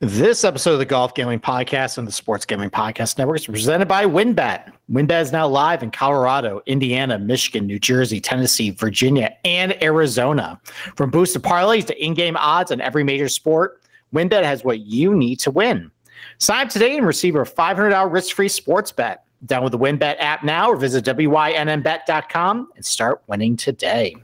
This 0.00 0.42
episode 0.42 0.72
of 0.72 0.80
the 0.80 0.84
Golf 0.84 1.14
Gambling 1.14 1.38
Podcast 1.38 1.98
and 1.98 2.06
the 2.06 2.10
Sports 2.10 2.44
Gambling 2.44 2.70
Podcast 2.70 3.16
Network 3.16 3.38
is 3.38 3.46
presented 3.46 3.86
by 3.86 4.04
WynnBET. 4.04 4.72
WynnBET 4.90 5.22
is 5.22 5.30
now 5.30 5.46
live 5.46 5.84
in 5.84 5.92
Colorado, 5.92 6.60
Indiana, 6.66 7.16
Michigan, 7.16 7.64
New 7.64 7.78
Jersey, 7.78 8.20
Tennessee, 8.20 8.70
Virginia, 8.70 9.32
and 9.44 9.80
Arizona. 9.80 10.60
From 10.96 11.10
boosted 11.10 11.42
parlays 11.42 11.86
to 11.86 12.04
in-game 12.04 12.36
odds 12.36 12.72
on 12.72 12.80
every 12.80 13.04
major 13.04 13.28
sport, 13.28 13.82
WynnBET 14.12 14.42
has 14.42 14.64
what 14.64 14.80
you 14.80 15.14
need 15.14 15.38
to 15.38 15.52
win. 15.52 15.92
Sign 16.38 16.66
up 16.66 16.72
today 16.72 16.96
and 16.96 17.06
receive 17.06 17.36
a 17.36 17.44
$500 17.44 18.12
risk-free 18.12 18.48
sports 18.48 18.90
bet. 18.90 19.24
Download 19.46 19.70
the 19.70 19.78
WynnBET 19.78 20.16
app 20.18 20.42
now 20.42 20.70
or 20.70 20.76
visit 20.76 21.04
wynnbet.com 21.04 22.68
and 22.74 22.84
start 22.84 23.22
winning 23.28 23.56
today. 23.56 24.16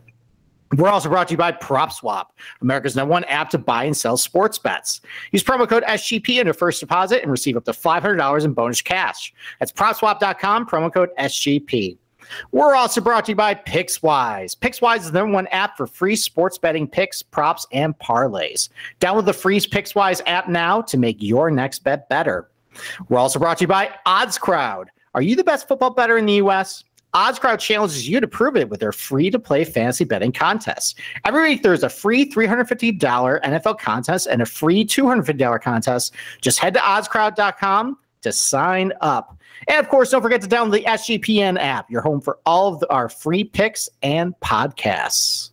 We're 0.76 0.88
also 0.88 1.08
brought 1.08 1.28
to 1.28 1.32
you 1.32 1.38
by 1.38 1.52
PropSwap, 1.52 2.26
America's 2.60 2.94
number 2.94 3.10
one 3.10 3.24
app 3.24 3.50
to 3.50 3.58
buy 3.58 3.84
and 3.84 3.96
sell 3.96 4.16
sports 4.16 4.56
bets. 4.58 5.00
Use 5.32 5.42
promo 5.42 5.68
code 5.68 5.82
SGP 5.82 6.40
in 6.40 6.46
your 6.46 6.54
first 6.54 6.78
deposit 6.78 7.22
and 7.22 7.30
receive 7.30 7.56
up 7.56 7.64
to 7.64 7.72
$500 7.72 8.44
in 8.44 8.52
bonus 8.52 8.80
cash. 8.80 9.34
That's 9.58 9.72
PropSwap.com, 9.72 10.66
promo 10.66 10.92
code 10.92 11.10
SGP. 11.18 11.96
We're 12.52 12.76
also 12.76 13.00
brought 13.00 13.24
to 13.24 13.32
you 13.32 13.36
by 13.36 13.54
PicksWise. 13.54 14.56
PicksWise 14.56 14.98
is 14.98 15.10
the 15.10 15.18
number 15.18 15.34
one 15.34 15.48
app 15.48 15.76
for 15.76 15.88
free 15.88 16.14
sports 16.14 16.58
betting 16.58 16.86
picks, 16.86 17.22
props, 17.22 17.66
and 17.72 17.98
parlays. 17.98 18.68
Download 19.00 19.24
the 19.24 19.32
free 19.32 19.58
PicksWise 19.58 20.20
app 20.26 20.48
now 20.48 20.80
to 20.82 20.96
make 20.96 21.16
your 21.20 21.50
next 21.50 21.80
bet 21.80 22.08
bettor. 22.08 22.48
We're 23.08 23.18
also 23.18 23.38
brought 23.38 23.58
to 23.58 23.64
you 23.64 23.68
by 23.68 23.90
OddsCrowd. 24.06 24.86
Are 25.14 25.22
you 25.22 25.34
the 25.34 25.42
best 25.42 25.66
football 25.66 25.90
better 25.90 26.18
in 26.18 26.26
the 26.26 26.34
U.S.? 26.34 26.84
OddsCrowd 27.14 27.58
challenges 27.58 28.08
you 28.08 28.20
to 28.20 28.28
prove 28.28 28.56
it 28.56 28.68
with 28.68 28.80
their 28.80 28.92
free 28.92 29.30
to 29.30 29.38
play 29.38 29.64
fantasy 29.64 30.04
betting 30.04 30.32
contest. 30.32 30.98
Every 31.24 31.42
week, 31.42 31.62
there's 31.62 31.82
a 31.82 31.88
free 31.88 32.30
$350 32.30 32.98
NFL 33.42 33.78
contest 33.78 34.28
and 34.28 34.40
a 34.40 34.46
free 34.46 34.84
$250 34.84 35.60
contest. 35.60 36.14
Just 36.40 36.58
head 36.58 36.74
to 36.74 36.80
oddscrowd.com 36.80 37.98
to 38.22 38.32
sign 38.32 38.92
up. 39.00 39.36
And 39.68 39.78
of 39.78 39.88
course, 39.88 40.10
don't 40.10 40.22
forget 40.22 40.40
to 40.42 40.48
download 40.48 40.72
the 40.72 40.84
SGPN 40.84 41.58
app, 41.58 41.90
your 41.90 42.00
home 42.00 42.20
for 42.20 42.38
all 42.46 42.74
of 42.74 42.84
our 42.90 43.08
free 43.08 43.44
picks 43.44 43.88
and 44.02 44.34
podcasts. 44.40 45.50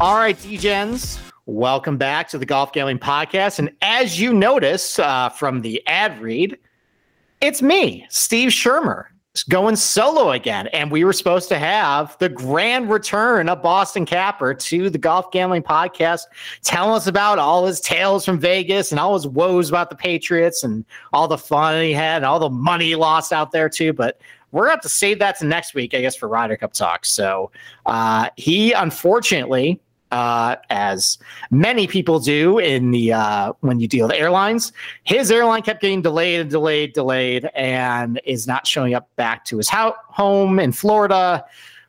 All 0.00 0.16
right, 0.16 0.36
DGens, 0.36 1.20
welcome 1.46 1.96
back 1.96 2.28
to 2.28 2.38
the 2.38 2.46
Golf 2.46 2.72
Gambling 2.72 2.98
Podcast. 2.98 3.58
And 3.58 3.70
as 3.82 4.20
you 4.20 4.32
notice 4.32 4.98
uh, 4.98 5.28
from 5.30 5.62
the 5.62 5.84
ad 5.86 6.20
read, 6.20 6.56
it's 7.40 7.60
me, 7.60 8.06
Steve 8.10 8.50
Shermer, 8.50 9.06
going 9.48 9.74
solo 9.74 10.30
again. 10.30 10.68
And 10.68 10.92
we 10.92 11.02
were 11.02 11.12
supposed 11.12 11.48
to 11.48 11.58
have 11.58 12.16
the 12.18 12.28
grand 12.28 12.90
return 12.90 13.48
of 13.48 13.60
Boston 13.60 14.06
Capper 14.06 14.54
to 14.54 14.88
the 14.88 14.98
Golf 14.98 15.32
Gambling 15.32 15.64
Podcast, 15.64 16.22
telling 16.62 16.94
us 16.94 17.08
about 17.08 17.40
all 17.40 17.66
his 17.66 17.80
tales 17.80 18.24
from 18.24 18.38
Vegas 18.38 18.92
and 18.92 19.00
all 19.00 19.14
his 19.14 19.26
woes 19.26 19.68
about 19.68 19.90
the 19.90 19.96
Patriots 19.96 20.62
and 20.62 20.84
all 21.12 21.26
the 21.26 21.38
fun 21.38 21.82
he 21.82 21.92
had 21.92 22.18
and 22.18 22.24
all 22.24 22.38
the 22.38 22.50
money 22.50 22.86
he 22.86 22.94
lost 22.94 23.32
out 23.32 23.50
there, 23.50 23.68
too. 23.68 23.92
But 23.92 24.20
we're 24.52 24.66
going 24.66 24.72
to 24.72 24.76
have 24.76 24.82
to 24.82 24.88
save 24.88 25.18
that 25.18 25.38
to 25.38 25.46
next 25.46 25.74
week, 25.74 25.92
I 25.94 26.02
guess, 26.02 26.14
for 26.14 26.28
Ryder 26.28 26.56
Cup 26.58 26.72
talk. 26.72 27.04
So 27.04 27.50
uh, 27.86 28.28
he 28.36 28.72
unfortunately 28.72 29.80
uh, 30.12 30.56
as 30.70 31.18
many 31.50 31.86
people 31.86 32.20
do 32.20 32.58
in 32.58 32.90
the 32.90 33.14
uh, 33.14 33.52
when 33.60 33.80
you 33.80 33.88
deal 33.88 34.06
with 34.06 34.14
airlines. 34.14 34.72
His 35.04 35.30
airline 35.30 35.62
kept 35.62 35.80
getting 35.80 36.02
delayed 36.02 36.40
and 36.40 36.50
delayed, 36.50 36.92
delayed, 36.92 37.50
and 37.54 38.20
is 38.24 38.46
not 38.46 38.66
showing 38.66 38.94
up 38.94 39.08
back 39.16 39.44
to 39.46 39.56
his 39.56 39.68
ho- 39.68 39.96
home 40.06 40.60
in 40.60 40.70
Florida 40.70 41.44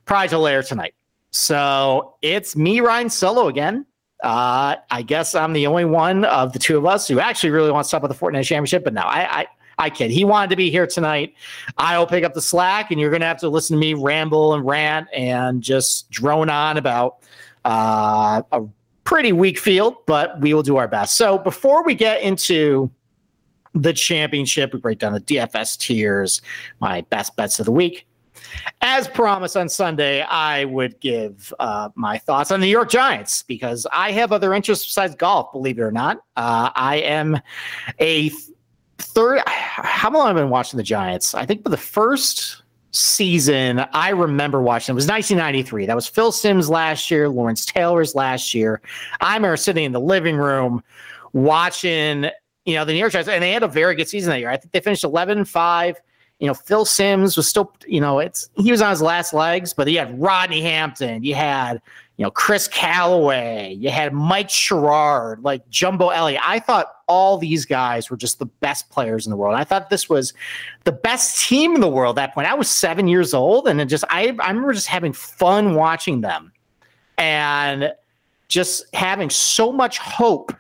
prior 0.06 0.28
to 0.30 0.40
later 0.40 0.64
tonight. 0.64 0.96
So 1.32 2.16
it's 2.22 2.56
me, 2.56 2.80
Ryan 2.80 3.10
Solo 3.10 3.50
again. 3.50 3.86
Uh, 4.24 4.78
I 4.90 5.02
guess 5.02 5.36
I'm 5.36 5.52
the 5.52 5.68
only 5.68 5.84
one 5.84 6.24
of 6.26 6.54
the 6.54 6.60
two 6.60 6.78
of 6.78 6.86
us 6.86 7.08
who 7.10 7.20
actually 7.20 7.50
really 7.50 7.72
wants 7.72 7.88
to 7.88 7.90
stop 7.90 8.06
at 8.06 8.10
the 8.10 8.16
Fortinet 8.16 8.46
Championship. 8.46 8.86
But 8.86 8.94
no, 8.94 9.02
I, 9.02 9.42
I 9.42 9.48
I 9.80 9.90
kid. 9.90 10.12
He 10.12 10.24
wanted 10.24 10.52
to 10.52 10.56
be 10.56 10.70
here 10.70 10.88
tonight. 10.88 11.34
I'll 11.78 12.08
pick 12.08 12.24
up 12.24 12.34
the 12.34 12.42
slack, 12.42 12.92
and 12.92 13.02
you're 13.02 13.10
going 13.10 13.22
to 13.22 13.28
have 13.28 13.40
to 13.40 13.50
listen 13.50 13.76
to 13.76 13.80
me 13.80 13.96
ramble 13.96 14.54
and 14.54 14.66
rant 14.66 15.08
and 15.14 15.62
just 15.62 16.10
drone 16.10 16.50
on 16.50 16.78
about 16.78 17.18
uh, 17.66 18.42
a 18.52 18.62
pretty 19.04 19.32
weak 19.32 19.58
field, 19.58 19.96
but 20.06 20.40
we 20.40 20.54
will 20.54 20.64
do 20.64 20.78
our 20.78 20.88
best. 20.88 21.18
So 21.18 21.38
before 21.38 21.84
we 21.84 21.96
get 21.96 22.22
into 22.22 22.90
the 23.74 23.94
championship, 23.94 24.74
we 24.74 24.80
break 24.80 25.00
down 25.00 25.14
the 25.14 25.22
DFS 25.22 25.78
tiers, 25.78 26.42
my 26.80 27.02
best 27.02 27.36
bets 27.36 27.60
of 27.60 27.66
the 27.66 27.72
week. 27.72 28.08
As 28.82 29.08
promised 29.08 29.58
on 29.58 29.70
Sunday, 29.70 30.22
I 30.22 30.66
would 30.66 31.00
give 31.00 31.54
uh, 31.60 31.90
my 31.96 32.18
thoughts 32.18 32.52
on 32.52 32.60
the 32.60 32.68
New 32.68 32.72
York 32.72 32.90
Giants 32.90 33.44
because 33.44 33.88
I 33.92 34.12
have 34.12 34.32
other 34.32 34.54
interests 34.54 34.86
besides 34.86 35.16
golf, 35.16 35.52
believe 35.52 35.80
it 35.80 35.82
or 35.82 35.92
not. 35.92 36.18
Uh, 36.36 36.70
I 36.76 36.98
am 36.98 37.40
a 38.00 38.30
third. 38.98 39.42
How 39.48 40.12
long 40.12 40.28
have 40.28 40.38
I 40.38 40.42
been 40.42 40.50
watching 40.50 40.78
the 40.78 40.84
Giants? 40.84 41.34
I 41.34 41.46
think 41.46 41.64
for 41.64 41.70
the 41.70 41.78
first 41.78 42.63
season 42.94 43.80
I 43.92 44.10
remember 44.10 44.62
watching. 44.62 44.94
It 44.94 44.96
was 44.96 45.08
1993. 45.08 45.88
That 45.88 45.96
was 45.96 46.08
Phil 46.08 46.32
Simms 46.32 46.70
last 46.70 47.10
year, 47.12 47.28
Lawrence 47.28 47.66
Taylor's 47.66 48.16
last 48.16 48.54
year. 48.54 48.82
I 49.20 49.36
remember 49.36 49.58
sitting 49.58 49.84
in 49.84 49.92
the 49.92 50.00
living 50.00 50.38
room 50.38 50.84
watching, 51.34 52.28
you 52.66 52.76
know, 52.76 52.86
the 52.86 52.94
New 52.94 53.00
York 53.00 53.12
Giants, 53.12 53.28
and 53.28 53.44
they 53.44 53.52
had 53.52 53.64
a 53.64 53.68
very 53.68 53.96
good 53.96 54.08
season 54.08 54.30
that 54.30 54.40
year. 54.40 54.50
I 54.50 54.58
think 54.58 54.72
they 54.72 54.80
finished 54.80 55.04
11 55.04 55.46
5. 55.46 56.02
You 56.40 56.48
know, 56.48 56.54
Phil 56.54 56.86
Simms 56.86 57.36
was 57.36 57.48
still, 57.48 57.74
you 57.88 58.00
know, 58.00 58.20
it's 58.20 58.50
he 58.58 58.72
was 58.72 58.82
on 58.82 58.92
his 58.92 59.02
last 59.02 59.34
legs, 59.34 59.74
but 59.74 59.88
he 59.88 59.96
had 59.96 60.20
Rodney 60.20 60.62
Hampton, 60.62 61.24
you 61.24 61.36
had 61.36 61.82
you 62.18 62.24
know, 62.24 62.32
Chris 62.32 62.68
Calloway, 62.68 63.74
you 63.74 63.90
had 63.90 64.14
Mike 64.14 64.50
Sherrard, 64.50 65.44
like 65.44 65.68
Jumbo 65.70 66.10
Elliott. 66.10 66.42
I 66.46 66.60
thought 66.60 66.88
all 67.08 67.38
these 67.38 67.66
guys 67.66 68.10
were 68.10 68.18
just 68.18 68.38
the 68.38 68.46
best 68.46 68.90
players 68.90 69.26
in 69.26 69.32
the 69.32 69.36
world. 69.36 69.56
I 69.56 69.64
thought 69.64 69.90
this 69.90 70.10
was 70.10 70.34
the 70.84 70.92
best 70.92 71.48
team 71.48 71.74
in 71.76 71.82
the 71.82 71.90
world 71.90 72.18
at 72.20 72.28
that 72.28 72.36
point. 72.36 72.48
I 72.48 72.54
was 72.54 72.70
seven 72.70 73.08
years 73.08 73.34
old 73.34 73.68
and 73.68 73.82
it 73.82 73.86
just 73.86 74.04
I, 74.10 74.36
I 74.40 74.48
remember 74.48 74.74
just 74.74 74.88
having 74.88 75.12
fun 75.12 75.74
watching 75.74 76.22
them 76.22 76.52
and 77.18 77.92
just 78.48 78.86
having 78.96 79.30
so 79.30 79.72
much 79.72 79.98
hope 79.98 80.54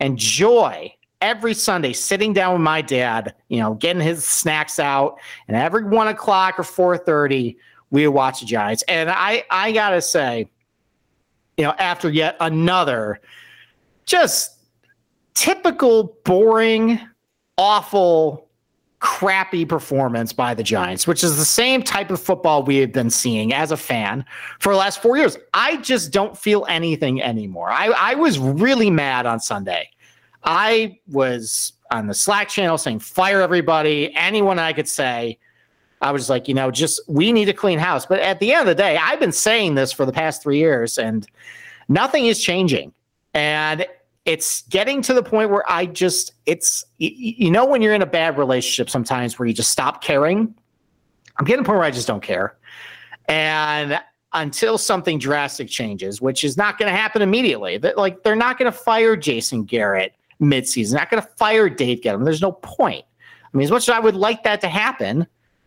and 0.00 0.16
joy 0.18 0.92
every 1.20 1.54
Sunday 1.54 1.92
sitting 1.92 2.32
down 2.32 2.54
with 2.54 2.62
my 2.62 2.80
dad, 2.82 3.34
you 3.48 3.58
know, 3.60 3.74
getting 3.74 4.02
his 4.02 4.24
snacks 4.24 4.78
out, 4.78 5.18
and 5.48 5.56
every 5.56 5.84
one 5.84 6.08
o'clock 6.08 6.58
or 6.58 6.62
four 6.62 6.96
thirty, 6.96 7.56
we 7.90 8.06
would 8.06 8.14
watch 8.14 8.40
the 8.40 8.46
Giants. 8.46 8.82
And 8.88 9.10
I 9.10 9.44
I 9.50 9.72
gotta 9.72 10.00
say, 10.00 10.48
you 11.56 11.64
know, 11.64 11.74
after 11.78 12.10
yet 12.10 12.36
another 12.40 13.20
just 14.04 14.58
typical, 15.34 16.16
boring, 16.24 17.00
awful, 17.58 18.48
crappy 18.98 19.64
performance 19.64 20.32
by 20.32 20.54
the 20.54 20.62
Giants, 20.62 21.06
which 21.06 21.22
is 21.22 21.36
the 21.36 21.44
same 21.44 21.82
type 21.82 22.10
of 22.10 22.20
football 22.20 22.62
we 22.62 22.76
have 22.78 22.92
been 22.92 23.10
seeing 23.10 23.52
as 23.52 23.70
a 23.70 23.76
fan 23.76 24.24
for 24.58 24.72
the 24.72 24.78
last 24.78 25.02
four 25.02 25.16
years. 25.16 25.36
I 25.54 25.76
just 25.78 26.12
don't 26.12 26.36
feel 26.36 26.64
anything 26.68 27.22
anymore. 27.22 27.70
I, 27.70 27.88
I 27.88 28.14
was 28.14 28.38
really 28.38 28.90
mad 28.90 29.26
on 29.26 29.38
Sunday. 29.40 29.90
I 30.44 30.98
was 31.08 31.74
on 31.90 32.06
the 32.06 32.14
Slack 32.14 32.48
channel 32.48 32.78
saying, 32.78 33.00
fire 33.00 33.40
everybody, 33.40 34.14
anyone 34.14 34.58
I 34.58 34.72
could 34.72 34.88
say. 34.88 35.38
I 36.02 36.12
was 36.12 36.28
like, 36.28 36.48
you 36.48 36.54
know, 36.54 36.70
just 36.70 37.00
we 37.08 37.32
need 37.32 37.48
a 37.48 37.54
clean 37.54 37.78
house. 37.78 38.06
But 38.06 38.20
at 38.20 38.38
the 38.40 38.52
end 38.52 38.62
of 38.62 38.66
the 38.66 38.74
day, 38.74 38.96
I've 38.96 39.20
been 39.20 39.32
saying 39.32 39.74
this 39.74 39.92
for 39.92 40.04
the 40.04 40.12
past 40.12 40.42
three 40.42 40.58
years, 40.58 40.98
and 40.98 41.26
nothing 41.88 42.26
is 42.26 42.42
changing. 42.42 42.92
And 43.34 43.86
it's 44.24 44.62
getting 44.62 45.02
to 45.02 45.14
the 45.14 45.22
point 45.22 45.50
where 45.50 45.64
I 45.70 45.86
just, 45.86 46.32
it's, 46.46 46.84
you 46.98 47.50
know, 47.50 47.64
when 47.64 47.80
you're 47.80 47.94
in 47.94 48.02
a 48.02 48.06
bad 48.06 48.38
relationship 48.38 48.90
sometimes 48.90 49.38
where 49.38 49.46
you 49.46 49.54
just 49.54 49.70
stop 49.70 50.02
caring. 50.02 50.54
I'm 51.38 51.44
getting 51.44 51.58
to 51.58 51.62
the 51.62 51.66
point 51.66 51.78
where 51.78 51.86
I 51.86 51.90
just 51.90 52.08
don't 52.08 52.22
care. 52.22 52.56
And 53.28 54.00
until 54.32 54.78
something 54.78 55.18
drastic 55.18 55.68
changes, 55.68 56.20
which 56.20 56.44
is 56.44 56.56
not 56.56 56.78
going 56.78 56.90
to 56.90 56.96
happen 56.96 57.22
immediately, 57.22 57.78
that 57.78 57.96
like 57.96 58.22
they're 58.22 58.34
not 58.36 58.58
going 58.58 58.70
to 58.70 58.76
fire 58.76 59.16
Jason 59.16 59.64
Garrett 59.64 60.14
midseason, 60.40 60.94
not 60.94 61.08
going 61.08 61.22
to 61.22 61.28
fire 61.36 61.68
Dave 61.68 62.00
Gettleman. 62.00 62.24
There's 62.24 62.42
no 62.42 62.52
point. 62.52 63.04
I 63.42 63.56
mean, 63.56 63.64
as 63.64 63.70
much 63.70 63.88
as 63.88 63.94
I 63.94 64.00
would 64.00 64.16
like 64.16 64.42
that 64.42 64.60
to 64.62 64.68
happen, 64.68 65.26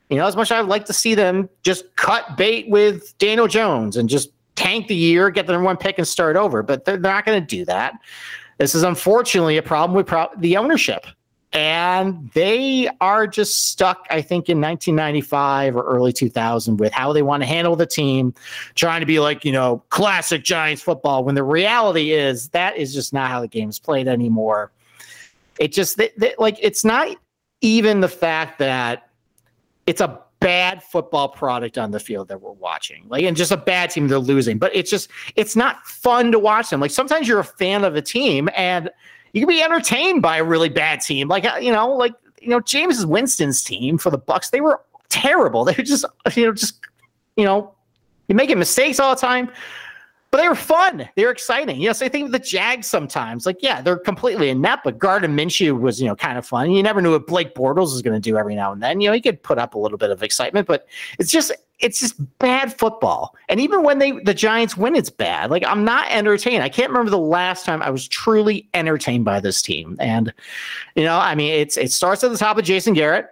you 0.09 0.17
know, 0.17 0.25
as 0.25 0.35
much 0.35 0.51
as 0.51 0.57
I 0.57 0.61
would 0.61 0.69
like 0.69 0.85
to 0.85 0.93
see 0.93 1.15
them 1.15 1.49
just 1.63 1.95
cut 1.95 2.35
bait 2.35 2.67
with 2.67 3.17
Daniel 3.19 3.47
Jones 3.47 3.95
and 3.95 4.09
just 4.09 4.31
tank 4.55 4.87
the 4.87 4.95
year, 4.95 5.29
get 5.29 5.47
the 5.47 5.53
number 5.53 5.65
one 5.65 5.77
pick, 5.77 5.97
and 5.97 6.07
start 6.07 6.35
over. 6.35 6.63
But 6.63 6.85
they're, 6.85 6.97
they're 6.97 7.13
not 7.13 7.25
going 7.25 7.39
to 7.39 7.45
do 7.45 7.63
that. 7.65 7.93
This 8.57 8.75
is 8.75 8.83
unfortunately 8.83 9.57
a 9.57 9.63
problem 9.63 9.95
with 9.95 10.07
pro- 10.07 10.29
the 10.37 10.57
ownership. 10.57 11.05
And 11.51 12.29
they 12.33 12.89
are 13.01 13.25
just 13.25 13.69
stuck, 13.69 14.05
I 14.11 14.21
think, 14.21 14.49
in 14.49 14.61
1995 14.61 15.75
or 15.75 15.81
early 15.83 16.13
2000 16.13 16.77
with 16.77 16.93
how 16.93 17.11
they 17.11 17.23
want 17.23 17.41
to 17.41 17.47
handle 17.47 17.75
the 17.75 17.87
team, 17.87 18.35
trying 18.75 18.99
to 18.99 19.07
be 19.07 19.19
like, 19.19 19.43
you 19.43 19.51
know, 19.51 19.81
classic 19.89 20.43
Giants 20.43 20.83
football, 20.83 21.23
when 21.23 21.33
the 21.33 21.43
reality 21.43 22.11
is 22.11 22.49
that 22.49 22.77
is 22.77 22.93
just 22.93 23.13
not 23.13 23.31
how 23.31 23.41
the 23.41 23.47
game 23.47 23.69
is 23.69 23.79
played 23.79 24.07
anymore. 24.07 24.71
It 25.59 25.71
just, 25.71 25.97
they, 25.97 26.11
they, 26.17 26.35
like, 26.37 26.57
it's 26.61 26.85
not 26.85 27.17
even 27.61 28.01
the 28.01 28.07
fact 28.07 28.59
that 28.59 29.08
it's 29.89 30.01
a 30.01 30.21
bad 30.39 30.83
football 30.83 31.27
product 31.27 31.79
on 31.79 31.89
the 31.89 31.99
field 31.99 32.27
that 32.27 32.39
we're 32.39 32.51
watching. 32.51 33.03
Like, 33.09 33.23
and 33.23 33.35
just 33.35 33.51
a 33.51 33.57
bad 33.57 33.89
team 33.89 34.07
they're 34.07 34.19
losing. 34.19 34.59
But 34.59 34.73
it's 34.75 34.91
just, 34.91 35.09
it's 35.35 35.55
not 35.55 35.83
fun 35.87 36.31
to 36.31 36.37
watch 36.37 36.69
them. 36.69 36.79
Like, 36.79 36.91
sometimes 36.91 37.27
you're 37.27 37.39
a 37.39 37.43
fan 37.43 37.83
of 37.83 37.95
a 37.95 38.01
team 38.03 38.49
and 38.55 38.91
you 39.33 39.41
can 39.41 39.49
be 39.49 39.63
entertained 39.63 40.21
by 40.21 40.37
a 40.37 40.43
really 40.43 40.69
bad 40.69 41.01
team. 41.01 41.27
Like, 41.27 41.43
uh, 41.43 41.57
you 41.59 41.71
know, 41.71 41.89
like, 41.89 42.13
you 42.39 42.49
know, 42.49 42.59
Jameis 42.59 43.03
Winston's 43.03 43.63
team 43.63 43.97
for 43.97 44.11
the 44.11 44.19
Bucs, 44.19 44.51
they 44.51 44.61
were 44.61 44.79
terrible. 45.09 45.65
They 45.65 45.73
were 45.75 45.83
just, 45.83 46.05
you 46.35 46.45
know, 46.45 46.53
just, 46.53 46.79
you 47.35 47.45
know, 47.45 47.73
you're 48.27 48.35
making 48.35 48.59
mistakes 48.59 48.99
all 48.99 49.15
the 49.15 49.19
time 49.19 49.49
but 50.31 50.37
they 50.37 50.47
were 50.47 50.55
fun. 50.55 51.09
They 51.15 51.25
were 51.25 51.31
exciting. 51.31 51.81
You 51.81 51.89
Yes, 51.89 52.03
I 52.03 52.07
think 52.09 52.31
the 52.31 52.37
Jags 52.37 52.85
sometimes, 52.85 53.47
like, 53.47 53.63
yeah, 53.63 53.81
they're 53.81 53.97
completely 53.97 54.49
inept, 54.49 54.83
but 54.83 54.99
Gardner 54.99 55.27
Minshew 55.27 55.79
was, 55.79 55.99
you 55.99 56.07
know, 56.07 56.15
kind 56.15 56.37
of 56.37 56.45
fun. 56.45 56.69
You 56.69 56.83
never 56.83 57.01
knew 57.01 57.13
what 57.13 57.25
Blake 57.25 57.55
Bortles 57.55 57.93
was 57.93 58.03
going 58.03 58.13
to 58.13 58.19
do 58.19 58.37
every 58.37 58.53
now 58.53 58.71
and 58.71 58.83
then. 58.83 59.01
You 59.01 59.09
know, 59.09 59.13
he 59.13 59.21
could 59.21 59.41
put 59.41 59.57
up 59.57 59.73
a 59.73 59.79
little 59.79 59.97
bit 59.97 60.11
of 60.11 60.21
excitement, 60.21 60.67
but 60.67 60.85
it's 61.17 61.31
just, 61.31 61.51
it's 61.79 61.99
just 61.99 62.15
bad 62.37 62.77
football. 62.77 63.35
And 63.47 63.59
even 63.59 63.81
when 63.81 63.97
they, 63.97 64.11
the 64.11 64.35
Giants 64.35 64.77
win, 64.77 64.95
it's 64.95 65.09
bad. 65.09 65.49
Like, 65.49 65.63
I'm 65.65 65.83
not 65.83 66.11
entertained. 66.11 66.61
I 66.61 66.69
can't 66.69 66.91
remember 66.91 67.09
the 67.09 67.17
last 67.17 67.65
time 67.65 67.81
I 67.81 67.89
was 67.89 68.07
truly 68.07 68.69
entertained 68.75 69.25
by 69.25 69.39
this 69.39 69.63
team. 69.63 69.97
And, 69.99 70.31
you 70.93 71.05
know, 71.05 71.17
I 71.17 71.33
mean, 71.33 71.53
it's, 71.53 71.75
it 71.75 71.91
starts 71.91 72.23
at 72.23 72.29
the 72.29 72.37
top 72.37 72.59
of 72.59 72.65
Jason 72.65 72.93
Garrett. 72.93 73.25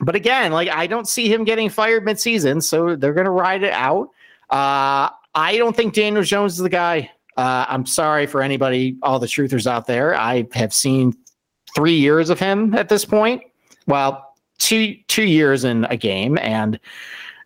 But 0.00 0.14
again, 0.14 0.52
like 0.52 0.68
I 0.68 0.86
don't 0.86 1.08
see 1.08 1.32
him 1.32 1.44
getting 1.44 1.70
fired 1.70 2.04
midseason, 2.04 2.62
so 2.62 2.96
they're 2.96 3.14
going 3.14 3.26
to 3.26 3.30
ride 3.30 3.62
it 3.62 3.72
out. 3.72 4.10
Uh, 4.50 5.08
I 5.36 5.58
don't 5.58 5.76
think 5.76 5.92
Daniel 5.92 6.22
Jones 6.22 6.54
is 6.54 6.58
the 6.58 6.70
guy. 6.70 7.10
Uh, 7.36 7.66
I'm 7.68 7.84
sorry 7.84 8.26
for 8.26 8.42
anybody, 8.42 8.96
all 9.02 9.18
the 9.18 9.26
truthers 9.26 9.66
out 9.66 9.86
there. 9.86 10.16
I 10.16 10.48
have 10.54 10.72
seen 10.72 11.14
three 11.74 11.94
years 11.94 12.30
of 12.30 12.40
him 12.40 12.74
at 12.74 12.88
this 12.88 13.04
point. 13.04 13.42
Well, 13.86 14.34
two 14.58 14.96
two 15.08 15.24
years 15.24 15.62
in 15.62 15.84
a 15.84 15.96
game, 15.96 16.38
and 16.38 16.80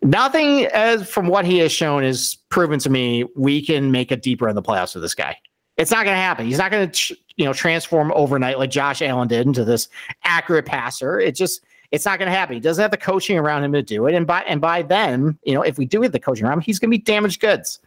nothing 0.03 0.67
as 0.67 1.11
from 1.11 1.27
what 1.27 1.45
he 1.45 1.59
has 1.59 1.73
shown 1.73 2.05
is 2.05 2.37
proven 2.49 2.79
to 2.79 2.91
me 2.91 3.25
we 3.35 3.65
can 3.65 3.91
make 3.91 4.13
a 4.13 4.17
deeper 4.17 4.49
in 4.49 4.55
the 4.55 4.63
playoffs 4.63 4.95
with 4.95 5.03
this 5.03 5.15
guy. 5.15 5.37
It's 5.77 5.91
not 5.91 6.05
going 6.05 6.15
to 6.15 6.21
happen. 6.21 6.47
He's 6.47 6.59
not 6.59 6.71
going 6.71 6.89
to 6.89 7.17
you 7.35 7.45
know 7.45 7.53
transform 7.53 8.13
overnight 8.15 8.61
like 8.61 8.71
Josh 8.71 9.03
Allen 9.03 9.27
did 9.27 9.49
into 9.49 9.65
this 9.65 9.89
accurate 10.23 10.67
passer. 10.67 11.19
It 11.19 11.35
just 11.35 11.65
it's 11.91 12.05
not 12.05 12.19
going 12.19 12.31
to 12.31 12.37
happen. 12.37 12.55
He 12.55 12.61
doesn't 12.61 12.81
have 12.81 12.91
the 12.91 12.97
coaching 12.97 13.39
around 13.39 13.65
him 13.65 13.73
to 13.73 13.83
do 13.83 14.07
it. 14.07 14.15
And 14.15 14.27
by 14.27 14.43
and 14.43 14.61
by 14.61 14.83
then, 14.83 15.39
you 15.45 15.55
know, 15.55 15.63
if 15.63 15.79
we 15.79 15.87
do 15.87 16.03
have 16.03 16.13
the 16.13 16.21
coaching 16.21 16.45
around 16.45 16.59
him, 16.59 16.61
he's 16.63 16.79
going 16.79 16.91
to 16.91 16.97
be 16.97 17.03
damaged 17.03 17.41
goods. 17.41 17.81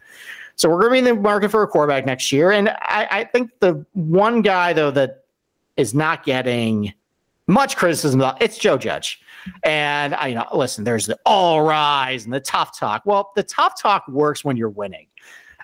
So 0.56 0.68
we're 0.68 0.80
going 0.80 0.90
to 0.90 0.92
be 1.02 1.10
in 1.10 1.16
the 1.16 1.22
market 1.22 1.50
for 1.50 1.62
a 1.62 1.66
quarterback 1.66 2.06
next 2.06 2.30
year. 2.30 2.52
And 2.52 2.68
I, 2.68 3.08
I 3.10 3.24
think 3.24 3.50
the 3.60 3.84
one 3.92 4.42
guy 4.42 4.72
though 4.72 4.90
that 4.92 5.24
is 5.76 5.94
not 5.94 6.24
getting 6.24 6.92
much 7.46 7.76
criticism 7.76 8.20
about 8.20 8.40
it's 8.40 8.58
Joe 8.58 8.78
Judge. 8.78 9.20
And 9.64 10.14
I 10.14 10.28
you 10.28 10.34
know, 10.34 10.46
listen, 10.54 10.84
there's 10.84 11.06
the 11.06 11.18
all 11.26 11.62
rise 11.62 12.24
and 12.24 12.32
the 12.32 12.40
tough 12.40 12.78
talk. 12.78 13.02
Well, 13.04 13.32
the 13.34 13.42
tough 13.42 13.80
talk 13.80 14.06
works 14.08 14.44
when 14.44 14.56
you're 14.56 14.70
winning. 14.70 15.06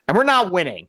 And 0.09 0.17
we're 0.17 0.25
not 0.25 0.51
winning. 0.51 0.89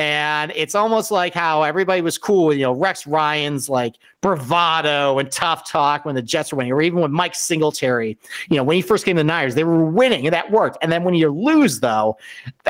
And 0.00 0.50
it's 0.56 0.74
almost 0.74 1.10
like 1.10 1.34
how 1.34 1.62
everybody 1.62 2.00
was 2.00 2.16
cool 2.16 2.46
with, 2.46 2.56
you 2.56 2.62
know, 2.62 2.72
Rex 2.72 3.06
Ryan's 3.06 3.68
like 3.68 3.96
bravado 4.22 5.18
and 5.18 5.30
tough 5.30 5.68
talk 5.68 6.06
when 6.06 6.14
the 6.14 6.22
Jets 6.22 6.50
were 6.50 6.56
winning, 6.56 6.72
or 6.72 6.80
even 6.80 7.02
with 7.02 7.10
Mike 7.10 7.34
Singletary, 7.34 8.16
you 8.48 8.56
know, 8.56 8.64
when 8.64 8.76
he 8.76 8.80
first 8.80 9.04
came 9.04 9.16
to 9.16 9.20
the 9.20 9.24
Niners, 9.24 9.56
they 9.56 9.62
were 9.62 9.84
winning 9.84 10.26
and 10.26 10.32
that 10.32 10.50
worked. 10.50 10.78
And 10.80 10.90
then 10.90 11.04
when 11.04 11.12
you 11.12 11.28
lose, 11.28 11.80
though, 11.80 12.16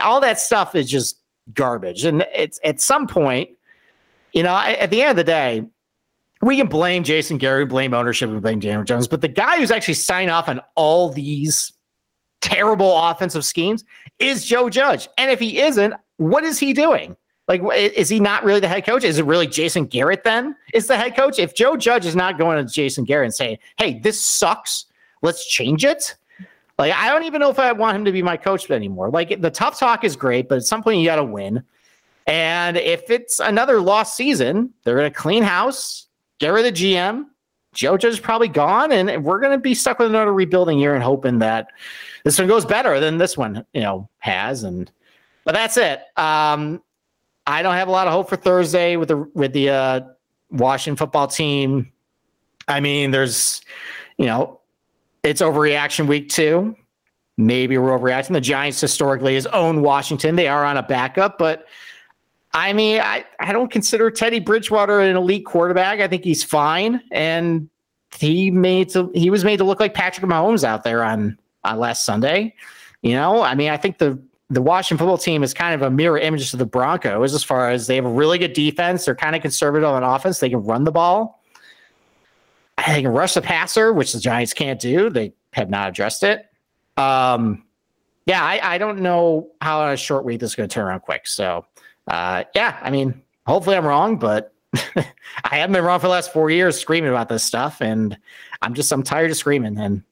all 0.02 0.20
that 0.20 0.40
stuff 0.40 0.74
is 0.74 0.90
just 0.90 1.20
garbage. 1.54 2.04
And 2.04 2.26
it's 2.34 2.58
at 2.64 2.80
some 2.80 3.06
point, 3.06 3.50
you 4.32 4.42
know, 4.42 4.56
at 4.56 4.90
the 4.90 5.00
end 5.00 5.10
of 5.12 5.16
the 5.16 5.22
day, 5.22 5.64
we 6.42 6.56
can 6.56 6.66
blame 6.66 7.04
Jason 7.04 7.38
Gary, 7.38 7.64
blame 7.64 7.94
ownership, 7.94 8.28
and 8.28 8.42
blame 8.42 8.58
Daniel 8.58 8.82
Jones, 8.82 9.06
but 9.06 9.20
the 9.20 9.28
guy 9.28 9.58
who's 9.58 9.70
actually 9.70 9.94
signed 9.94 10.32
off 10.32 10.48
on 10.48 10.60
all 10.74 11.10
these 11.10 11.72
terrible 12.40 12.96
offensive 12.96 13.44
schemes 13.44 13.84
is 14.18 14.44
Joe 14.44 14.68
Judge. 14.68 15.08
And 15.18 15.30
if 15.30 15.38
he 15.40 15.60
isn't, 15.60 15.94
what 16.16 16.44
is 16.44 16.58
he 16.58 16.72
doing? 16.72 17.16
Like, 17.48 17.62
is 17.74 18.08
he 18.08 18.20
not 18.20 18.44
really 18.44 18.60
the 18.60 18.68
head 18.68 18.86
coach? 18.86 19.02
Is 19.02 19.18
it 19.18 19.24
really 19.24 19.48
Jason 19.48 19.86
Garrett 19.86 20.22
then? 20.22 20.54
Is 20.72 20.86
the 20.86 20.96
head 20.96 21.16
coach? 21.16 21.38
If 21.38 21.54
Joe 21.54 21.76
Judge 21.76 22.06
is 22.06 22.14
not 22.14 22.38
going 22.38 22.64
to 22.64 22.72
Jason 22.72 23.04
Garrett 23.04 23.26
and 23.26 23.34
saying, 23.34 23.58
hey, 23.76 23.98
this 23.98 24.20
sucks, 24.20 24.86
let's 25.22 25.44
change 25.46 25.84
it. 25.84 26.14
Like, 26.78 26.92
I 26.94 27.08
don't 27.08 27.24
even 27.24 27.40
know 27.40 27.50
if 27.50 27.58
I 27.58 27.72
want 27.72 27.96
him 27.96 28.04
to 28.04 28.12
be 28.12 28.22
my 28.22 28.36
coach 28.36 28.70
anymore. 28.70 29.10
Like, 29.10 29.40
the 29.40 29.50
tough 29.50 29.78
talk 29.78 30.04
is 30.04 30.14
great, 30.14 30.48
but 30.48 30.58
at 30.58 30.64
some 30.64 30.82
point 30.82 31.00
you 31.00 31.06
got 31.06 31.16
to 31.16 31.24
win. 31.24 31.62
And 32.26 32.76
if 32.76 33.10
it's 33.10 33.40
another 33.40 33.80
lost 33.80 34.16
season, 34.16 34.72
they're 34.84 34.96
going 34.96 35.10
to 35.10 35.18
clean 35.18 35.42
house, 35.42 36.06
get 36.38 36.50
rid 36.50 36.64
of 36.64 36.72
the 36.72 36.84
GM. 36.84 37.26
Is 37.72 38.20
probably 38.20 38.48
gone, 38.48 38.90
and 38.90 39.24
we're 39.24 39.38
going 39.38 39.52
to 39.52 39.58
be 39.58 39.74
stuck 39.74 40.00
with 40.00 40.08
another 40.08 40.32
rebuilding 40.32 40.78
year 40.78 40.94
and 40.94 41.04
hoping 41.04 41.38
that 41.38 41.68
this 42.24 42.38
one 42.38 42.48
goes 42.48 42.64
better 42.64 42.98
than 42.98 43.16
this 43.16 43.36
one, 43.36 43.64
you 43.72 43.80
know, 43.80 44.08
has. 44.18 44.64
And 44.64 44.90
but 45.44 45.54
that's 45.54 45.76
it. 45.76 46.00
Um, 46.16 46.82
I 47.46 47.62
don't 47.62 47.74
have 47.74 47.88
a 47.88 47.92
lot 47.92 48.06
of 48.06 48.12
hope 48.12 48.28
for 48.28 48.36
Thursday 48.36 48.96
with 48.96 49.08
the 49.08 49.18
with 49.34 49.52
the 49.52 49.70
uh, 49.70 50.00
Washington 50.50 50.96
football 50.96 51.28
team. 51.28 51.92
I 52.66 52.80
mean, 52.80 53.12
there's, 53.12 53.62
you 54.18 54.26
know, 54.26 54.60
it's 55.22 55.40
overreaction 55.40 56.06
week 56.06 56.28
two. 56.28 56.76
Maybe 57.36 57.78
we're 57.78 57.96
overreacting. 57.96 58.32
The 58.32 58.40
Giants 58.40 58.80
historically 58.80 59.34
has 59.34 59.46
owned 59.46 59.82
Washington. 59.82 60.36
They 60.36 60.48
are 60.48 60.64
on 60.64 60.76
a 60.76 60.82
backup, 60.82 61.38
but 61.38 61.66
I 62.52 62.72
mean, 62.72 63.00
I, 63.00 63.24
I 63.38 63.52
don't 63.52 63.70
consider 63.70 64.10
Teddy 64.10 64.40
Bridgewater 64.40 65.00
an 65.00 65.16
elite 65.16 65.46
quarterback. 65.46 66.00
I 66.00 66.08
think 66.08 66.24
he's 66.24 66.42
fine, 66.42 67.00
and 67.12 67.68
he 68.16 68.50
made 68.50 68.88
to 68.90 69.10
he 69.14 69.30
was 69.30 69.44
made 69.44 69.58
to 69.58 69.64
look 69.64 69.78
like 69.80 69.94
Patrick 69.94 70.26
Mahomes 70.26 70.64
out 70.64 70.82
there 70.82 71.04
on 71.04 71.38
on 71.64 71.78
last 71.78 72.04
Sunday. 72.04 72.54
You 73.02 73.12
know, 73.12 73.42
I 73.42 73.54
mean, 73.54 73.70
I 73.70 73.76
think 73.76 73.98
the 73.98 74.20
the 74.50 74.60
Washington 74.60 74.98
football 74.98 75.16
team 75.18 75.44
is 75.44 75.54
kind 75.54 75.74
of 75.74 75.82
a 75.82 75.90
mirror 75.90 76.18
image 76.18 76.52
of 76.52 76.58
the 76.58 76.66
Broncos 76.66 77.34
as 77.34 77.44
far 77.44 77.70
as 77.70 77.86
they 77.86 77.94
have 77.94 78.04
a 78.04 78.10
really 78.10 78.36
good 78.36 78.52
defense. 78.52 79.04
They're 79.04 79.14
kind 79.14 79.36
of 79.36 79.42
conservative 79.42 79.88
on 79.88 80.02
offense. 80.02 80.40
They 80.40 80.50
can 80.50 80.64
run 80.64 80.82
the 80.82 80.90
ball. 80.90 81.40
They 82.86 83.02
can 83.02 83.12
rush 83.12 83.34
the 83.34 83.42
passer, 83.42 83.92
which 83.92 84.12
the 84.12 84.18
Giants 84.18 84.52
can't 84.52 84.80
do. 84.80 85.08
They 85.08 85.34
have 85.52 85.70
not 85.70 85.90
addressed 85.90 86.24
it. 86.24 86.46
Um, 86.96 87.64
yeah, 88.30 88.44
I, 88.44 88.74
I, 88.74 88.78
don't 88.78 89.00
know 89.00 89.50
how 89.60 89.90
a 89.90 89.96
short 89.96 90.24
week 90.24 90.40
this 90.40 90.50
is 90.50 90.56
going 90.56 90.68
to 90.68 90.72
turn 90.72 90.86
around 90.86 91.00
quick. 91.00 91.26
So, 91.26 91.66
uh, 92.08 92.44
yeah, 92.54 92.78
I 92.80 92.90
mean, 92.90 93.20
hopefully 93.46 93.76
I'm 93.76 93.84
wrong, 93.86 94.16
but 94.16 94.54
I 94.74 95.56
haven't 95.56 95.72
been 95.72 95.84
wrong 95.84 95.98
for 95.98 96.06
the 96.06 96.12
last 96.12 96.32
four 96.32 96.48
years 96.48 96.78
screaming 96.78 97.10
about 97.10 97.28
this 97.28 97.42
stuff. 97.42 97.80
And 97.80 98.16
I'm 98.62 98.74
just, 98.74 98.92
I'm 98.92 99.02
tired 99.02 99.30
of 99.30 99.36
screaming. 99.36 99.78
And 99.78 100.02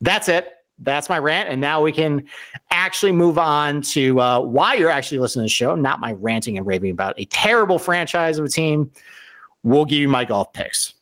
that's 0.00 0.28
it 0.28 0.54
that's 0.80 1.08
my 1.08 1.18
rant. 1.18 1.48
And 1.48 1.60
now 1.60 1.82
we 1.82 1.92
can 1.92 2.24
actually 2.70 3.12
move 3.12 3.38
on 3.38 3.82
to 3.82 4.20
uh, 4.20 4.40
why 4.40 4.74
you're 4.74 4.90
actually 4.90 5.18
listening 5.18 5.42
to 5.42 5.46
the 5.46 5.54
show, 5.54 5.74
not 5.74 6.00
my 6.00 6.12
ranting 6.12 6.56
and 6.56 6.66
raving 6.66 6.90
about 6.90 7.18
a 7.18 7.24
terrible 7.26 7.78
franchise 7.78 8.38
of 8.38 8.44
a 8.44 8.48
team. 8.48 8.90
We'll 9.64 9.84
give 9.84 9.98
you 9.98 10.08
my 10.08 10.24
golf 10.24 10.52
picks. 10.52 10.94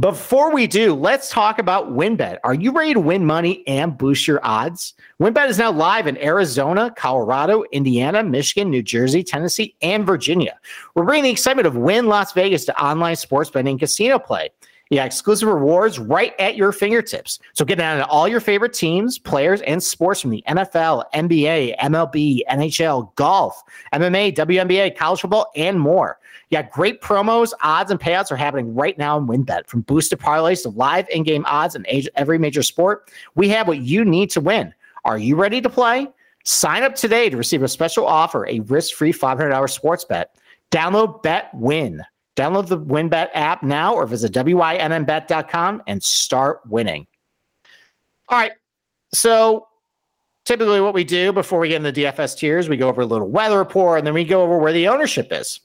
Before 0.00 0.52
we 0.52 0.66
do, 0.66 0.92
let's 0.92 1.30
talk 1.30 1.60
about 1.60 1.92
WynnBET. 1.92 2.38
Are 2.42 2.52
you 2.52 2.72
ready 2.72 2.94
to 2.94 3.00
win 3.00 3.24
money 3.24 3.62
and 3.68 3.96
boost 3.96 4.26
your 4.26 4.40
odds? 4.42 4.94
WynnBET 5.22 5.48
is 5.48 5.58
now 5.58 5.70
live 5.70 6.08
in 6.08 6.18
Arizona, 6.18 6.92
Colorado, 6.96 7.62
Indiana, 7.70 8.24
Michigan, 8.24 8.70
New 8.70 8.82
Jersey, 8.82 9.22
Tennessee, 9.22 9.76
and 9.82 10.04
Virginia. 10.04 10.58
We're 10.96 11.04
bringing 11.04 11.22
the 11.22 11.30
excitement 11.30 11.68
of 11.68 11.76
Wynn 11.76 12.08
Las 12.08 12.32
Vegas 12.32 12.64
to 12.64 12.82
online 12.82 13.14
sports 13.14 13.50
betting 13.50 13.78
casino 13.78 14.18
play. 14.18 14.50
Yeah, 14.90 15.04
exclusive 15.04 15.48
rewards 15.48 16.00
right 16.00 16.34
at 16.40 16.56
your 16.56 16.72
fingertips. 16.72 17.38
So 17.52 17.64
get 17.64 17.78
down 17.78 17.98
to 17.98 18.06
all 18.06 18.26
your 18.26 18.40
favorite 18.40 18.72
teams, 18.72 19.20
players, 19.20 19.62
and 19.62 19.80
sports 19.80 20.20
from 20.20 20.30
the 20.30 20.42
NFL, 20.48 21.04
NBA, 21.14 21.78
MLB, 21.78 22.40
NHL, 22.50 23.14
golf, 23.14 23.62
MMA, 23.92 24.34
WNBA, 24.34 24.96
college 24.96 25.20
football, 25.20 25.52
and 25.54 25.78
more. 25.78 26.18
Yeah, 26.54 26.62
great 26.62 27.00
promos, 27.00 27.52
odds, 27.64 27.90
and 27.90 27.98
payouts 27.98 28.30
are 28.30 28.36
happening 28.36 28.76
right 28.76 28.96
now 28.96 29.18
in 29.18 29.26
WynnBET. 29.26 29.66
From 29.66 29.80
boosted 29.80 30.20
parlays 30.20 30.62
to 30.62 30.68
live 30.68 31.04
in-game 31.08 31.44
odds 31.48 31.74
in 31.74 31.84
every 32.14 32.38
major 32.38 32.62
sport, 32.62 33.10
we 33.34 33.48
have 33.48 33.66
what 33.66 33.80
you 33.80 34.04
need 34.04 34.30
to 34.30 34.40
win. 34.40 34.72
Are 35.04 35.18
you 35.18 35.34
ready 35.34 35.60
to 35.60 35.68
play? 35.68 36.06
Sign 36.44 36.84
up 36.84 36.94
today 36.94 37.28
to 37.28 37.36
receive 37.36 37.64
a 37.64 37.66
special 37.66 38.06
offer, 38.06 38.46
a 38.46 38.60
risk-free 38.60 39.12
$500 39.12 39.68
sports 39.68 40.04
bet. 40.04 40.36
Download 40.70 41.20
Bet 41.24 41.50
Win 41.54 42.04
Download 42.36 42.68
the 42.68 42.78
WynnBET 42.78 43.30
app 43.34 43.64
now 43.64 43.92
or 43.92 44.06
visit 44.06 44.30
WYNNBet.com 44.30 45.82
and 45.88 46.00
start 46.00 46.60
winning. 46.68 47.04
All 48.28 48.38
right. 48.38 48.52
So 49.12 49.66
typically 50.44 50.80
what 50.80 50.94
we 50.94 51.02
do 51.02 51.32
before 51.32 51.58
we 51.58 51.70
get 51.70 51.84
into 51.84 51.90
the 51.90 52.04
DFS 52.04 52.38
tiers, 52.38 52.68
we 52.68 52.76
go 52.76 52.88
over 52.88 53.00
a 53.00 53.06
little 53.06 53.28
weather 53.28 53.58
report 53.58 53.98
and 53.98 54.06
then 54.06 54.14
we 54.14 54.22
go 54.22 54.42
over 54.42 54.56
where 54.56 54.72
the 54.72 54.86
ownership 54.86 55.32
is. 55.32 55.58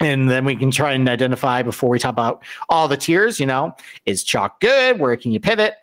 And 0.00 0.28
then 0.28 0.44
we 0.44 0.56
can 0.56 0.70
try 0.70 0.92
and 0.92 1.08
identify 1.08 1.62
before 1.62 1.90
we 1.90 1.98
talk 1.98 2.12
about 2.12 2.42
all 2.68 2.88
the 2.88 2.96
tiers, 2.96 3.38
you 3.38 3.46
know, 3.46 3.76
is 4.06 4.24
chalk 4.24 4.60
good? 4.60 4.98
Where 4.98 5.16
can 5.16 5.32
you 5.32 5.40
pivot? 5.40 5.74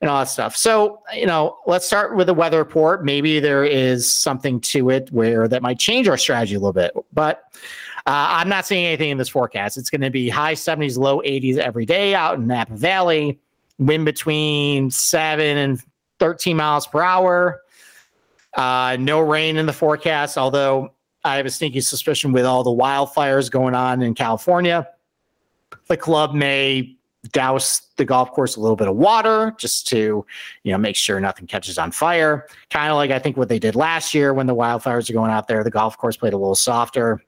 And 0.00 0.08
all 0.08 0.20
that 0.20 0.28
stuff. 0.28 0.56
So, 0.56 1.02
you 1.12 1.26
know, 1.26 1.58
let's 1.66 1.84
start 1.86 2.16
with 2.16 2.28
the 2.28 2.34
weather 2.34 2.58
report. 2.58 3.04
Maybe 3.04 3.40
there 3.40 3.64
is 3.64 4.12
something 4.12 4.60
to 4.60 4.90
it 4.90 5.10
where 5.10 5.48
that 5.48 5.60
might 5.60 5.78
change 5.78 6.06
our 6.06 6.16
strategy 6.16 6.54
a 6.54 6.58
little 6.58 6.72
bit. 6.72 6.92
But 7.12 7.42
uh, 8.06 8.26
I'm 8.30 8.48
not 8.48 8.64
seeing 8.64 8.86
anything 8.86 9.10
in 9.10 9.18
this 9.18 9.28
forecast. 9.28 9.76
It's 9.76 9.90
going 9.90 10.00
to 10.02 10.10
be 10.10 10.28
high 10.28 10.54
70s, 10.54 10.96
low 10.96 11.20
80s 11.22 11.58
every 11.58 11.84
day 11.84 12.14
out 12.14 12.38
in 12.38 12.46
Napa 12.46 12.76
Valley. 12.76 13.38
Wind 13.78 14.04
between 14.04 14.90
seven 14.90 15.58
and 15.58 15.82
13 16.20 16.56
miles 16.56 16.86
per 16.86 17.02
hour. 17.02 17.60
Uh, 18.54 18.96
no 18.98 19.20
rain 19.20 19.56
in 19.56 19.66
the 19.66 19.72
forecast, 19.72 20.38
although 20.38 20.92
I 21.24 21.36
have 21.36 21.46
a 21.46 21.50
sneaky 21.50 21.80
suspicion 21.80 22.32
with 22.32 22.44
all 22.44 22.62
the 22.62 22.70
wildfires 22.70 23.50
going 23.50 23.74
on 23.74 24.02
in 24.02 24.14
California, 24.14 24.88
the 25.88 25.96
club 25.96 26.34
may 26.34 26.96
douse 27.32 27.80
the 27.96 28.04
golf 28.04 28.30
course 28.30 28.56
a 28.56 28.60
little 28.60 28.76
bit 28.76 28.88
of 28.88 28.94
water 28.94 29.54
just 29.58 29.88
to 29.88 30.24
you 30.62 30.72
know 30.72 30.78
make 30.78 30.94
sure 30.94 31.18
nothing 31.18 31.46
catches 31.48 31.76
on 31.76 31.90
fire 31.90 32.46
kind 32.70 32.90
of 32.90 32.96
like 32.96 33.10
i 33.10 33.18
think 33.18 33.36
what 33.36 33.48
they 33.48 33.58
did 33.58 33.74
last 33.74 34.14
year 34.14 34.32
when 34.32 34.46
the 34.46 34.54
wildfires 34.54 35.10
are 35.10 35.12
going 35.12 35.30
out 35.30 35.48
there 35.48 35.64
the 35.64 35.70
golf 35.70 35.98
course 35.98 36.16
played 36.16 36.32
a 36.32 36.36
little 36.36 36.54
softer 36.54 37.20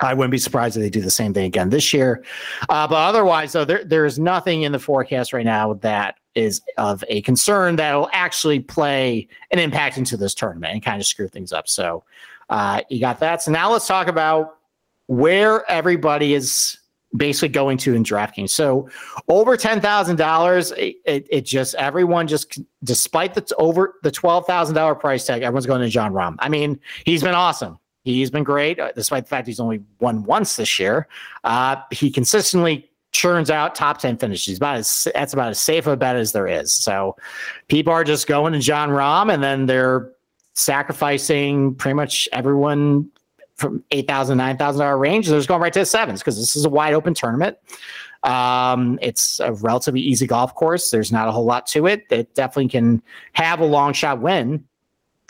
I 0.00 0.12
wouldn't 0.12 0.30
be 0.30 0.38
surprised 0.38 0.76
if 0.76 0.82
they 0.82 0.90
do 0.90 1.00
the 1.00 1.10
same 1.10 1.32
thing 1.32 1.46
again 1.46 1.70
this 1.70 1.94
year. 1.94 2.22
Uh, 2.68 2.86
but 2.86 2.96
otherwise, 2.96 3.52
though, 3.52 3.64
there, 3.64 3.82
there 3.82 4.04
is 4.04 4.18
nothing 4.18 4.62
in 4.62 4.72
the 4.72 4.78
forecast 4.78 5.32
right 5.32 5.44
now 5.44 5.72
that 5.74 6.16
is 6.34 6.60
of 6.76 7.02
a 7.08 7.22
concern 7.22 7.76
that 7.76 7.94
will 7.94 8.10
actually 8.12 8.60
play 8.60 9.26
an 9.52 9.58
impact 9.58 9.96
into 9.96 10.18
this 10.18 10.34
tournament 10.34 10.74
and 10.74 10.82
kind 10.82 11.00
of 11.00 11.06
screw 11.06 11.28
things 11.28 11.50
up. 11.50 11.66
So 11.66 12.04
uh, 12.48 12.82
you 12.88 13.00
got 13.00 13.20
that. 13.20 13.42
So 13.42 13.50
now 13.50 13.70
let's 13.72 13.86
talk 13.86 14.08
about 14.08 14.58
where 15.06 15.68
everybody 15.70 16.34
is 16.34 16.78
basically 17.16 17.48
going 17.48 17.78
to 17.78 17.94
in 17.94 18.04
DraftKings. 18.04 18.50
So 18.50 18.88
over 19.28 19.56
ten 19.56 19.80
thousand 19.80 20.16
dollars, 20.16 20.72
it, 20.72 20.96
it 21.04 21.42
just 21.42 21.74
everyone 21.76 22.26
just 22.26 22.60
despite 22.84 23.34
the 23.34 23.54
over 23.56 23.94
the 24.02 24.10
twelve 24.10 24.46
thousand 24.46 24.74
dollar 24.74 24.94
price 24.94 25.26
tag, 25.26 25.42
everyone's 25.42 25.66
going 25.66 25.82
to 25.82 25.88
Jon 25.88 26.12
Rahm. 26.12 26.36
I 26.38 26.48
mean, 26.48 26.78
he's 27.04 27.22
been 27.22 27.34
awesome. 27.34 27.78
He's 28.04 28.30
been 28.30 28.44
great, 28.44 28.78
uh, 28.78 28.92
despite 28.94 29.24
the 29.24 29.28
fact 29.28 29.48
he's 29.48 29.58
only 29.58 29.82
won 29.98 30.22
once 30.22 30.54
this 30.54 30.78
year. 30.78 31.08
Uh, 31.42 31.76
he 31.90 32.08
consistently 32.08 32.88
churns 33.10 33.50
out 33.50 33.74
top 33.74 33.98
10 33.98 34.18
finishes. 34.18 34.58
About 34.58 34.76
as, 34.76 35.08
that's 35.12 35.32
about 35.32 35.50
as 35.50 35.60
safe 35.60 35.88
a 35.88 35.96
bet 35.96 36.14
as 36.14 36.30
there 36.30 36.46
is. 36.46 36.72
So 36.72 37.16
people 37.66 37.92
are 37.92 38.04
just 38.04 38.28
going 38.28 38.52
to 38.52 38.60
Jon 38.60 38.90
Rahm 38.90 39.32
and 39.32 39.42
then 39.42 39.66
they're 39.66 40.12
sacrificing 40.56 41.74
pretty 41.74 41.94
much 41.94 42.28
everyone 42.32 43.10
from 43.54 43.82
8,000, 43.90 44.36
9,000 44.36 44.80
dollar 44.80 44.98
range. 44.98 45.28
They're 45.28 45.38
just 45.38 45.48
going 45.48 45.62
right 45.62 45.72
to 45.72 45.78
the 45.80 45.86
sevens 45.86 46.20
because 46.20 46.36
this 46.36 46.56
is 46.56 46.64
a 46.64 46.68
wide 46.68 46.94
open 46.94 47.14
tournament. 47.14 47.56
Um, 48.22 48.98
it's 49.00 49.38
a 49.40 49.52
relatively 49.52 50.00
easy 50.00 50.26
golf 50.26 50.54
course. 50.54 50.90
There's 50.90 51.12
not 51.12 51.28
a 51.28 51.32
whole 51.32 51.44
lot 51.44 51.66
to 51.68 51.86
it. 51.86 52.06
It 52.10 52.34
definitely 52.34 52.68
can 52.68 53.02
have 53.32 53.60
a 53.60 53.64
long 53.64 53.92
shot 53.92 54.20
win. 54.20 54.64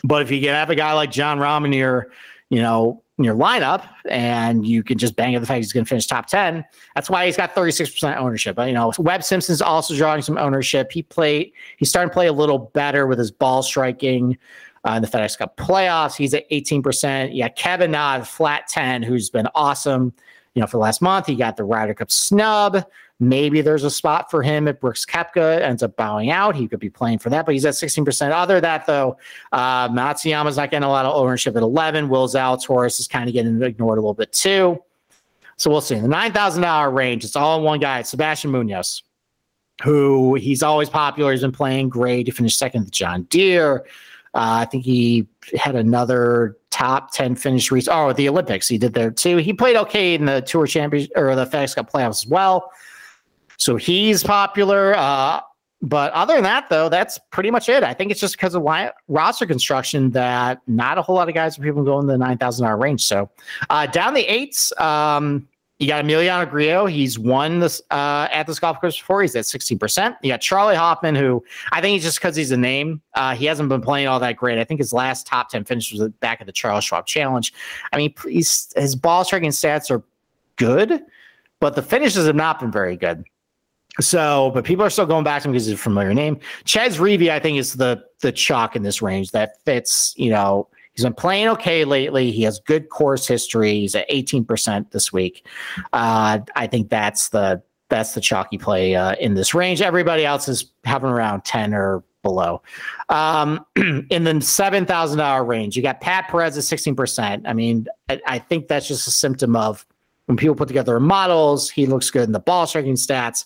But 0.03 0.21
if 0.23 0.31
you 0.31 0.39
can 0.41 0.49
have 0.49 0.69
a 0.69 0.75
guy 0.75 0.93
like 0.93 1.11
Jon 1.11 1.39
Rahm 1.39 1.65
in 1.65 1.73
your 1.73 2.11
you 2.49 2.61
know, 2.61 3.03
in 3.17 3.23
your 3.23 3.35
lineup 3.35 3.87
and 4.09 4.65
you 4.65 4.83
can 4.83 4.97
just 4.97 5.15
bang 5.15 5.33
at 5.35 5.41
the 5.41 5.47
fact 5.47 5.57
he's 5.57 5.73
going 5.73 5.83
to 5.83 5.89
finish 5.89 6.05
top 6.05 6.27
10. 6.27 6.63
That's 6.93 7.09
why 7.09 7.25
he's 7.25 7.35
got 7.35 7.55
36% 7.55 8.15
ownership. 8.15 8.55
But, 8.55 8.67
you 8.67 8.73
know, 8.73 8.93
Webb 8.99 9.23
Simpson's 9.23 9.61
also 9.61 9.95
drawing 9.95 10.21
some 10.21 10.37
ownership. 10.37 10.91
He 10.91 11.01
played, 11.01 11.51
he's 11.77 11.89
starting 11.89 12.09
to 12.09 12.13
play 12.13 12.27
a 12.27 12.33
little 12.33 12.59
better 12.59 13.07
with 13.07 13.17
his 13.17 13.31
ball 13.31 13.63
striking 13.63 14.37
uh, 14.85 14.93
in 14.93 15.01
the 15.01 15.07
FedEx 15.07 15.37
Cup 15.37 15.57
playoffs. 15.57 16.15
He's 16.15 16.33
at 16.33 16.49
18%. 16.49 17.31
Yeah, 17.33 17.49
Kevin 17.49 17.91
Na, 17.91 18.21
flat 18.23 18.67
10, 18.67 19.03
who's 19.03 19.29
been 19.29 19.47
awesome, 19.55 20.13
you 20.53 20.61
know, 20.61 20.67
for 20.67 20.77
the 20.77 20.81
last 20.81 21.01
month. 21.01 21.27
He 21.27 21.35
got 21.35 21.57
the 21.57 21.63
Ryder 21.63 21.93
Cup 21.93 22.11
snub. 22.11 22.85
Maybe 23.19 23.61
there's 23.61 23.83
a 23.83 23.89
spot 23.89 24.29
for 24.29 24.43
him 24.43 24.67
if 24.67 24.79
Brooks 24.79 25.03
Koepka 25.03 25.59
ends 25.61 25.81
up 25.81 25.95
bowing 25.95 26.29
out. 26.29 26.55
He 26.55 26.67
could 26.67 26.79
be 26.79 26.89
playing 26.89 27.17
for 27.17 27.31
that, 27.31 27.47
but 27.47 27.53
he's 27.53 27.65
at 27.65 27.73
16%. 27.73 28.31
Other 28.31 28.55
than 28.55 28.63
that, 28.63 28.85
though, 28.85 29.17
uh, 29.51 29.89
Matsuyama's 29.89 30.57
not 30.57 30.69
getting 30.69 30.85
a 30.85 30.89
lot 30.89 31.05
of 31.05 31.15
ownership 31.15 31.55
at 31.55 31.63
11. 31.63 32.09
Will 32.09 32.27
Zalatoris 32.27 32.99
is 32.99 33.07
kind 33.07 33.27
of 33.27 33.33
getting 33.33 33.59
ignored 33.63 33.97
a 33.97 34.01
little 34.01 34.13
bit 34.13 34.31
too. 34.31 34.79
So 35.57 35.71
we'll 35.71 35.81
see. 35.81 35.95
In 35.95 36.03
the 36.03 36.15
$9,000 36.15 36.93
range, 36.93 37.25
it's 37.25 37.35
all 37.35 37.57
in 37.57 37.63
one 37.63 37.79
guy. 37.79 37.99
It's 37.99 38.11
Sebastian 38.11 38.51
Munoz, 38.51 39.01
who 39.83 40.35
he's 40.35 40.61
always 40.61 40.87
popular. 40.87 41.31
He's 41.31 41.41
been 41.41 41.51
playing 41.51 41.89
great. 41.89 42.27
He 42.27 42.31
finished 42.31 42.59
second 42.59 42.85
at 42.85 42.91
John 42.91 43.23
Deere. 43.23 43.83
Uh, 44.37 44.61
I 44.61 44.65
think 44.65 44.85
he 44.85 45.27
had 45.55 45.75
another 45.75 46.57
top 46.69 47.11
10 47.11 47.35
finish 47.35 47.71
recently. 47.71 47.99
Oh, 47.99 48.13
the 48.13 48.29
Olympics. 48.29 48.67
He 48.67 48.77
did 48.77 48.93
there 48.93 49.09
too. 49.09 49.37
He 49.37 49.51
played 49.51 49.75
okay 49.75 50.13
in 50.13 50.25
the 50.25 50.41
Tour 50.41 50.67
Championship 50.67 51.11
or 51.15 51.35
the 51.35 51.45
FedEx 51.45 51.75
Cup 51.75 51.91
playoffs 51.91 52.23
as 52.23 52.27
well. 52.27 52.71
So 53.57 53.77
he's 53.77 54.23
popular. 54.23 54.95
Uh, 54.95 55.41
but 55.81 56.13
other 56.13 56.35
than 56.35 56.43
that, 56.43 56.69
though, 56.69 56.87
that's 56.87 57.19
pretty 57.31 57.49
much 57.49 57.67
it. 57.67 57.83
I 57.83 57.95
think 57.95 58.11
it's 58.11 58.19
just 58.19 58.37
because 58.37 58.53
of 58.53 58.61
why, 58.61 58.91
roster 59.07 59.47
construction 59.47 60.11
that 60.11 60.61
not 60.67 60.99
a 60.99 61.01
whole 61.01 61.15
lot 61.15 61.29
of 61.29 61.33
guys 61.33 61.57
are 61.57 61.63
people 61.63 61.83
going 61.83 62.01
in 62.01 62.07
the 62.07 62.17
nine 62.17 62.37
thousand 62.37 62.65
dollar 62.65 62.77
range. 62.77 63.03
So 63.03 63.31
uh, 63.71 63.87
down 63.87 64.13
the 64.13 64.31
eights, 64.31 64.71
um, 64.79 65.47
you 65.79 65.87
got 65.87 66.03
Emiliano 66.03 66.49
Grillo. 66.49 66.87
He's 66.87 67.19
won 67.19 67.59
this 67.59 67.81
uh, 67.91 68.27
at 68.31 68.47
this 68.47 68.59
golf 68.59 68.79
course 68.81 68.97
before. 68.97 69.21
He's 69.21 69.35
at 69.35 69.45
sixteen 69.45 69.77
percent. 69.77 70.15
You 70.23 70.31
got 70.31 70.41
Charley 70.41 70.75
Hoffman, 70.75 71.15
who 71.15 71.43
I 71.71 71.81
think 71.81 71.93
he's 71.93 72.03
just 72.03 72.17
because 72.17 72.35
he's 72.35 72.51
a 72.51 72.57
name. 72.57 73.01
Uh, 73.13 73.35
he 73.35 73.45
hasn't 73.45 73.69
been 73.69 73.81
playing 73.81 74.07
all 74.07 74.19
that 74.19 74.37
great. 74.37 74.57
I 74.57 74.63
think 74.63 74.79
his 74.79 74.91
last 74.91 75.27
top 75.27 75.49
ten 75.49 75.63
finish 75.63 75.93
was 75.93 76.09
back 76.19 76.41
at 76.41 76.47
the 76.47 76.53
Charles 76.53 76.83
Schwab 76.83 77.05
Challenge. 77.05 77.53
I 77.93 77.97
mean, 77.97 78.13
his 78.23 78.95
ball 78.99 79.23
striking 79.23 79.51
stats 79.51 79.91
are 79.91 80.03
good, 80.55 81.03
but 81.59 81.75
the 81.75 81.83
finishes 81.83 82.25
have 82.25 82.35
not 82.35 82.59
been 82.59 82.71
very 82.71 82.97
good. 82.97 83.23
So, 83.99 84.51
but 84.53 84.63
people 84.63 84.85
are 84.85 84.91
still 84.91 85.07
going 85.07 85.23
back 85.23 85.41
to 85.41 85.47
him 85.47 85.53
because 85.53 85.65
he's 85.65 85.75
a 85.75 85.77
familiar 85.77 86.13
name. 86.13 86.39
Chez 86.65 86.97
Reavie, 86.99 87.29
I 87.29 87.39
think, 87.39 87.57
is 87.57 87.73
the 87.73 88.03
the 88.21 88.31
chalk 88.31 88.75
in 88.75 88.83
this 88.83 89.01
range 89.01 89.31
that 89.31 89.63
fits. 89.63 90.13
You 90.17 90.31
know, 90.31 90.69
he's 90.97 91.05
been 91.05 91.13
playing 91.13 91.47
okay 91.49 91.85
lately. 91.85 92.31
He 92.31 92.43
has 92.43 92.59
good 92.59 92.89
course 92.89 93.25
history. 93.25 93.73
He's 93.73 93.95
at 93.95 94.05
eighteen 94.09 94.43
percent 94.43 94.91
this 94.91 95.13
week. 95.13 95.47
Uh, 95.93 96.39
I 96.55 96.67
think 96.67 96.89
that's 96.89 97.29
the 97.29 97.61
that's 97.89 98.13
the 98.13 98.19
chalky 98.21 98.57
play 98.57 98.95
uh, 98.95 99.15
in 99.15 99.35
this 99.35 99.53
range. 99.53 99.81
Everybody 99.81 100.25
else 100.25 100.49
is 100.49 100.71
having 100.83 101.09
around 101.09 101.45
ten 101.45 101.73
or 101.73 102.03
below. 102.23 102.61
Um, 103.07 103.65
in 104.09 104.25
the 104.25 104.41
seven 104.41 104.85
thousand 104.85 105.19
dollar 105.19 105.45
range, 105.45 105.77
you 105.77 105.83
got 105.83 106.01
Pat 106.01 106.27
Perez 106.27 106.57
at 106.57 106.65
sixteen 106.65 106.95
percent. 106.95 107.47
I 107.47 107.53
mean, 107.53 107.87
I, 108.09 108.19
I 108.27 108.39
think 108.39 108.67
that's 108.67 108.87
just 108.87 109.07
a 109.07 109.11
symptom 109.11 109.55
of 109.55 109.85
when 110.25 110.35
people 110.35 110.55
put 110.55 110.67
together 110.67 110.99
models. 110.99 111.69
He 111.69 111.85
looks 111.85 112.09
good 112.09 112.23
in 112.23 112.33
the 112.33 112.39
ball 112.39 112.67
striking 112.67 112.95
stats 112.95 113.45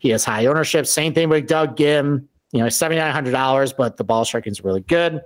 he 0.00 0.08
has 0.08 0.24
high 0.24 0.46
ownership. 0.46 0.86
Same 0.86 1.14
thing 1.14 1.28
with 1.28 1.46
Doug 1.46 1.76
Ghim, 1.76 2.26
You 2.52 2.60
know, 2.60 2.68
seventy 2.68 2.98
nine 2.98 3.12
hundred 3.12 3.32
dollars, 3.32 3.72
but 3.72 3.96
the 3.96 4.04
ball 4.04 4.24
striking 4.24 4.50
is 4.50 4.64
really 4.64 4.80
good. 4.80 5.20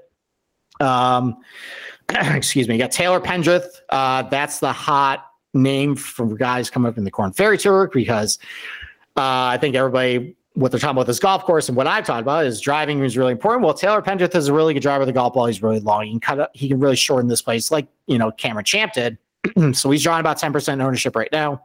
Um, 0.81 1.37
excuse 2.09 2.69
me. 2.69 2.75
You 2.75 2.81
got 2.81 2.93
Taylor 2.93 3.21
Pendrith. 3.21 3.67
Uh, 3.89 4.23
that's 4.23 4.59
the 4.59 4.73
hot 4.73 5.27
name 5.55 5.97
for 5.97 6.27
guys 6.35 6.69
coming 6.71 6.89
up 6.89 6.99
in 6.99 7.05
the 7.05 7.11
Korn 7.11 7.33
Ferry 7.33 7.59
Tour 7.59 7.89
because 7.93 8.39
uh, 9.17 9.53
I 9.53 9.59
think 9.59 9.77
everybody 9.77 10.37
what 10.55 10.71
they're 10.71 10.79
talking 10.79 10.97
about 10.97 11.07
this 11.07 11.19
golf 11.19 11.43
course 11.43 11.69
and 11.69 11.77
what 11.77 11.89
I've 11.89 12.07
talked 12.07 12.23
about 12.23 12.47
is 12.47 12.61
driving 12.61 13.03
is 13.03 13.17
really 13.17 13.33
important. 13.33 13.65
Well, 13.65 13.75
Taylor 13.75 14.01
Pendrith 14.01 14.37
is 14.37 14.47
a 14.47 14.53
really 14.53 14.73
good 14.73 14.85
driver 14.85 15.03
of 15.03 15.09
the 15.09 15.13
golf 15.13 15.35
ball. 15.35 15.47
He's 15.47 15.61
really 15.61 15.81
long. 15.81 16.05
He 16.05 16.11
can 16.11 16.21
cut 16.21 16.39
up, 16.39 16.51
he 16.55 16.69
can 16.69 16.79
really 16.79 16.97
shorten 16.97 17.29
this 17.29 17.43
place 17.43 17.71
like 17.71 17.89
you 18.07 18.19
know 18.19 18.31
Cameron 18.31 18.65
Champ 18.65 18.93
did. 18.93 19.19
so 19.73 19.91
he's 19.91 20.03
drawing 20.03 20.21
about 20.21 20.41
10% 20.41 20.83
ownership 20.83 21.17
right 21.17 21.29
now. 21.33 21.63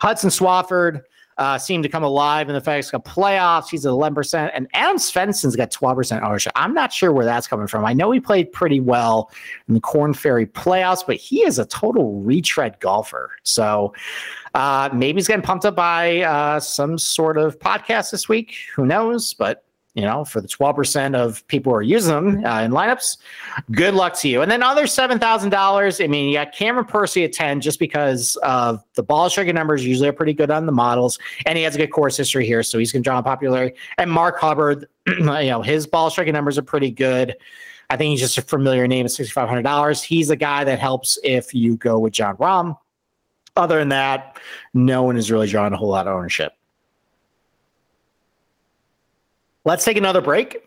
Hudson 0.00 0.30
Swafford, 0.30 1.02
uh, 1.38 1.58
to 1.58 1.88
come 1.88 2.02
alive 2.02 2.48
in 2.48 2.54
the 2.54 2.60
FedEx 2.60 2.90
Cup 2.90 3.06
playoffs. 3.06 3.68
He's 3.70 3.86
at 3.86 3.90
11%. 3.90 4.50
And 4.54 4.68
Adam 4.74 4.96
Svensson's 4.96 5.56
got 5.56 5.70
12% 5.70 6.22
ownership. 6.22 6.52
I'm 6.56 6.74
not 6.74 6.92
sure 6.92 7.12
where 7.12 7.24
that's 7.24 7.46
coming 7.46 7.66
from. 7.66 7.84
I 7.84 7.92
know 7.92 8.10
he 8.10 8.20
played 8.20 8.52
pretty 8.52 8.80
well 8.80 9.30
in 9.68 9.74
the 9.74 9.80
Korn 9.80 10.14
Ferry 10.14 10.46
playoffs, 10.46 11.04
but 11.06 11.16
he 11.16 11.42
is 11.42 11.58
a 11.58 11.64
total 11.64 12.20
retread 12.20 12.78
golfer. 12.80 13.30
So 13.42 13.94
uh, 14.54 14.90
maybe 14.92 15.18
he's 15.18 15.28
getting 15.28 15.42
pumped 15.42 15.64
up 15.64 15.74
by 15.74 16.20
uh, 16.20 16.60
some 16.60 16.98
sort 16.98 17.38
of 17.38 17.58
podcast 17.58 18.10
this 18.10 18.28
week. 18.28 18.54
Who 18.74 18.86
knows? 18.86 19.34
But 19.34 19.64
you 19.94 20.02
know, 20.02 20.24
for 20.24 20.40
the 20.40 20.48
12% 20.48 21.14
of 21.14 21.46
people 21.48 21.72
who 21.72 21.76
are 21.76 21.82
using 21.82 22.14
them 22.14 22.44
uh, 22.46 22.62
in 22.62 22.70
lineups, 22.70 23.18
good 23.72 23.92
luck 23.92 24.14
to 24.20 24.28
you. 24.28 24.40
And 24.40 24.50
then 24.50 24.62
other 24.62 24.84
$7,000. 24.84 26.04
I 26.04 26.06
mean, 26.06 26.28
you 26.28 26.34
got 26.34 26.52
Cameron 26.52 26.86
Percy 26.86 27.24
at 27.24 27.32
10 27.32 27.60
just 27.60 27.78
because 27.78 28.36
of 28.36 28.82
the 28.94 29.02
ball 29.02 29.28
striking 29.28 29.54
numbers 29.54 29.84
usually 29.84 30.08
are 30.08 30.14
pretty 30.14 30.32
good 30.32 30.50
on 30.50 30.64
the 30.64 30.72
models. 30.72 31.18
And 31.44 31.58
he 31.58 31.64
has 31.64 31.74
a 31.74 31.78
good 31.78 31.92
course 31.92 32.16
history 32.16 32.46
here. 32.46 32.62
So 32.62 32.78
he's 32.78 32.90
going 32.90 33.02
to 33.02 33.08
draw 33.08 33.20
popularity. 33.20 33.76
And 33.98 34.10
Mark 34.10 34.38
Hubbard, 34.38 34.88
you 35.06 35.20
know, 35.20 35.60
his 35.60 35.86
ball 35.86 36.08
striking 36.08 36.32
numbers 36.32 36.56
are 36.56 36.62
pretty 36.62 36.90
good. 36.90 37.36
I 37.90 37.96
think 37.98 38.10
he's 38.12 38.20
just 38.20 38.38
a 38.38 38.42
familiar 38.42 38.88
name 38.88 39.04
at 39.04 39.12
$6,500. 39.12 40.02
He's 40.02 40.30
a 40.30 40.36
guy 40.36 40.64
that 40.64 40.78
helps 40.78 41.18
if 41.22 41.52
you 41.52 41.76
go 41.76 41.98
with 41.98 42.14
Jon 42.14 42.38
Rahm. 42.38 42.78
Other 43.54 43.78
than 43.78 43.90
that, 43.90 44.38
no 44.72 45.02
one 45.02 45.18
is 45.18 45.30
really 45.30 45.46
drawing 45.46 45.74
a 45.74 45.76
whole 45.76 45.90
lot 45.90 46.06
of 46.06 46.16
ownership. 46.16 46.54
Let's 49.64 49.84
take 49.84 49.96
another 49.96 50.20
break. 50.20 50.58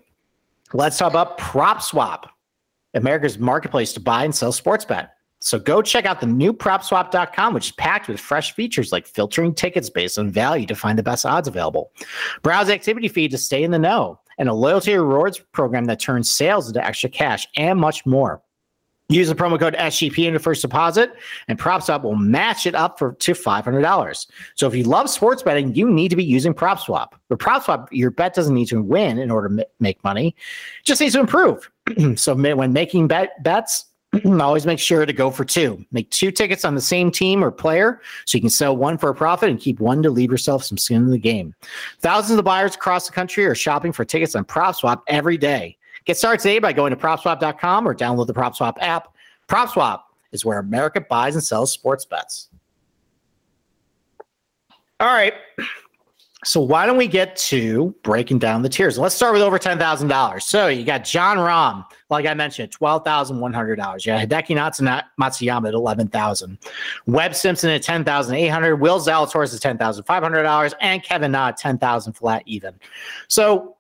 Let's 0.74 0.98
talk 0.98 1.10
about 1.10 1.38
PropSwap, 1.38 2.30
America's 2.94 3.38
marketplace 3.38 3.94
to 3.94 4.00
buy 4.00 4.24
and 4.24 4.34
sell 4.34 4.52
sports 4.52 4.86
bet. 4.86 5.12
So 5.42 5.60
go 5.60 5.82
check 5.82 6.06
out 6.06 6.22
the 6.22 6.28
new 6.28 6.54
propswap.com, 6.54 7.54
which 7.54 7.68
is 7.68 7.72
packed 7.74 8.08
with 8.08 8.20
fresh 8.20 8.54
features 8.54 8.92
like 8.92 9.06
filtering 9.06 9.54
tickets 9.54 9.90
based 9.90 10.18
on 10.18 10.32
value 10.32 10.66
to 10.66 10.76
find 10.76 10.98
the 10.98 11.04
best 11.04 11.26
odds 11.26 11.48
available, 11.48 11.92
browse 12.42 12.70
activity 12.70 13.08
feed 13.08 13.32
to 13.32 13.38
stay 13.38 13.64
in 13.64 13.72
the 13.72 13.78
know, 13.78 14.20
and 14.40 14.50
a 14.50 14.54
loyalty 14.54 14.96
rewards 14.96 15.40
program 15.52 15.86
that 15.86 16.00
turns 16.00 16.32
sales 16.32 16.68
into 16.68 16.84
extra 16.84 17.10
cash 17.10 17.48
and 17.58 17.80
much 17.80 18.06
more. 18.06 18.42
Use 19.10 19.28
the 19.28 19.36
promo 19.36 19.60
code 19.60 19.76
SGP 19.76 20.26
in 20.26 20.34
your 20.34 20.40
first 20.40 20.64
deposit, 20.64 21.14
and 21.48 21.60
PropSwap 21.60 22.02
will 22.02 22.16
match 22.16 22.66
it 22.66 22.74
up 22.74 22.98
for 22.98 23.14
to 23.14 23.34
$500. 23.34 24.28
So 24.56 24.68
if 24.68 24.74
you 24.74 24.84
love 24.84 25.12
sports 25.12 25.44
betting, 25.44 25.76
you 25.76 25.90
need 25.90 26.10
to 26.10 26.16
be 26.16 26.24
using 26.24 26.56
PropSwap. 26.56 27.10
But 27.30 27.38
PropSwap, 27.38 27.88
your 27.92 28.10
bet 28.10 28.34
doesn't 28.34 28.56
need 28.56 28.68
to 28.70 28.82
win 28.82 29.20
in 29.20 29.30
order 29.30 29.50
to 29.50 29.68
make 29.80 30.04
money; 30.04 30.30
it 30.30 30.86
just 30.86 31.02
needs 31.02 31.14
to 31.14 31.20
improve. 31.20 31.70
so 32.16 32.34
when 32.34 32.74
making 32.74 33.08
bet 33.08 33.44
bets, 33.44 33.86
always 34.42 34.66
make 34.66 34.80
sure 34.80 35.06
to 35.06 35.14
go 35.14 35.30
for 35.30 35.46
two. 35.46 35.86
Make 35.92 36.10
two 36.10 36.32
tickets 36.32 36.66
on 36.66 36.74
the 36.74 36.82
same 36.82 37.12
team 37.12 37.44
or 37.44 37.52
player, 37.52 38.02
so 38.26 38.38
you 38.38 38.42
can 38.42 38.50
sell 38.50 38.76
one 38.76 38.98
for 38.98 39.10
a 39.10 39.16
profit 39.16 39.50
and 39.50 39.60
keep 39.60 39.80
one 39.80 40.02
to 40.04 40.10
leave 40.10 40.32
yourself 40.32 40.64
some 40.64 40.78
skin 40.78 41.04
in 41.04 41.12
the 41.12 41.20
game. 41.20 41.54
Thousands 42.00 42.40
of 42.40 42.46
buyers 42.46 42.76
across 42.76 43.06
the 43.08 43.14
country 43.14 43.46
are 43.46 43.56
shopping 43.56 43.92
for 43.92 44.04
tickets 44.04 44.36
on 44.36 44.46
PropSwap 44.46 45.02
every 45.08 45.38
day. 45.38 45.78
Get 46.06 46.18
started 46.18 46.42
today 46.42 46.60
by 46.60 46.72
going 46.72 46.92
to 46.92 46.98
propswap.com 46.98 47.88
or 47.88 47.96
download 47.96 48.28
the 48.28 48.34
PropSwap 48.34 48.76
app. 48.80 49.14
PropSwap 49.48 50.02
is 50.32 50.46
where 50.46 50.60
America 50.60 51.02
buys 51.02 51.36
and 51.36 51.44
sells 51.44 51.72
sports 51.72 52.06
bets. 52.06 52.50
All 55.00 55.08
right. 55.08 55.34
So 56.44 56.62
why 56.62 56.86
don't 56.86 56.98
we 56.98 57.08
get 57.08 57.36
to 57.38 57.96
breaking 58.04 58.38
down 58.38 58.62
the 58.62 58.70
tiers? 58.70 59.00
Let's 59.00 59.16
start 59.16 59.34
with 59.34 59.42
over 59.42 59.58
ten 59.58 59.80
thousand 59.80 60.10
dollars. 60.10 60.46
So 60.46 60.68
you 60.68 60.86
got 60.86 61.04
Jon 61.04 61.38
Rahm, 61.38 61.84
like 62.12 62.28
I 62.28 62.36
mentioned, 62.36 62.72
twelve 62.72 63.04
thousand 63.04 63.40
one 63.40 63.52
hundred 63.52 63.78
dollars. 63.78 64.06
You 64.06 64.14
got 64.14 64.30
Hideki 64.30 64.56
Matsuyama 65.20 65.68
at 65.70 65.74
eleven 65.74 66.08
thousand, 66.08 66.60
Webb 67.08 67.34
Simpson 67.34 67.72
at 67.72 67.82
ten 67.82 68.04
thousand 68.04 68.36
eight 68.36 68.50
hundred, 68.50 68.76
Will 68.76 69.00
Zalatoris 69.00 69.56
at 69.56 69.62
ten 69.62 69.80
thousand 69.80 70.04
five 70.04 70.22
hundred 70.22 70.44
dollars, 70.44 70.76
and 70.82 71.02
Kevin 71.02 71.32
Na 71.32 71.48
at 71.48 71.58
ten 71.58 71.80
thousand 71.80 72.14
flat 72.14 72.44
even. 72.46 72.76
So 73.28 73.76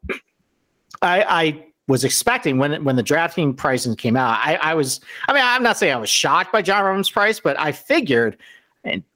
I, 1.03 1.23
I 1.23 1.65
was 1.87 2.03
expecting 2.03 2.57
when 2.57 2.83
when 2.83 2.95
the 2.95 3.03
drafting 3.03 3.53
pricing 3.53 3.95
came 3.95 4.17
out. 4.17 4.39
I, 4.39 4.55
I 4.55 4.73
was, 4.73 4.99
I 5.27 5.33
mean, 5.33 5.43
I'm 5.43 5.63
not 5.63 5.77
saying 5.77 5.93
I 5.93 5.97
was 5.97 6.09
shocked 6.09 6.51
by 6.51 6.61
Jon 6.61 6.83
Rahm's 6.83 7.09
price, 7.09 7.39
but 7.39 7.59
I 7.59 7.71
figured 7.71 8.37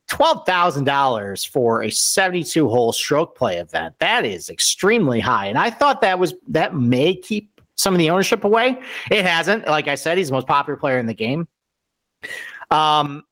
twelve 0.08 0.46
thousand 0.46 0.84
dollars 0.86 1.44
for 1.44 1.84
a 1.84 1.90
72 1.92 2.68
hole 2.68 2.92
stroke 2.92 3.36
play 3.36 3.58
event 3.58 3.96
that 4.00 4.26
is 4.26 4.50
extremely 4.50 5.20
high, 5.20 5.48
and 5.48 5.58
I 5.58 5.70
thought 5.70 6.02
that 6.02 6.20
was 6.20 6.34
that 6.48 6.76
may 6.76 7.16
keep 7.16 7.60
some 7.76 7.94
of 7.94 8.00
the 8.00 8.10
ownership 8.10 8.44
away. 8.44 8.80
It 9.10 9.26
hasn't. 9.26 9.66
Like 9.66 9.88
I 9.88 9.96
said, 9.96 10.18
he's 10.18 10.28
the 10.28 10.34
most 10.34 10.48
popular 10.48 10.78
player 10.78 11.00
in 11.00 11.06
the 11.06 11.14
game. 11.14 11.48
Um, 12.72 13.24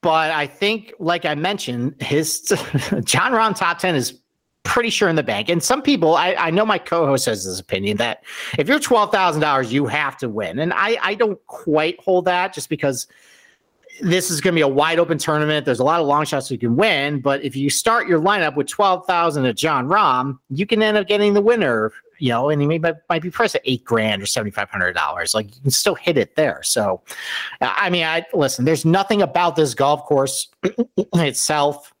but 0.00 0.30
I 0.30 0.46
think, 0.46 0.92
like 0.98 1.24
I 1.24 1.34
mentioned, 1.34 2.00
his 2.00 2.40
Jon 3.04 3.32
Rahm 3.32 3.56
top 3.56 3.78
ten 3.78 3.94
is 3.94 4.20
pretty 4.64 4.90
sure 4.90 5.08
in 5.08 5.16
the 5.16 5.22
bank. 5.22 5.48
And 5.48 5.62
some 5.62 5.82
people, 5.82 6.16
I, 6.16 6.34
I 6.34 6.50
know 6.50 6.66
my 6.66 6.78
co-host 6.78 7.26
has 7.26 7.44
this 7.44 7.60
opinion 7.60 7.98
that 7.98 8.24
if 8.58 8.68
you're 8.68 8.80
twelve 8.80 9.12
thousand 9.12 9.42
dollars, 9.42 9.72
you 9.72 9.86
have 9.86 10.16
to 10.18 10.28
win. 10.28 10.58
And 10.58 10.72
I, 10.74 10.98
I 11.00 11.14
don't 11.14 11.38
quite 11.46 12.00
hold 12.00 12.24
that 12.24 12.52
just 12.52 12.68
because 12.68 13.06
this 14.00 14.30
is 14.30 14.40
going 14.40 14.52
to 14.52 14.56
be 14.56 14.62
a 14.62 14.68
wide 14.68 14.98
open 14.98 15.18
tournament. 15.18 15.64
There's 15.64 15.78
a 15.78 15.84
lot 15.84 16.00
of 16.00 16.06
long 16.06 16.24
shots 16.24 16.50
you 16.50 16.58
can 16.58 16.74
win, 16.74 17.20
but 17.20 17.44
if 17.44 17.54
you 17.54 17.70
start 17.70 18.08
your 18.08 18.20
lineup 18.20 18.56
with 18.56 18.66
twelve 18.66 19.06
thousand 19.06 19.46
at 19.46 19.56
Jon 19.56 19.86
Rahm, 19.86 20.38
you 20.50 20.66
can 20.66 20.82
end 20.82 20.96
up 20.96 21.06
getting 21.06 21.34
the 21.34 21.42
winner. 21.42 21.92
You 22.20 22.30
know, 22.30 22.48
and 22.48 22.62
he 22.62 22.66
may, 22.68 22.80
might 23.08 23.22
be 23.22 23.30
priced 23.30 23.56
at 23.56 23.62
eight 23.64 23.84
grand 23.84 24.22
or 24.22 24.26
seventy 24.26 24.50
five 24.50 24.70
hundred 24.70 24.94
dollars. 24.94 25.34
Like 25.34 25.54
you 25.54 25.60
can 25.60 25.70
still 25.70 25.94
hit 25.94 26.16
it 26.16 26.36
there. 26.36 26.62
So, 26.62 27.02
I 27.60 27.90
mean, 27.90 28.04
I 28.04 28.24
listen. 28.32 28.64
There's 28.64 28.84
nothing 28.84 29.20
about 29.20 29.56
this 29.56 29.74
golf 29.74 30.04
course 30.04 30.48
itself 31.14 31.92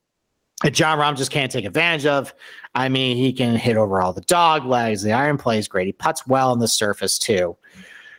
Jon 0.72 0.98
Rahm 0.98 1.16
just 1.16 1.30
can't 1.30 1.50
take 1.50 1.64
advantage 1.64 2.06
of. 2.06 2.34
I 2.74 2.88
mean, 2.88 3.16
he 3.16 3.32
can 3.32 3.56
hit 3.56 3.76
over 3.76 4.00
all 4.00 4.12
the 4.12 4.22
dog 4.22 4.64
legs. 4.64 5.02
The 5.02 5.12
iron 5.12 5.38
plays 5.38 5.68
great. 5.68 5.86
He 5.86 5.92
puts 5.92 6.26
well 6.26 6.50
on 6.50 6.58
the 6.58 6.68
surface 6.68 7.18
too. 7.18 7.56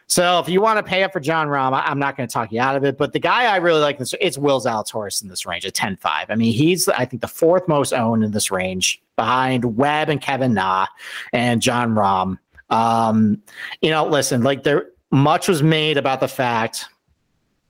So 0.07 0.39
if 0.39 0.47
you 0.47 0.61
want 0.61 0.77
to 0.77 0.83
pay 0.83 1.03
up 1.03 1.13
for 1.13 1.19
Jon 1.19 1.47
Rahm, 1.47 1.81
I'm 1.83 1.97
not 1.97 2.15
going 2.15 2.29
to 2.29 2.33
talk 2.33 2.51
you 2.51 2.61
out 2.61 2.75
of 2.75 2.83
it. 2.83 2.97
But 2.97 3.13
the 3.13 3.19
guy 3.19 3.45
I 3.45 3.55
really 3.57 3.81
like 3.81 3.97
this, 3.97 4.13
it's 4.21 4.37
Will 4.37 4.61
Zalatoris 4.61 5.23
in 5.23 5.29
this 5.29 5.45
range 5.45 5.65
at 5.65 5.73
10-5. 5.73 6.25
I 6.29 6.35
mean, 6.35 6.53
he's 6.53 6.87
I 6.87 7.05
think 7.05 7.21
the 7.21 7.27
fourth 7.27 7.67
most 7.67 7.91
owned 7.91 8.23
in 8.23 8.31
this 8.31 8.51
range 8.51 9.01
behind 9.15 9.77
Webb 9.77 10.09
and 10.09 10.21
Kevin 10.21 10.53
Na 10.53 10.85
and 11.33 11.61
Jon 11.61 11.95
Rahm. 11.95 12.37
Um, 12.69 13.41
you 13.81 13.89
know, 13.89 14.05
listen, 14.05 14.43
like 14.43 14.63
there 14.63 14.89
much 15.11 15.47
was 15.47 15.63
made 15.63 15.97
about 15.97 16.19
the 16.19 16.27
fact 16.27 16.85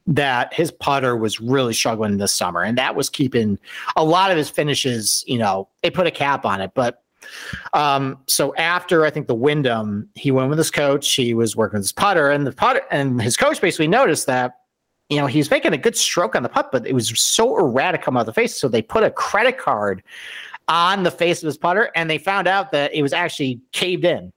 that 0.07 0.53
his 0.53 0.71
putter 0.71 1.17
was 1.17 1.39
really 1.39 1.74
struggling 1.74 2.18
this 2.18 2.31
summer, 2.31 2.61
and 2.61 2.77
that 2.77 2.96
was 2.96 3.09
keeping 3.09 3.59
a 3.96 4.03
lot 4.03 4.31
of 4.31 4.37
his 4.37 4.50
finishes. 4.50 5.24
You 5.27 5.39
know, 5.39 5.68
they 5.81 5.89
put 5.89 6.07
a 6.07 6.11
cap 6.11 6.46
on 6.46 6.61
it, 6.61 6.72
but 6.74 7.03
um, 7.74 8.20
so 8.27 8.55
after 8.55 9.05
I 9.05 9.09
think 9.09 9.27
the 9.27 9.35
Wyndham, 9.35 10.09
he 10.15 10.31
went 10.31 10.50
with 10.50 10.57
his 10.57 10.72
coach. 10.72 11.11
He 11.13 11.33
was 11.33 11.55
working 11.55 11.77
with 11.77 11.85
his 11.85 11.91
putter, 11.91 12.29
and 12.29 12.46
the 12.46 12.51
putter 12.51 12.81
and 12.91 13.22
his 13.22 13.37
coach 13.37 13.61
basically 13.61 13.87
noticed 13.87 14.27
that 14.27 14.59
you 15.09 15.18
know 15.18 15.27
he 15.27 15.39
was 15.39 15.50
making 15.50 15.74
a 15.74 15.77
good 15.77 15.96
stroke 15.96 16.35
on 16.35 16.44
the 16.44 16.50
putt, 16.50 16.72
but 16.72 16.85
it 16.85 16.94
was 16.94 17.09
so 17.20 17.57
erratic 17.57 18.01
coming 18.01 18.20
out 18.20 18.25
the 18.25 18.33
face. 18.33 18.55
So 18.55 18.68
they 18.68 18.81
put 18.81 19.03
a 19.03 19.11
credit 19.11 19.57
card 19.57 20.03
on 20.68 21.03
the 21.03 21.11
face 21.11 21.41
of 21.41 21.48
his 21.48 21.57
putter, 21.57 21.91
and 21.96 22.09
they 22.09 22.18
found 22.18 22.48
out 22.48 22.72
that 22.72 22.94
it 22.94 23.01
was 23.01 23.13
actually 23.13 23.61
caved 23.72 24.05
in. 24.05 24.31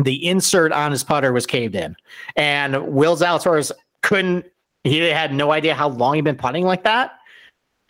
The 0.00 0.28
insert 0.28 0.70
on 0.70 0.92
his 0.92 1.02
putter 1.02 1.32
was 1.32 1.46
caved 1.46 1.74
in, 1.74 1.96
and 2.36 2.88
Will 2.88 3.16
Zalatoris 3.16 3.72
couldn't 4.02 4.46
he 4.88 4.98
had 5.00 5.32
no 5.32 5.52
idea 5.52 5.74
how 5.74 5.88
long 5.88 6.14
he'd 6.14 6.24
been 6.24 6.36
putting 6.36 6.64
like 6.64 6.84
that. 6.84 7.12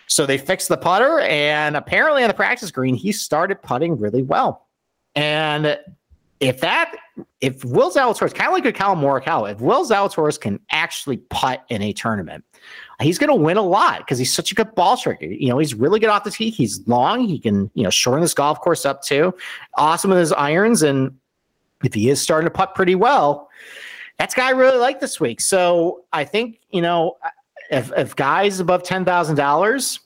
So 0.07 0.25
they 0.25 0.39
fixed 0.39 0.69
the 0.69 0.77
putter, 0.77 1.21
and 1.21 1.77
apparently 1.77 2.23
on 2.23 2.29
the 2.29 2.35
practice 2.35 2.71
green, 2.71 2.95
he 2.95 3.13
started 3.13 3.61
putting 3.61 3.99
really 3.99 4.23
well. 4.23 4.67
And 5.15 5.79
if 6.41 6.61
that, 6.61 6.95
if 7.41 7.65
Will 7.65 7.91
Zalatoris, 7.91 8.35
kind 8.35 8.49
of 8.49 8.55
like 8.55 8.65
a 8.65 8.73
Collin 8.73 9.01
Morikawa, 9.01 9.53
if 9.53 9.61
Will 9.61 9.85
Zalatoris 9.85 10.41
can 10.41 10.61
actually 10.71 11.19
putt 11.19 11.65
in 11.69 11.83
a 11.83 11.93
tournament, 11.93 12.45
he's 13.01 13.19
going 13.19 13.29
to 13.29 13.35
win 13.35 13.57
a 13.57 13.63
lot 13.63 13.99
because 13.99 14.19
he's 14.19 14.33
such 14.33 14.51
a 14.51 14.55
good 14.55 14.75
ball 14.75 14.97
striker. 14.97 15.27
You 15.27 15.49
know, 15.49 15.59
he's 15.59 15.75
really 15.75 16.01
good 16.01 16.09
off 16.09 16.25
the 16.25 16.31
tee. 16.31 16.51
He's 16.51 16.87
long. 16.87 17.27
He 17.27 17.39
can, 17.39 17.71
you 17.75 17.83
know, 17.83 17.91
shorten 17.91 18.23
this 18.23 18.35
golf 18.35 18.61
course 18.61 18.87
up 18.87 19.03
too. 19.03 19.35
Awesome 19.75 20.11
with 20.11 20.21
his 20.21 20.33
irons, 20.33 20.83
and 20.83 21.15
if 21.85 21.93
he 21.93 22.09
is 22.09 22.21
starting 22.21 22.47
to 22.47 22.51
putt 22.51 22.75
pretty 22.75 22.95
well, 22.95 23.51
that's 24.19 24.35
guy 24.35 24.49
I 24.49 24.51
really 24.51 24.79
like 24.79 25.01
this 25.01 25.21
week. 25.21 25.41
So 25.41 26.05
I 26.13 26.25
think 26.25 26.61
you 26.71 26.83
know 26.83 27.17
if 27.71 27.93
if 27.97 28.17
guys 28.17 28.61
above 28.61 28.83
ten 28.83 29.05
thousand 29.05 29.37
dollars, 29.37 30.01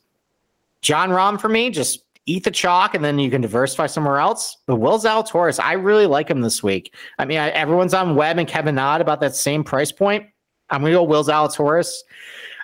Jon 0.83 1.11
Rahm 1.11 1.41
for 1.41 1.49
me, 1.49 1.71
just 1.71 2.05
eat 2.27 2.45
the 2.45 2.51
chalk 2.51 2.95
and 2.95 3.05
then 3.05 3.19
you 3.19 3.31
can 3.31 3.41
diversify 3.41 3.87
somewhere 3.87 4.19
else. 4.19 4.59
But 4.67 4.77
Will 4.77 4.99
Zalatoris, 4.99 5.59
I 5.59 5.73
really 5.73 6.07
like 6.07 6.31
him 6.31 6.41
this 6.41 6.63
week. 6.63 6.95
I 7.19 7.25
mean, 7.25 7.39
I, 7.39 7.49
everyone's 7.51 7.95
on 7.95 8.15
Webb 8.15 8.39
and 8.39 8.47
Kevin 8.47 8.77
Na 8.77 8.97
about 8.97 9.21
that 9.21 9.35
same 9.35 9.65
price 9.65 9.91
point. 9.91 10.27
I'm 10.71 10.83
gonna 10.83 10.93
go 10.93 11.03
Will 11.03 11.25
Zalatoris. 11.25 11.93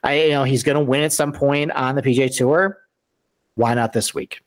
I 0.04 0.22
you 0.22 0.30
know 0.30 0.44
he's 0.44 0.62
gonna 0.62 0.82
win 0.82 1.02
at 1.02 1.12
some 1.12 1.32
point 1.32 1.72
on 1.72 1.94
the 1.94 2.02
PGA 2.02 2.34
Tour. 2.34 2.78
Why 3.54 3.74
not 3.74 3.92
this 3.92 4.14
week? 4.14 4.42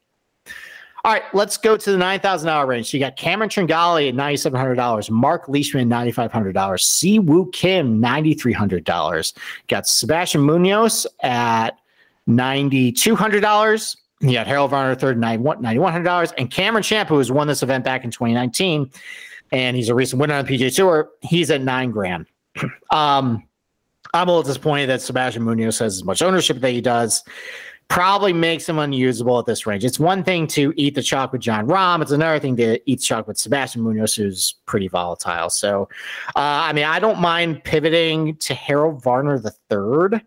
All 1.03 1.11
right, 1.11 1.23
let's 1.33 1.57
go 1.57 1.75
to 1.75 1.91
the 1.91 1.97
nine 1.97 2.19
thousand 2.19 2.47
dollar 2.47 2.67
range. 2.67 2.91
So 2.91 2.97
you 2.97 3.03
got 3.03 3.15
Cameron 3.15 3.49
Tringale 3.49 4.07
at 4.07 4.13
ninety 4.13 4.37
seven 4.37 4.59
hundred 4.59 4.75
dollars, 4.75 5.09
Mark 5.09 5.47
Leishman 5.47 5.87
ninety 5.87 6.11
five 6.11 6.31
hundred 6.31 6.53
dollars, 6.53 6.85
Si 6.85 7.17
Woo 7.17 7.49
Kim 7.51 7.99
ninety 7.99 8.35
three 8.35 8.53
hundred 8.53 8.83
dollars. 8.83 9.33
Got 9.67 9.87
Sebastian 9.87 10.41
Munoz 10.41 11.07
at 11.23 11.79
ninety 12.27 12.91
two 12.91 13.15
hundred 13.15 13.41
dollars. 13.41 13.97
You 14.19 14.33
got 14.33 14.45
Harold 14.45 14.69
Varner 14.69 14.93
third 14.93 15.17
ninety 15.19 15.41
one 15.41 15.63
hundred 15.63 16.03
dollars, 16.03 16.31
and 16.37 16.51
Cameron 16.51 16.83
Champ, 16.83 17.09
who 17.09 17.17
has 17.17 17.31
won 17.31 17.47
this 17.47 17.63
event 17.63 17.83
back 17.83 18.03
in 18.03 18.11
twenty 18.11 18.35
nineteen, 18.35 18.91
and 19.51 19.75
he's 19.75 19.89
a 19.89 19.95
recent 19.95 20.19
winner 20.19 20.35
on 20.35 20.45
the 20.45 20.55
PGA 20.55 20.75
Tour. 20.75 21.09
He's 21.21 21.49
at 21.49 21.61
nine 21.61 21.89
grand. 21.89 22.27
um, 22.91 23.43
I'm 24.13 24.27
a 24.27 24.31
little 24.31 24.43
disappointed 24.43 24.87
that 24.87 25.01
Sebastian 25.01 25.41
Munoz 25.43 25.79
has 25.79 25.95
as 25.95 26.03
much 26.03 26.21
ownership 26.21 26.59
that 26.59 26.71
he 26.71 26.81
does 26.81 27.23
probably 27.91 28.31
makes 28.31 28.69
him 28.69 28.79
unusable 28.79 29.37
at 29.37 29.45
this 29.45 29.67
range. 29.67 29.83
It's 29.83 29.99
one 29.99 30.23
thing 30.23 30.47
to 30.47 30.73
eat 30.77 30.95
the 30.95 31.03
chalk 31.03 31.33
with 31.33 31.41
Jon 31.41 31.67
Rahm. 31.67 32.01
It's 32.01 32.11
another 32.11 32.39
thing 32.39 32.55
to 32.55 32.79
eat 32.89 33.01
chalk 33.01 33.27
with 33.27 33.37
Sebastian 33.37 33.81
Munoz, 33.81 34.15
who's 34.15 34.55
pretty 34.65 34.87
volatile. 34.87 35.49
So, 35.49 35.89
uh, 36.37 36.39
I 36.39 36.71
mean, 36.71 36.85
I 36.85 36.99
don't 36.99 37.19
mind 37.19 37.65
pivoting 37.65 38.37
to 38.37 38.53
Harold 38.53 39.03
Varner 39.03 39.39
the 39.39 39.51
third 39.69 40.21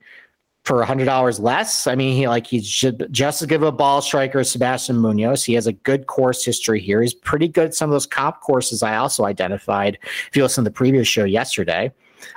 for 0.67 0.85
hundred 0.85 1.07
dollars 1.07 1.41
less. 1.41 1.87
I 1.87 1.95
mean, 1.95 2.15
he 2.15 2.29
like 2.29 2.47
he's 2.47 2.69
just 2.69 3.01
as 3.43 3.47
good 3.47 3.63
a 3.63 3.73
ball 3.73 4.03
striker 4.03 4.41
as 4.41 4.51
Sebastian 4.51 4.99
Munoz. 4.99 5.43
He 5.43 5.55
has 5.55 5.67
a 5.67 5.73
good 5.73 6.07
course 6.07 6.45
history 6.45 6.83
here. 6.83 7.01
He's 7.01 7.15
pretty 7.15 7.49
good 7.49 7.69
at 7.69 7.75
some 7.75 7.89
of 7.89 7.95
those 7.95 8.07
comp 8.07 8.41
courses 8.41 8.83
I 8.83 8.97
also 8.97 9.25
identified. 9.25 9.99
If 10.29 10.37
you 10.37 10.43
listen 10.43 10.65
to 10.65 10.71
the 10.71 10.75
previous 10.75 11.09
show 11.09 11.25
yesterday, 11.25 11.91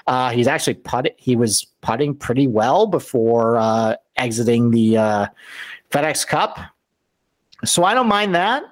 uh, 0.07 0.29
he's 0.29 0.47
actually 0.47 0.75
putting. 0.75 1.11
He 1.17 1.35
was 1.35 1.67
putting 1.81 2.15
pretty 2.15 2.47
well 2.47 2.87
before 2.87 3.57
uh, 3.57 3.95
exiting 4.17 4.71
the 4.71 4.97
uh, 4.97 5.27
FedEx 5.91 6.25
Cup, 6.27 6.59
so 7.65 7.83
I 7.83 7.93
don't 7.93 8.07
mind 8.07 8.35
that. 8.35 8.63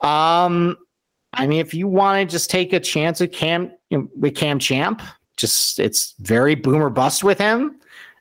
Um, 0.00 0.76
I 1.34 1.46
mean, 1.46 1.60
if 1.60 1.72
you 1.72 1.88
want 1.88 2.28
to 2.28 2.30
just 2.30 2.50
take 2.50 2.72
a 2.72 2.80
chance 2.80 3.20
with 3.20 3.32
Cam 3.32 3.72
with 3.90 4.34
Cam 4.34 4.58
Champ, 4.58 5.02
just 5.36 5.78
it's 5.78 6.14
very 6.20 6.54
boomer 6.54 6.90
bust 6.90 7.24
with 7.24 7.38
him. 7.38 7.76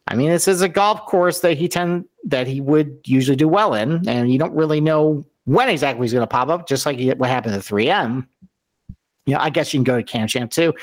I 0.08 0.16
mean, 0.16 0.30
this 0.30 0.48
is 0.48 0.62
a 0.62 0.70
golf 0.70 1.06
course 1.06 1.40
that 1.40 1.58
he 1.58 1.68
tend 1.68 2.06
that 2.26 2.48
he 2.48 2.62
would 2.62 3.00
usually 3.06 3.36
do 3.36 3.48
well 3.48 3.74
in, 3.74 4.08
and 4.08 4.32
you 4.32 4.40
don't 4.40 4.54
really 4.54 4.82
know 4.82 5.26
when 5.46 5.70
exactly 5.70 6.04
he's 6.04 6.14
going 6.14 6.24
to 6.24 6.28
pop 6.28 6.50
up. 6.50 6.68
Just 6.68 6.86
like 6.86 7.00
what 7.18 7.30
happened 7.30 7.62
to 7.62 7.74
3M. 7.74 8.28
you 9.26 9.34
know, 9.34 9.40
I 9.40 9.50
guess 9.50 9.74
you 9.74 9.80
can 9.80 9.84
go 9.84 9.98
to 9.98 10.04
Cam 10.04 10.28
Champ 10.28 10.52
too, 10.52 10.74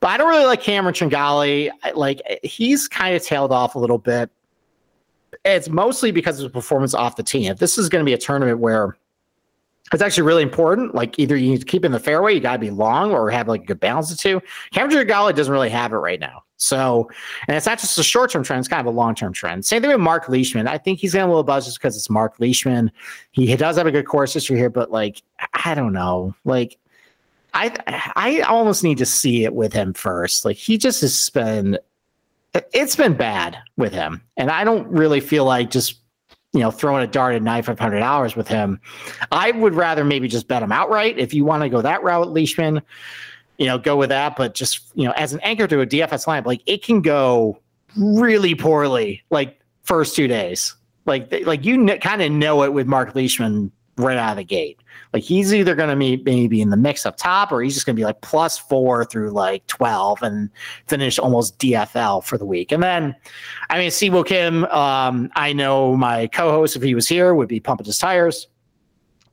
but 0.00 0.08
I 0.08 0.16
don't 0.16 0.28
really 0.28 0.46
like 0.46 0.62
Cameron 0.62 0.94
Tringale. 0.94 1.70
Like 1.94 2.20
he's 2.42 2.88
kind 2.88 3.14
of 3.14 3.22
tailed 3.22 3.52
off 3.52 3.74
a 3.74 3.78
little 3.78 3.98
bit. 3.98 4.30
It's 5.46 5.68
mostly 5.68 6.10
because 6.10 6.40
of 6.40 6.52
performance 6.52 6.92
off 6.92 7.16
the 7.16 7.22
tee. 7.22 7.46
If 7.46 7.58
this 7.58 7.78
is 7.78 7.88
going 7.88 8.04
to 8.04 8.06
be 8.06 8.12
a 8.12 8.18
tournament 8.18 8.58
where 8.58 8.96
it's 9.92 10.02
actually 10.02 10.24
really 10.24 10.42
important. 10.42 10.94
Like 10.94 11.18
either 11.18 11.36
you 11.36 11.50
need 11.50 11.60
to 11.60 11.64
keep 11.64 11.84
in 11.84 11.92
the 11.92 12.00
fairway, 12.00 12.34
you 12.34 12.40
got 12.40 12.54
to 12.54 12.58
be 12.58 12.70
long, 12.70 13.12
or 13.12 13.30
have 13.30 13.48
like 13.48 13.62
a 13.62 13.66
good 13.66 13.80
balance 13.80 14.10
of 14.10 14.18
two. 14.18 14.42
Cameron 14.72 15.06
Tringale 15.06 15.34
doesn't 15.34 15.52
really 15.52 15.70
have 15.70 15.92
it 15.92 15.96
right 15.96 16.18
now. 16.18 16.42
So, 16.56 17.08
and 17.46 17.56
it's 17.56 17.66
not 17.66 17.78
just 17.78 17.98
a 17.98 18.02
short 18.02 18.30
term 18.30 18.42
trend; 18.42 18.60
it's 18.60 18.68
kind 18.68 18.80
of 18.80 18.92
a 18.92 18.96
long 18.96 19.14
term 19.14 19.32
trend. 19.32 19.64
Same 19.64 19.82
thing 19.82 19.90
with 19.90 20.00
Mark 20.00 20.28
Leishman. 20.28 20.66
I 20.66 20.78
think 20.78 20.98
he's 20.98 21.12
getting 21.12 21.26
a 21.26 21.28
little 21.28 21.44
buzz 21.44 21.66
just 21.66 21.78
because 21.78 21.96
it's 21.96 22.10
Mark 22.10 22.34
Leishman. 22.40 22.90
He, 23.30 23.46
he 23.46 23.56
does 23.56 23.76
have 23.76 23.86
a 23.86 23.92
good 23.92 24.06
course 24.06 24.32
history 24.32 24.56
here, 24.56 24.70
but 24.70 24.90
like 24.90 25.22
I 25.52 25.74
don't 25.74 25.92
know, 25.92 26.34
like 26.44 26.78
I 27.54 27.72
I 28.16 28.40
almost 28.40 28.82
need 28.82 28.98
to 28.98 29.06
see 29.06 29.44
it 29.44 29.54
with 29.54 29.72
him 29.72 29.92
first. 29.92 30.44
Like 30.44 30.56
he 30.56 30.78
just 30.78 31.02
has 31.02 31.30
been, 31.30 31.78
it's 32.72 32.96
been 32.96 33.14
bad 33.14 33.58
with 33.76 33.92
him, 33.92 34.22
and 34.36 34.50
I 34.50 34.64
don't 34.64 34.86
really 34.88 35.20
feel 35.20 35.44
like 35.44 35.70
just 35.70 36.00
you 36.56 36.62
know, 36.62 36.70
throwing 36.70 37.04
a 37.04 37.06
dart 37.06 37.34
at 37.34 37.42
nine 37.42 37.62
five 37.62 37.78
hundred 37.78 38.00
dollars 38.00 38.34
with 38.34 38.48
him. 38.48 38.80
I 39.30 39.50
would 39.50 39.74
rather 39.74 40.04
maybe 40.04 40.26
just 40.26 40.48
bet 40.48 40.62
him 40.62 40.72
outright. 40.72 41.18
If 41.18 41.34
you 41.34 41.44
want 41.44 41.62
to 41.62 41.68
go 41.68 41.82
that 41.82 42.02
route, 42.02 42.32
Leishman, 42.32 42.80
you 43.58 43.66
know, 43.66 43.76
go 43.76 43.96
with 43.96 44.08
that. 44.08 44.36
But 44.36 44.54
just 44.54 44.90
you 44.94 45.04
know, 45.04 45.12
as 45.12 45.34
an 45.34 45.40
anchor 45.40 45.66
to 45.66 45.82
a 45.82 45.86
DFS 45.86 46.26
lineup, 46.26 46.46
like 46.46 46.62
it 46.64 46.82
can 46.82 47.02
go 47.02 47.60
really 47.94 48.54
poorly, 48.54 49.22
like 49.28 49.60
first 49.82 50.16
two 50.16 50.28
days. 50.28 50.74
Like 51.04 51.30
like 51.44 51.62
you 51.64 51.74
n- 51.74 52.00
kind 52.00 52.22
of 52.22 52.32
know 52.32 52.62
it 52.62 52.72
with 52.72 52.86
Mark 52.86 53.14
Leishman 53.14 53.70
right 53.98 54.16
out 54.16 54.30
of 54.30 54.36
the 54.38 54.44
gate. 54.44 54.80
Like 55.12 55.22
he's 55.22 55.54
either 55.54 55.74
going 55.74 55.88
to 55.88 55.96
be 55.96 56.22
maybe 56.24 56.60
in 56.60 56.70
the 56.70 56.76
mix 56.76 57.06
up 57.06 57.16
top, 57.16 57.52
or 57.52 57.62
he's 57.62 57.74
just 57.74 57.86
going 57.86 57.96
to 57.96 58.00
be 58.00 58.04
like 58.04 58.20
plus 58.20 58.58
four 58.58 59.04
through 59.04 59.30
like 59.30 59.66
twelve 59.66 60.22
and 60.22 60.50
finish 60.86 61.18
almost 61.18 61.58
DFL 61.58 62.24
for 62.24 62.38
the 62.38 62.44
week. 62.44 62.72
And 62.72 62.82
then, 62.82 63.14
I 63.70 63.78
mean, 63.78 63.90
Siwoo 63.90 64.26
Kim. 64.26 64.64
Um, 64.66 65.30
I 65.36 65.52
know 65.52 65.96
my 65.96 66.26
co-host, 66.28 66.76
if 66.76 66.82
he 66.82 66.94
was 66.94 67.08
here, 67.08 67.34
would 67.34 67.48
be 67.48 67.60
pumping 67.60 67.86
his 67.86 67.98
tires. 67.98 68.48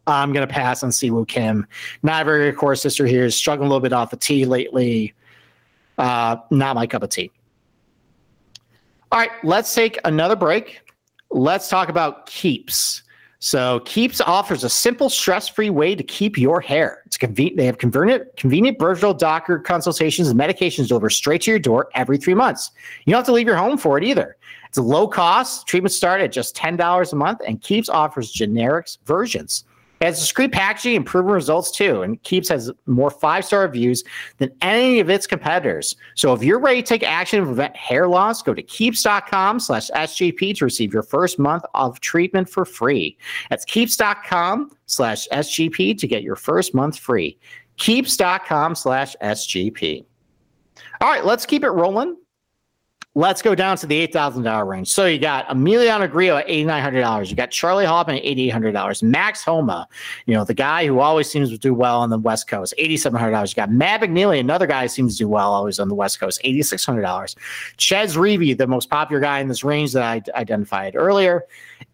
I'm 0.05 0.33
going 0.33 0.45
to 0.45 0.53
pass 0.53 0.83
on 0.83 0.89
Siwoo 0.89 1.27
Kim. 1.27 1.65
Not 2.01 2.25
very 2.25 2.51
good 2.51 2.57
course 2.57 2.81
sister 2.81 3.05
here. 3.05 3.29
Struggling 3.29 3.67
a 3.67 3.69
little 3.69 3.81
bit 3.81 3.93
off 3.93 4.11
the 4.11 4.17
tee 4.17 4.45
lately. 4.45 5.13
Uh, 5.97 6.37
not 6.51 6.75
my 6.75 6.87
cup 6.87 7.03
of 7.03 7.09
tea. 7.09 7.31
All 9.11 9.19
right, 9.19 9.31
let's 9.43 9.73
take 9.73 9.99
another 10.05 10.35
break. 10.35 10.81
Let's 11.29 11.69
talk 11.69 11.89
about 11.89 12.25
keeps. 12.25 13.02
So 13.43 13.81
Keeps 13.81 14.21
offers 14.21 14.63
a 14.63 14.69
simple, 14.69 15.09
stress-free 15.09 15.69
way 15.69 15.95
to 15.95 16.03
keep 16.03 16.37
your 16.37 16.61
hair. 16.61 17.01
It's 17.05 17.17
convenient. 17.17 17.57
They 17.57 17.65
have 17.65 17.77
convenient, 17.77 18.37
convenient 18.37 18.79
virtual 18.79 19.13
doctor 19.13 19.59
consultations 19.59 20.29
and 20.29 20.39
medications 20.39 20.87
delivered 20.87 21.09
straight 21.09 21.41
to 21.41 21.51
your 21.51 21.59
door 21.59 21.89
every 21.93 22.17
three 22.17 22.35
months. 22.35 22.71
You 23.03 23.11
don't 23.11 23.19
have 23.19 23.25
to 23.25 23.33
leave 23.33 23.45
your 23.45 23.57
home 23.57 23.77
for 23.77 23.97
it 23.97 24.05
either. 24.05 24.37
It's 24.65 24.77
low 24.77 25.09
cost. 25.09 25.67
Treatment 25.67 25.91
start 25.91 26.21
at 26.21 26.31
just 26.31 26.55
ten 26.55 26.77
dollars 26.77 27.11
a 27.11 27.17
month, 27.17 27.41
and 27.45 27.61
Keeps 27.61 27.89
offers 27.89 28.33
generics 28.33 28.99
versions. 29.03 29.65
It 30.03 30.07
has 30.07 30.19
discreet 30.19 30.51
packaging 30.51 30.97
and 30.97 31.05
proven 31.05 31.31
results 31.31 31.71
too, 31.71 32.01
and 32.01 32.21
Keeps 32.23 32.49
has 32.49 32.69
more 32.87 33.09
five 33.09 33.45
star 33.45 33.61
reviews 33.61 34.03
than 34.37 34.51
any 34.61 34.99
of 34.99 35.09
its 35.09 35.25
competitors. 35.25 35.95
So 36.15 36.33
if 36.33 36.43
you're 36.43 36.59
ready 36.59 36.81
to 36.81 36.85
take 36.85 37.03
action 37.03 37.39
and 37.39 37.47
prevent 37.47 37.73
hair 37.77 38.09
loss, 38.09 38.41
go 38.41 38.53
to 38.53 38.61
keeps.com 38.61 39.61
slash 39.61 39.89
SGP 39.91 40.57
to 40.57 40.65
receive 40.65 40.93
your 40.93 41.03
first 41.03 41.39
month 41.39 41.63
of 41.73 42.01
treatment 42.01 42.49
for 42.49 42.65
free. 42.65 43.17
That's 43.49 43.63
keeps.com 43.63 44.71
slash 44.87 45.25
SGP 45.31 45.97
to 45.97 46.05
get 46.05 46.21
your 46.21 46.35
first 46.35 46.75
month 46.75 46.99
free. 46.99 47.37
Keeps.com 47.77 48.75
slash 48.75 49.15
SGP. 49.21 50.03
All 50.99 51.09
right, 51.09 51.23
let's 51.23 51.45
keep 51.45 51.63
it 51.63 51.69
rolling. 51.69 52.17
Let's 53.15 53.43
go 53.43 53.53
down 53.53 53.77
to 53.77 53.85
the 53.85 54.07
$8,000 54.07 54.67
range. 54.67 54.87
So 54.89 55.05
you 55.05 55.19
got 55.19 55.47
Emiliano 55.47 56.09
Grillo 56.09 56.37
at 56.37 56.47
$8,900. 56.47 57.29
You 57.29 57.35
got 57.35 57.51
Charley 57.51 57.85
Hoffman 57.85 58.17
at 58.17 58.23
$8,800. 58.23 59.03
Max 59.03 59.43
Homa, 59.43 59.87
you 60.25 60.33
know, 60.33 60.43
the 60.43 60.55
guy 60.55 60.87
who 60.87 60.99
always 60.99 61.29
seems 61.29 61.51
to 61.51 61.57
do 61.59 61.75
well 61.75 61.99
on 61.99 62.09
the 62.09 62.17
West 62.17 62.47
Coast, 62.47 62.73
$8,700. 62.79 63.49
You 63.49 63.55
got 63.55 63.71
Matt 63.71 64.01
McNealy, 64.01 64.39
another 64.39 64.65
guy 64.65 64.83
who 64.83 64.87
seems 64.87 65.13
to 65.13 65.25
do 65.25 65.27
well 65.27 65.53
always 65.53 65.79
on 65.79 65.89
the 65.89 65.95
West 65.95 66.19
Coast, 66.19 66.41
$8,600. 66.43 67.35
Chez 67.77 68.15
Reavie, 68.15 68.57
the 68.57 68.65
most 68.65 68.89
popular 68.89 69.19
guy 69.19 69.39
in 69.39 69.47
this 69.47 69.63
range 69.63 69.93
that 69.93 70.03
I 70.03 70.23
identified 70.39 70.95
earlier, 70.95 71.45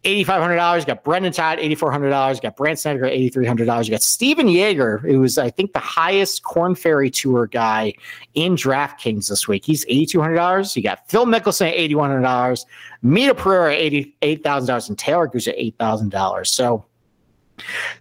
$8,500. 0.04 0.80
You 0.80 0.86
got 0.86 1.04
Brendan 1.04 1.34
Todd, 1.34 1.60
$8,400. 1.60 2.36
You 2.36 2.42
got 2.42 2.56
Brandt 2.56 2.80
Snedeker, 2.80 3.06
$8,300. 3.06 3.86
You 3.86 3.92
got 3.92 4.02
Stephan 4.02 4.48
Jaeger, 4.48 5.00
who 5.00 5.20
was, 5.20 5.38
I 5.38 5.50
think, 5.50 5.74
the 5.74 5.80
highest 5.80 6.44
Korn 6.44 6.76
Ferry 6.76 7.10
Tour 7.10 7.48
guy 7.48 7.94
in 8.34 8.56
DraftKings 8.56 9.28
this 9.28 9.48
week. 9.48 9.66
He's 9.66 9.86
$8,200. 9.86 10.76
You 10.76 10.84
got 10.84 11.10
Phil 11.10 11.26
Mickelson 11.26 11.70
at 11.70 11.76
$8,100. 11.76 12.66
Mito 13.04 13.36
Pereira 13.38 13.76
at 13.76 13.92
$88,000. 13.92 14.90
And 14.90 14.98
Taylor 14.98 15.28
Gooch 15.28 15.48
at 15.48 15.58
$8,000. 15.58 16.48
So 16.48 16.86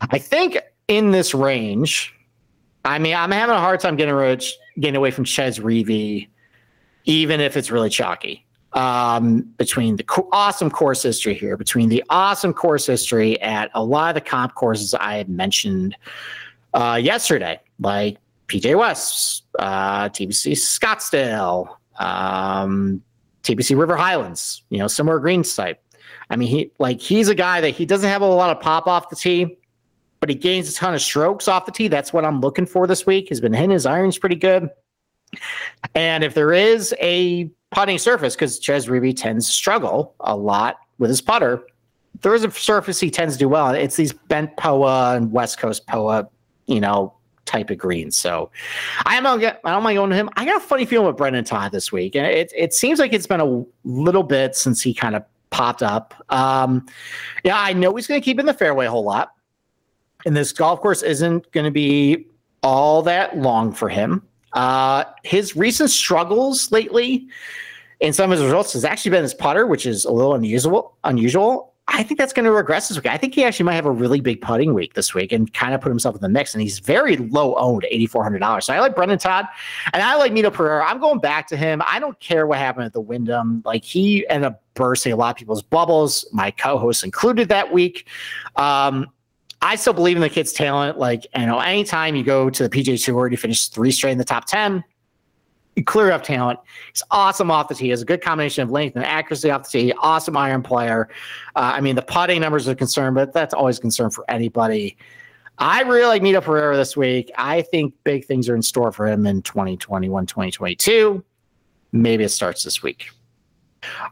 I 0.00 0.18
think 0.18 0.58
in 0.86 1.10
this 1.10 1.34
range, 1.34 2.14
I 2.84 2.98
mean, 3.00 3.16
I'm 3.16 3.32
having 3.32 3.56
a 3.56 3.60
hard 3.60 3.80
time 3.80 3.96
getting, 3.96 4.14
getting 4.78 4.96
away 4.96 5.10
from 5.10 5.24
Chez 5.24 5.58
Reavie, 5.58 6.28
even 7.04 7.40
if 7.40 7.56
it's 7.56 7.72
really 7.72 7.90
chalky 7.90 8.46
um, 8.72 9.42
between 9.56 9.96
the 9.96 10.02
co- 10.02 10.28
awesome 10.32 10.70
course 10.70 11.02
history 11.02 11.34
here, 11.34 11.56
between 11.56 11.88
the 11.88 12.04
awesome 12.10 12.52
course 12.52 12.86
history 12.86 13.40
at 13.40 13.70
a 13.74 13.82
lot 13.82 14.10
of 14.10 14.14
the 14.22 14.28
comp 14.28 14.54
courses 14.54 14.94
I 14.94 15.14
had 15.16 15.28
mentioned 15.28 15.96
uh, 16.74 16.98
yesterday, 17.02 17.60
like 17.80 18.18
PGA 18.48 18.78
West, 18.78 19.44
uh, 19.58 20.08
TPC 20.10 20.52
Scottsdale, 20.52 21.76
um, 21.98 23.02
TPC 23.42 23.78
River 23.78 23.96
Highlands, 23.96 24.62
you 24.68 24.78
know, 24.78 24.86
similar 24.86 25.18
green. 25.18 25.42
I 26.30 26.36
mean, 26.36 26.48
he 26.48 26.72
like 26.78 27.00
he's 27.00 27.28
a 27.28 27.34
guy 27.34 27.60
that 27.60 27.70
he 27.70 27.86
doesn't 27.86 28.08
have 28.08 28.22
a 28.22 28.26
lot 28.26 28.54
of 28.54 28.62
pop 28.62 28.86
off 28.86 29.08
the 29.08 29.16
tee, 29.16 29.58
but 30.20 30.28
he 30.28 30.34
gains 30.34 30.70
a 30.70 30.74
ton 30.74 30.94
of 30.94 31.00
strokes 31.00 31.48
off 31.48 31.64
the 31.64 31.72
tee. 31.72 31.88
That's 31.88 32.12
what 32.12 32.24
I'm 32.24 32.40
looking 32.40 32.66
for 32.66 32.86
this 32.86 33.06
week. 33.06 33.26
He's 33.28 33.40
been 33.40 33.54
hitting 33.54 33.70
his 33.70 33.86
irons 33.86 34.18
pretty 34.18 34.36
good. 34.36 34.68
And 35.94 36.24
if 36.24 36.34
there 36.34 36.52
is 36.52 36.94
a 37.00 37.50
putting 37.70 37.98
surface, 37.98 38.34
because 38.34 38.58
Chez 38.58 38.86
Reavie 38.86 39.16
tends 39.16 39.46
to 39.46 39.52
struggle 39.52 40.14
a 40.20 40.36
lot 40.36 40.78
with 40.98 41.10
his 41.10 41.20
putter, 41.20 41.62
there 42.22 42.34
is 42.34 42.44
a 42.44 42.50
surface 42.50 42.98
he 42.98 43.10
tends 43.10 43.34
to 43.34 43.38
do 43.38 43.48
well. 43.48 43.70
It's 43.70 43.96
these 43.96 44.12
bent 44.12 44.56
POA 44.56 45.16
and 45.16 45.32
West 45.32 45.58
Coast 45.58 45.86
POA, 45.86 46.28
you 46.66 46.80
know, 46.80 47.14
type 47.44 47.70
of 47.70 47.78
greens. 47.78 48.16
So 48.16 48.50
I 49.06 49.16
am 49.16 49.26
I 49.26 49.38
don't 49.38 49.82
mind 49.82 49.96
going 49.96 50.10
to 50.10 50.16
him. 50.16 50.30
I 50.36 50.44
got 50.44 50.56
a 50.56 50.60
funny 50.60 50.84
feeling 50.84 51.06
with 51.06 51.16
Brendan 51.16 51.44
Todd 51.44 51.72
this 51.72 51.90
week. 51.92 52.14
And 52.14 52.26
it 52.26 52.52
it 52.56 52.74
seems 52.74 52.98
like 52.98 53.12
it's 53.12 53.26
been 53.26 53.40
a 53.40 53.64
little 53.84 54.22
bit 54.22 54.54
since 54.54 54.82
he 54.82 54.92
kind 54.92 55.16
of 55.16 55.24
popped 55.50 55.82
up. 55.82 56.14
Um, 56.28 56.86
yeah, 57.44 57.58
I 57.58 57.72
know 57.72 57.94
he's 57.94 58.06
going 58.06 58.20
to 58.20 58.24
keep 58.24 58.38
in 58.38 58.46
the 58.46 58.54
fairway 58.54 58.86
a 58.86 58.90
whole 58.90 59.04
lot. 59.04 59.32
And 60.26 60.36
this 60.36 60.52
golf 60.52 60.80
course 60.80 61.02
isn't 61.02 61.50
going 61.52 61.64
to 61.64 61.70
be 61.70 62.26
all 62.62 63.02
that 63.02 63.38
long 63.38 63.72
for 63.72 63.88
him. 63.88 64.22
Uh, 64.58 65.04
his 65.22 65.54
recent 65.54 65.88
struggles 65.88 66.72
lately 66.72 67.28
in 68.00 68.12
some 68.12 68.32
of 68.32 68.36
his 68.36 68.44
results 68.44 68.72
has 68.72 68.84
actually 68.84 69.12
been 69.12 69.22
his 69.22 69.32
putter, 69.34 69.68
which 69.68 69.86
is 69.86 70.04
a 70.04 70.10
little 70.10 70.34
unusual. 70.34 70.96
Unusual. 71.04 71.74
I 71.86 72.02
think 72.02 72.18
that's 72.18 72.32
going 72.32 72.44
to 72.44 72.50
regress 72.52 72.88
this 72.88 72.98
week. 72.98 73.06
I 73.06 73.16
think 73.16 73.34
he 73.34 73.44
actually 73.44 73.64
might 73.64 73.76
have 73.76 73.86
a 73.86 73.90
really 73.90 74.20
big 74.20 74.42
putting 74.42 74.74
week 74.74 74.94
this 74.94 75.14
week 75.14 75.30
and 75.30 75.54
kind 75.54 75.74
of 75.74 75.80
put 75.80 75.90
himself 75.90 76.16
in 76.16 76.20
the 76.20 76.28
mix. 76.28 76.54
And 76.54 76.60
he's 76.60 76.80
very 76.80 77.16
low 77.16 77.54
owned, 77.54 77.86
eighty 77.88 78.06
four 78.06 78.24
hundred 78.24 78.40
dollars. 78.40 78.66
So 78.66 78.74
I 78.74 78.80
like 78.80 78.96
Brendan 78.96 79.18
Todd, 79.18 79.46
and 79.92 80.02
I 80.02 80.16
like 80.16 80.32
Mito 80.32 80.52
Pereira. 80.52 80.84
I'm 80.84 80.98
going 80.98 81.20
back 81.20 81.46
to 81.48 81.56
him. 81.56 81.80
I 81.86 82.00
don't 82.00 82.18
care 82.18 82.46
what 82.46 82.58
happened 82.58 82.86
at 82.86 82.92
the 82.92 83.00
Wyndham. 83.00 83.62
Like 83.64 83.84
he 83.84 84.26
ended 84.28 84.48
up 84.48 84.62
bursting 84.74 85.12
a 85.12 85.16
lot 85.16 85.30
of 85.30 85.36
people's 85.36 85.62
bubbles. 85.62 86.26
My 86.32 86.50
co-host 86.50 87.04
included 87.04 87.48
that 87.48 87.72
week. 87.72 88.08
Um, 88.56 89.06
I 89.60 89.76
still 89.76 89.92
believe 89.92 90.16
in 90.16 90.22
the 90.22 90.28
kid's 90.28 90.52
talent. 90.52 90.98
Like, 90.98 91.26
you 91.36 91.46
know, 91.46 91.58
anytime 91.58 92.14
you 92.14 92.22
go 92.22 92.48
to 92.48 92.68
the 92.68 92.70
PGA 92.70 93.02
Tour 93.02 93.26
and 93.26 93.32
you 93.32 93.36
finish 93.36 93.68
three 93.68 93.90
straight 93.90 94.12
in 94.12 94.18
the 94.18 94.24
top 94.24 94.46
10, 94.46 94.84
you 95.74 95.84
clear 95.84 96.10
up 96.10 96.22
talent. 96.22 96.58
He's 96.92 97.02
awesome 97.10 97.50
off 97.50 97.68
the 97.68 97.74
tee. 97.74 97.84
He 97.84 97.90
has 97.90 98.02
a 98.02 98.04
good 98.04 98.20
combination 98.20 98.62
of 98.62 98.70
length 98.70 98.96
and 98.96 99.04
accuracy 99.04 99.50
off 99.50 99.64
the 99.64 99.70
tee. 99.70 99.92
Awesome 99.98 100.36
iron 100.36 100.62
player. 100.62 101.08
Uh, 101.56 101.72
I 101.74 101.80
mean, 101.80 101.96
the 101.96 102.02
putting 102.02 102.40
numbers 102.40 102.68
are 102.68 102.74
concerned, 102.74 103.14
but 103.14 103.32
that's 103.32 103.54
always 103.54 103.78
a 103.78 103.80
concern 103.80 104.10
for 104.10 104.24
anybody. 104.28 104.96
I 105.58 105.82
really 105.82 106.06
like 106.06 106.22
Mito 106.22 106.42
Pereira 106.42 106.76
this 106.76 106.96
week. 106.96 107.32
I 107.36 107.62
think 107.62 107.94
big 108.04 108.24
things 108.24 108.48
are 108.48 108.54
in 108.54 108.62
store 108.62 108.92
for 108.92 109.06
him 109.06 109.26
in 109.26 109.42
2021, 109.42 110.26
2022. 110.26 111.24
Maybe 111.90 112.22
it 112.22 112.28
starts 112.28 112.62
this 112.62 112.82
week. 112.82 113.10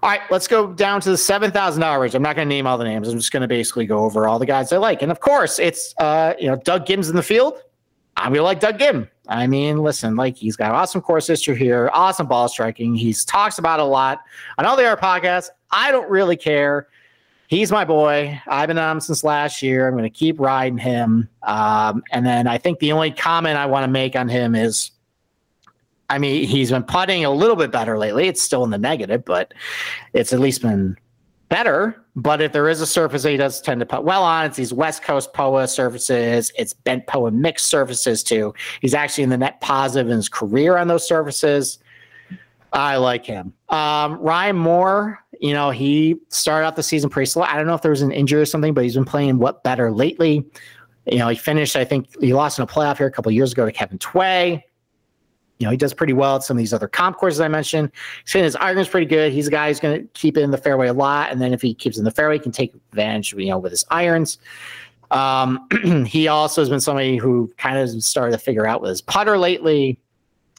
All 0.02 0.10
right, 0.10 0.20
let's 0.30 0.46
go 0.46 0.72
down 0.72 1.00
to 1.00 1.10
the 1.10 1.16
seven 1.16 1.50
thousand 1.50 1.80
dollars. 1.80 2.14
I'm 2.14 2.22
not 2.22 2.36
going 2.36 2.48
to 2.48 2.54
name 2.54 2.66
all 2.66 2.78
the 2.78 2.84
names. 2.84 3.08
I'm 3.08 3.18
just 3.18 3.32
going 3.32 3.42
to 3.42 3.48
basically 3.48 3.86
go 3.86 3.98
over 4.04 4.28
all 4.28 4.38
the 4.38 4.46
guys 4.46 4.72
I 4.72 4.76
like, 4.76 5.02
and 5.02 5.10
of 5.10 5.20
course, 5.20 5.58
it's 5.58 5.94
uh, 5.98 6.34
you 6.38 6.46
know 6.46 6.56
Doug 6.56 6.86
Ghim's 6.86 7.10
in 7.10 7.16
the 7.16 7.22
field. 7.22 7.60
I'm 8.16 8.28
going 8.28 8.38
to 8.38 8.42
like 8.44 8.60
Doug 8.60 8.78
Ghim. 8.78 9.08
I 9.28 9.46
mean, 9.46 9.78
listen, 9.78 10.14
like 10.16 10.36
he's 10.36 10.56
got 10.56 10.70
awesome 10.70 11.00
course 11.00 11.26
history 11.26 11.56
here, 11.56 11.90
awesome 11.92 12.26
ball 12.26 12.48
striking. 12.48 12.94
He's 12.94 13.24
talks 13.24 13.58
about 13.58 13.80
a 13.80 13.84
lot 13.84 14.20
on 14.56 14.64
all 14.64 14.76
the 14.76 14.86
other 14.86 15.00
podcasts. 15.00 15.48
I 15.70 15.90
don't 15.90 16.08
really 16.08 16.36
care. 16.36 16.86
he's 17.48 17.70
my 17.70 17.84
boy. 17.84 18.40
I've 18.46 18.68
been 18.68 18.78
on 18.78 18.96
him 18.96 19.00
since 19.00 19.24
last 19.24 19.62
year. 19.62 19.86
I'm 19.86 19.94
going 19.94 20.04
to 20.04 20.10
keep 20.10 20.38
riding 20.40 20.78
him. 20.78 21.28
Um, 21.42 22.02
and 22.12 22.24
then 22.24 22.46
I 22.46 22.58
think 22.58 22.78
the 22.78 22.92
only 22.92 23.10
comment 23.10 23.58
I 23.58 23.66
want 23.66 23.84
to 23.84 23.88
make 23.88 24.16
on 24.16 24.28
him 24.28 24.54
is, 24.54 24.90
I 26.08 26.18
mean, 26.18 26.46
he's 26.46 26.70
been 26.70 26.84
putting 26.84 27.24
a 27.24 27.30
little 27.30 27.56
bit 27.56 27.70
better 27.70 27.98
lately. 27.98 28.28
It's 28.28 28.42
still 28.42 28.64
in 28.64 28.70
the 28.70 28.78
negative, 28.78 29.24
but 29.24 29.52
it's 30.12 30.32
at 30.32 30.40
least 30.40 30.62
been 30.62 30.96
better. 31.48 32.02
But 32.14 32.40
if 32.40 32.52
there 32.52 32.68
is 32.68 32.80
a 32.80 32.86
surface 32.86 33.22
that 33.24 33.30
he 33.30 33.36
does 33.36 33.60
tend 33.60 33.80
to 33.80 33.86
put 33.86 34.04
well 34.04 34.22
on, 34.22 34.46
it's 34.46 34.56
these 34.56 34.72
West 34.72 35.02
Coast 35.02 35.32
POA 35.32 35.68
surfaces. 35.68 36.52
It's 36.56 36.72
bent 36.72 37.06
POA 37.06 37.30
mixed 37.30 37.66
surfaces 37.66 38.22
too. 38.22 38.54
He's 38.80 38.94
actually 38.94 39.24
in 39.24 39.30
the 39.30 39.38
net 39.38 39.60
positive 39.60 40.10
in 40.10 40.16
his 40.16 40.28
career 40.28 40.76
on 40.76 40.88
those 40.88 41.06
surfaces. 41.06 41.78
I 42.72 42.96
like 42.96 43.24
him. 43.24 43.52
Um, 43.68 44.18
Ryan 44.18 44.56
Moore, 44.56 45.18
you 45.40 45.52
know, 45.52 45.70
he 45.70 46.16
started 46.28 46.66
out 46.66 46.76
the 46.76 46.82
season 46.82 47.10
pretty 47.10 47.26
slow. 47.26 47.42
I 47.42 47.56
don't 47.56 47.66
know 47.66 47.74
if 47.74 47.82
there 47.82 47.90
was 47.90 48.02
an 48.02 48.12
injury 48.12 48.40
or 48.40 48.46
something, 48.46 48.74
but 48.74 48.84
he's 48.84 48.94
been 48.94 49.04
playing 49.04 49.38
what 49.38 49.62
better 49.62 49.92
lately. 49.92 50.44
You 51.06 51.18
know, 51.18 51.28
he 51.28 51.36
finished, 51.36 51.76
I 51.76 51.84
think 51.84 52.08
he 52.20 52.34
lost 52.34 52.58
in 52.58 52.64
a 52.64 52.66
playoff 52.66 52.98
here 52.98 53.06
a 53.06 53.10
couple 53.10 53.30
years 53.30 53.52
ago 53.52 53.64
to 53.64 53.72
Kevin 53.72 53.98
Tway. 53.98 54.62
You 55.58 55.66
know, 55.66 55.70
he 55.70 55.76
does 55.76 55.94
pretty 55.94 56.12
well 56.12 56.36
at 56.36 56.42
some 56.42 56.56
of 56.56 56.58
these 56.58 56.74
other 56.74 56.88
comp 56.88 57.16
courses 57.16 57.40
I 57.40 57.48
mentioned. 57.48 57.90
He's 58.24 58.32
Saying 58.32 58.44
his 58.44 58.56
iron's 58.56 58.88
pretty 58.88 59.06
good. 59.06 59.32
He's 59.32 59.48
a 59.48 59.50
guy 59.50 59.68
who's 59.68 59.80
going 59.80 60.00
to 60.00 60.06
keep 60.08 60.36
it 60.36 60.42
in 60.42 60.50
the 60.50 60.58
fairway 60.58 60.88
a 60.88 60.92
lot. 60.92 61.30
And 61.30 61.40
then 61.40 61.52
if 61.52 61.62
he 61.62 61.72
keeps 61.72 61.98
in 61.98 62.04
the 62.04 62.10
fairway, 62.10 62.36
he 62.36 62.40
can 62.40 62.52
take 62.52 62.74
advantage, 62.92 63.32
you 63.32 63.46
know, 63.46 63.58
with 63.58 63.72
his 63.72 63.84
irons. 63.90 64.38
Um, 65.10 65.66
he 66.06 66.28
also 66.28 66.60
has 66.60 66.68
been 66.68 66.80
somebody 66.80 67.16
who 67.16 67.52
kind 67.56 67.78
of 67.78 68.02
started 68.02 68.32
to 68.32 68.38
figure 68.38 68.66
out 68.66 68.82
with 68.82 68.90
his 68.90 69.00
putter 69.00 69.38
lately. 69.38 69.98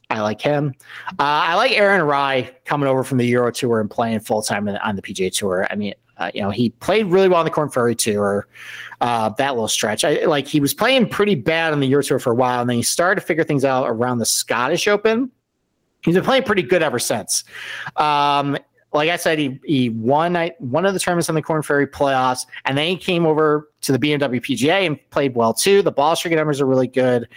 I 0.09 0.21
like 0.21 0.41
him. 0.41 0.73
Uh, 1.11 1.13
I 1.19 1.55
like 1.55 1.73
Aaron 1.73 2.01
Rai 2.03 2.49
coming 2.65 2.87
over 2.87 3.03
from 3.03 3.17
the 3.17 3.25
Euro 3.25 3.51
Tour 3.51 3.81
and 3.81 3.91
playing 3.91 4.21
full 4.21 4.41
time 4.41 4.67
on 4.67 4.95
the 4.95 5.01
PGA 5.01 5.31
Tour. 5.31 5.67
I 5.69 5.75
mean, 5.75 5.93
uh, 6.17 6.31
you 6.33 6.41
know, 6.41 6.49
he 6.49 6.69
played 6.69 7.05
really 7.07 7.27
well 7.27 7.39
on 7.39 7.45
the 7.45 7.51
Korn 7.51 7.69
Ferry 7.69 7.95
Tour. 7.95 8.47
Uh, 9.01 9.29
that 9.37 9.53
little 9.53 9.67
stretch, 9.67 10.03
I 10.03 10.25
like. 10.25 10.47
He 10.47 10.59
was 10.59 10.73
playing 10.73 11.09
pretty 11.09 11.35
bad 11.35 11.73
on 11.73 11.79
the 11.79 11.87
Euro 11.87 12.03
Tour 12.03 12.19
for 12.19 12.31
a 12.31 12.35
while, 12.35 12.61
and 12.61 12.69
then 12.69 12.77
he 12.77 12.83
started 12.83 13.21
to 13.21 13.27
figure 13.27 13.43
things 13.43 13.63
out 13.63 13.87
around 13.87 14.17
the 14.17 14.25
Scottish 14.25 14.87
Open. 14.87 15.31
He's 16.03 16.15
been 16.15 16.23
playing 16.23 16.43
pretty 16.43 16.63
good 16.63 16.81
ever 16.81 16.99
since. 16.99 17.43
Um, 17.97 18.57
like 18.93 19.09
I 19.09 19.17
said, 19.17 19.37
he 19.37 19.59
he 19.63 19.89
won 19.89 20.35
I, 20.35 20.53
one 20.59 20.85
of 20.85 20.93
the 20.93 20.99
tournaments 20.99 21.29
on 21.29 21.35
the 21.35 21.41
Korn 21.41 21.61
Ferry 21.61 21.85
playoffs, 21.85 22.47
and 22.65 22.77
then 22.77 22.87
he 22.87 22.97
came 22.97 23.25
over 23.25 23.69
to 23.81 23.91
the 23.91 23.99
BMW 23.99 24.41
PGA 24.41 24.87
and 24.87 24.97
played 25.11 25.35
well 25.35 25.53
too. 25.53 25.81
The 25.81 25.91
ball 25.91 26.15
striking 26.15 26.37
numbers 26.37 26.61
are 26.61 26.65
really 26.65 26.87
good. 26.87 27.27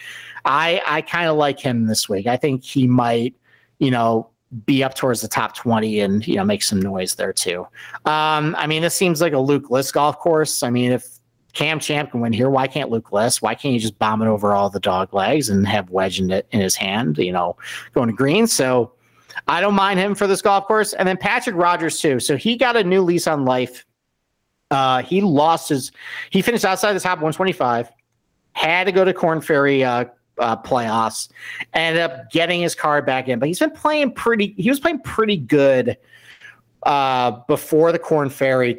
I 0.44 0.80
I 0.86 1.02
kind 1.02 1.28
of 1.28 1.36
like 1.36 1.60
him 1.60 1.86
this 1.86 2.08
week. 2.08 2.26
I 2.26 2.36
think 2.36 2.64
he 2.64 2.86
might, 2.86 3.34
you 3.78 3.90
know, 3.90 4.30
be 4.64 4.82
up 4.82 4.94
towards 4.94 5.20
the 5.20 5.28
top 5.28 5.54
20 5.54 6.00
and 6.00 6.26
you 6.26 6.34
know 6.36 6.44
make 6.44 6.62
some 6.62 6.80
noise 6.80 7.14
there 7.14 7.32
too. 7.32 7.66
Um, 8.04 8.56
I 8.58 8.66
mean, 8.66 8.82
this 8.82 8.94
seems 8.94 9.20
like 9.20 9.32
a 9.32 9.38
Luke 9.38 9.70
List 9.70 9.94
golf 9.94 10.18
course. 10.18 10.62
I 10.62 10.70
mean, 10.70 10.92
if 10.92 11.20
Cam 11.52 11.78
Champ 11.78 12.10
can 12.10 12.20
win 12.20 12.32
here, 12.32 12.50
why 12.50 12.66
can't 12.66 12.90
Luke 12.90 13.12
List? 13.12 13.42
Why 13.42 13.54
can't 13.54 13.72
he 13.72 13.78
just 13.78 13.98
bomb 13.98 14.22
it 14.22 14.26
over 14.26 14.52
all 14.52 14.70
the 14.70 14.80
dog 14.80 15.12
legs 15.14 15.48
and 15.48 15.66
have 15.66 15.90
wedge 15.90 16.20
in, 16.20 16.30
it, 16.30 16.46
in 16.50 16.60
his 16.60 16.74
hand, 16.74 17.18
you 17.18 17.32
know, 17.32 17.56
going 17.92 18.08
to 18.08 18.14
green? 18.14 18.46
So 18.46 18.92
I 19.46 19.60
don't 19.60 19.74
mind 19.74 19.98
him 19.98 20.14
for 20.14 20.26
this 20.26 20.42
golf 20.42 20.66
course. 20.66 20.92
And 20.94 21.06
then 21.06 21.16
Patrick 21.16 21.56
Rodgers 21.56 22.00
too. 22.00 22.20
So 22.20 22.36
he 22.36 22.56
got 22.56 22.76
a 22.76 22.84
new 22.84 23.02
lease 23.02 23.26
on 23.26 23.44
life. 23.44 23.84
Uh, 24.70 25.02
he 25.02 25.20
lost 25.20 25.68
his, 25.68 25.90
he 26.30 26.42
finished 26.42 26.64
outside 26.64 26.92
the 26.92 27.00
top 27.00 27.18
125, 27.18 27.90
had 28.52 28.84
to 28.84 28.92
go 28.92 29.04
to 29.04 29.12
Korn 29.12 29.40
Ferry 29.40 29.82
uh, 29.82 30.04
uh, 30.40 30.56
playoffs, 30.56 31.28
ended 31.74 32.02
up 32.02 32.30
getting 32.30 32.60
his 32.60 32.74
card 32.74 33.06
back 33.06 33.28
in. 33.28 33.38
But 33.38 33.48
he's 33.48 33.60
been 33.60 33.70
playing 33.70 34.12
pretty. 34.12 34.54
He 34.56 34.68
was 34.68 34.80
playing 34.80 35.00
pretty 35.00 35.36
good 35.36 35.96
uh, 36.82 37.32
before 37.46 37.92
the 37.92 37.98
Korn 37.98 38.30
Ferry 38.30 38.78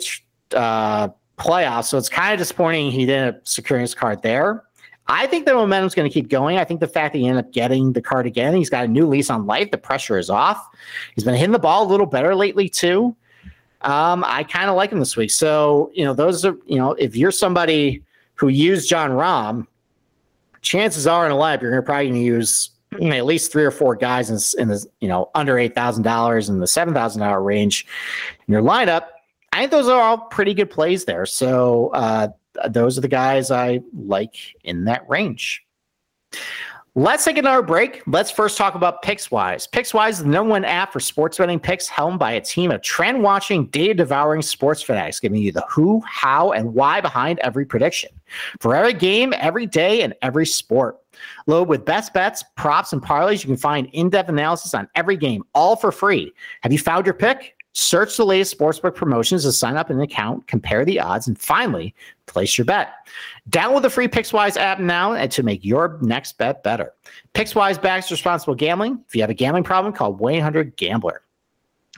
uh, 0.53 1.09
playoffs. 1.37 1.85
So 1.85 1.97
it's 1.97 2.09
kind 2.09 2.33
of 2.33 2.39
disappointing 2.39 2.91
he 2.91 3.05
didn't 3.05 3.47
secure 3.47 3.79
his 3.79 3.95
card 3.95 4.21
there. 4.21 4.63
I 5.07 5.27
think 5.27 5.45
the 5.45 5.53
momentum's 5.53 5.95
going 5.95 6.09
to 6.09 6.13
keep 6.13 6.29
going. 6.29 6.57
I 6.57 6.63
think 6.63 6.79
the 6.79 6.87
fact 6.87 7.13
that 7.13 7.19
he 7.19 7.27
ended 7.27 7.45
up 7.45 7.51
getting 7.51 7.91
the 7.93 8.01
card 8.01 8.25
again, 8.25 8.55
he's 8.55 8.69
got 8.69 8.85
a 8.85 8.87
new 8.87 9.07
lease 9.07 9.29
on 9.29 9.45
life. 9.45 9.71
The 9.71 9.77
pressure 9.77 10.17
is 10.17 10.29
off. 10.29 10.65
He's 11.15 11.23
been 11.23 11.35
hitting 11.35 11.51
the 11.51 11.59
ball 11.59 11.85
a 11.85 11.89
little 11.89 12.05
better 12.05 12.35
lately 12.35 12.69
too. 12.69 13.15
Um, 13.81 14.23
I 14.25 14.43
kind 14.43 14.69
of 14.69 14.75
like 14.75 14.91
him 14.91 14.99
this 14.99 15.17
week. 15.17 15.31
So 15.31 15.91
you 15.93 16.05
know, 16.05 16.13
those 16.13 16.45
are 16.45 16.55
you 16.65 16.77
know, 16.77 16.93
if 16.93 17.15
you're 17.15 17.31
somebody 17.31 18.03
who 18.35 18.47
used 18.47 18.89
Jon 18.89 19.11
Rahm, 19.11 19.67
chances 20.61 21.07
are 21.07 21.25
in 21.25 21.31
a 21.31 21.35
lineup 21.35 21.61
you're 21.61 21.81
probably 21.81 22.07
going 22.07 22.19
to 22.19 22.25
use 22.25 22.71
at 22.99 23.25
least 23.25 23.51
three 23.51 23.63
or 23.63 23.71
four 23.71 23.95
guys 23.95 24.29
in, 24.29 24.61
in 24.61 24.67
the 24.67 24.85
you 24.99 25.07
know 25.07 25.29
under 25.33 25.57
eight 25.57 25.75
thousand 25.75 26.03
dollars 26.03 26.49
in 26.49 26.59
the 26.59 26.67
seven 26.67 26.93
thousand 26.93 27.21
dollar 27.21 27.41
range 27.41 27.85
in 28.47 28.51
your 28.51 28.61
lineup. 28.61 29.05
I 29.53 29.59
think 29.59 29.71
those 29.71 29.87
are 29.87 30.01
all 30.01 30.17
pretty 30.17 30.53
good 30.53 30.69
plays 30.69 31.05
there. 31.05 31.25
So 31.25 31.89
uh, 31.89 32.29
those 32.69 32.97
are 32.97 33.01
the 33.01 33.07
guys 33.07 33.51
I 33.51 33.81
like 33.93 34.35
in 34.63 34.85
that 34.85 35.07
range. 35.09 35.63
Let's 36.93 37.23
take 37.23 37.37
another 37.37 37.61
break. 37.61 38.01
Let's 38.05 38.31
first 38.31 38.57
talk 38.57 38.75
about 38.75 39.01
PicksWise. 39.01 39.69
PicksWise 39.69 40.09
is 40.09 40.19
the 40.19 40.27
number 40.27 40.49
one 40.49 40.65
app 40.65 40.91
for 40.91 40.99
sports 40.99 41.37
betting 41.37 41.57
picks, 41.57 41.87
helmed 41.87 42.19
by 42.19 42.33
a 42.33 42.41
team 42.41 42.69
of 42.69 42.81
trend 42.81 43.23
watching, 43.23 43.67
data 43.67 43.93
devouring 43.93 44.41
sports 44.41 44.81
fanatics, 44.81 45.21
giving 45.21 45.41
you 45.41 45.53
the 45.53 45.65
who, 45.69 46.01
how, 46.05 46.51
and 46.51 46.73
why 46.73 46.99
behind 46.99 47.39
every 47.39 47.65
prediction 47.65 48.09
for 48.59 48.75
every 48.75 48.91
game, 48.91 49.33
every 49.37 49.65
day, 49.65 50.01
and 50.01 50.13
every 50.21 50.45
sport. 50.45 50.97
Load 51.47 51.69
with 51.69 51.85
best 51.85 52.13
bets, 52.13 52.43
props, 52.57 52.91
and 52.91 53.01
parlays. 53.01 53.41
You 53.41 53.47
can 53.47 53.55
find 53.55 53.87
in 53.93 54.09
depth 54.09 54.27
analysis 54.27 54.73
on 54.73 54.89
every 54.93 55.15
game, 55.15 55.45
all 55.53 55.77
for 55.77 55.93
free. 55.93 56.33
Have 56.61 56.73
you 56.73 56.79
found 56.79 57.05
your 57.05 57.15
pick? 57.15 57.55
Search 57.73 58.17
the 58.17 58.25
latest 58.25 58.57
sportsbook 58.57 58.95
promotions 58.95 59.43
to 59.43 59.51
sign 59.51 59.77
up 59.77 59.89
an 59.89 60.01
account, 60.01 60.47
compare 60.47 60.83
the 60.83 60.99
odds, 60.99 61.27
and 61.27 61.39
finally 61.39 61.95
place 62.25 62.57
your 62.57 62.65
bet. 62.65 62.93
Download 63.49 63.81
the 63.81 63.89
free 63.89 64.07
PicksWise 64.07 64.57
app 64.57 64.79
now 64.79 65.13
and 65.13 65.31
to 65.31 65.43
make 65.43 65.63
your 65.63 65.97
next 66.01 66.37
bet 66.37 66.63
better. 66.63 66.93
PicksWise 67.33 67.81
backs 67.81 68.11
responsible 68.11 68.55
gambling. 68.55 69.03
If 69.07 69.15
you 69.15 69.21
have 69.21 69.29
a 69.29 69.35
gambling 69.35 69.63
problem, 69.63 69.93
call 69.93 70.13
1 70.13 70.33
800 70.35 70.75
Gambler. 70.75 71.21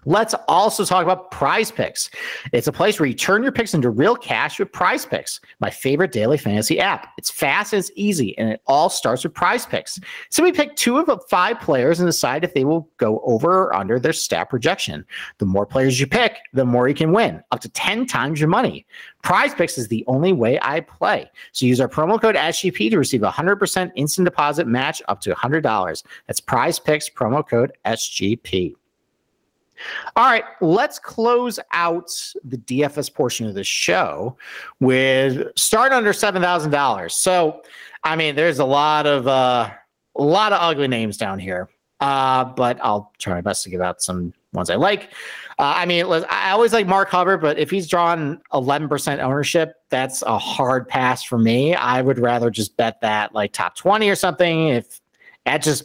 Let's 0.06 0.36
also 0.48 0.86
talk 0.86 1.04
about 1.04 1.32
prize 1.32 1.72
picks. 1.72 2.10
It's 2.52 2.68
a 2.68 2.72
place 2.72 3.00
where 3.00 3.08
you 3.08 3.13
turn 3.13 3.44
your 3.44 3.52
picks 3.52 3.74
into 3.74 3.89
real 3.89 4.16
cash 4.16 4.60
with 4.60 4.72
prize 4.72 5.06
picks, 5.06 5.39
my 5.60 5.70
favorite 5.70 6.12
daily 6.12 6.38
fantasy 6.38 6.80
app. 6.80 7.08
It's 7.18 7.32
fast, 7.32 7.74
it's 7.74 7.92
easy, 7.96 8.38
and 8.38 8.50
it 8.50 8.62
all 8.68 8.89
starts 8.89 9.24
with 9.24 9.34
prize 9.34 9.66
picks. 9.66 10.00
So 10.30 10.44
we 10.44 10.52
pick 10.52 10.76
two 10.76 10.98
of 10.98 11.22
five 11.30 11.60
players 11.60 12.00
and 12.00 12.08
decide 12.08 12.44
if 12.44 12.54
they 12.54 12.66
will 12.66 12.89
go 12.98 13.22
over 13.26 13.63
or 13.63 13.76
under 13.76 14.00
their 14.00 14.13
stat 14.13 14.50
projection. 14.50 15.06
The 15.38 15.46
more 15.46 15.66
players 15.66 16.00
you 16.00 16.08
pick, 16.08 16.38
the 16.54 16.66
more 16.66 16.88
you 16.88 16.96
can 16.96 17.13
win, 17.13 17.42
up 17.52 17.62
to 17.62 17.70
10 17.70 18.06
times 18.06 18.39
your 18.39 18.50
money. 18.50 18.86
Prize 19.24 19.54
picks 19.54 19.78
is 19.78 19.88
the 19.88 20.04
only 20.08 20.34
way 20.34 20.60
I 20.62 20.82
play. 20.82 21.32
So 21.54 21.66
use 21.66 21.80
our 21.80 21.88
promo 21.88 22.20
code 22.20 22.36
SGP 22.36 22.89
to 22.92 22.98
receive 22.98 23.24
a 23.24 23.32
100% 23.32 23.92
instant 23.96 24.26
deposit 24.26 24.68
match 24.68 25.02
up 25.08 25.22
to 25.22 25.34
$100. 25.34 26.04
That's 26.28 26.42
prize 26.42 26.80
picks, 26.80 27.10
promo 27.10 27.48
code 27.48 27.72
SGP. 27.86 28.74
All 30.15 30.26
right, 30.26 30.43
let's 30.62 31.00
close 31.00 31.60
out 31.72 32.10
the 32.43 32.58
DFS 32.58 33.13
portion 33.13 33.48
of 33.48 33.54
the 33.54 33.63
show 33.63 34.38
with 34.80 35.48
start 35.58 35.91
under 35.91 36.13
seven 36.13 36.41
thousand 36.41 36.72
dollars. 36.72 37.15
So, 37.15 37.62
I 38.04 38.15
mean, 38.15 38.36
there's 38.36 38.60
a 38.60 38.65
lot 38.65 39.06
of 39.06 39.28
uh, 39.28 39.69
a 40.15 40.24
lot 40.24 40.54
of 40.54 40.62
ugly 40.62 40.88
names 40.88 41.17
down 41.17 41.39
here, 41.39 41.69
uh, 42.00 42.46
but 42.46 42.80
I'll 42.82 43.12
try 43.17 43.34
my 43.34 43.41
best 43.41 43.63
to 43.63 43.69
give 43.69 43.82
out 43.82 44.02
some 44.02 44.34
ones 44.54 44.69
I 44.69 44.76
like. 44.76 45.10
Uh, 45.60 45.74
I 45.78 45.86
mean, 45.86 46.06
I 46.30 46.52
always 46.52 46.74
like 46.74 46.88
Mark 46.88 47.10
Hubbard, 47.10 47.41
but 47.41 47.60
if 47.60 47.69
he's 47.69 47.88
drawn 47.88 48.41
11% 48.54 49.19
ownership, 49.19 49.76
that's 49.89 50.24
a 50.24 50.38
hard 50.38 50.88
pass 50.88 51.24
for 51.24 51.38
me. 51.38 51.76
I 51.76 52.02
would 52.02 52.17
rather 52.17 52.50
just 52.50 52.76
bet 52.76 53.02
that 53.02 53.36
like 53.36 53.54
top 53.54 53.76
20 53.76 54.10
or 54.10 54.15
something. 54.15 54.69
If 54.69 55.00
that 55.46 55.62
just 55.62 55.84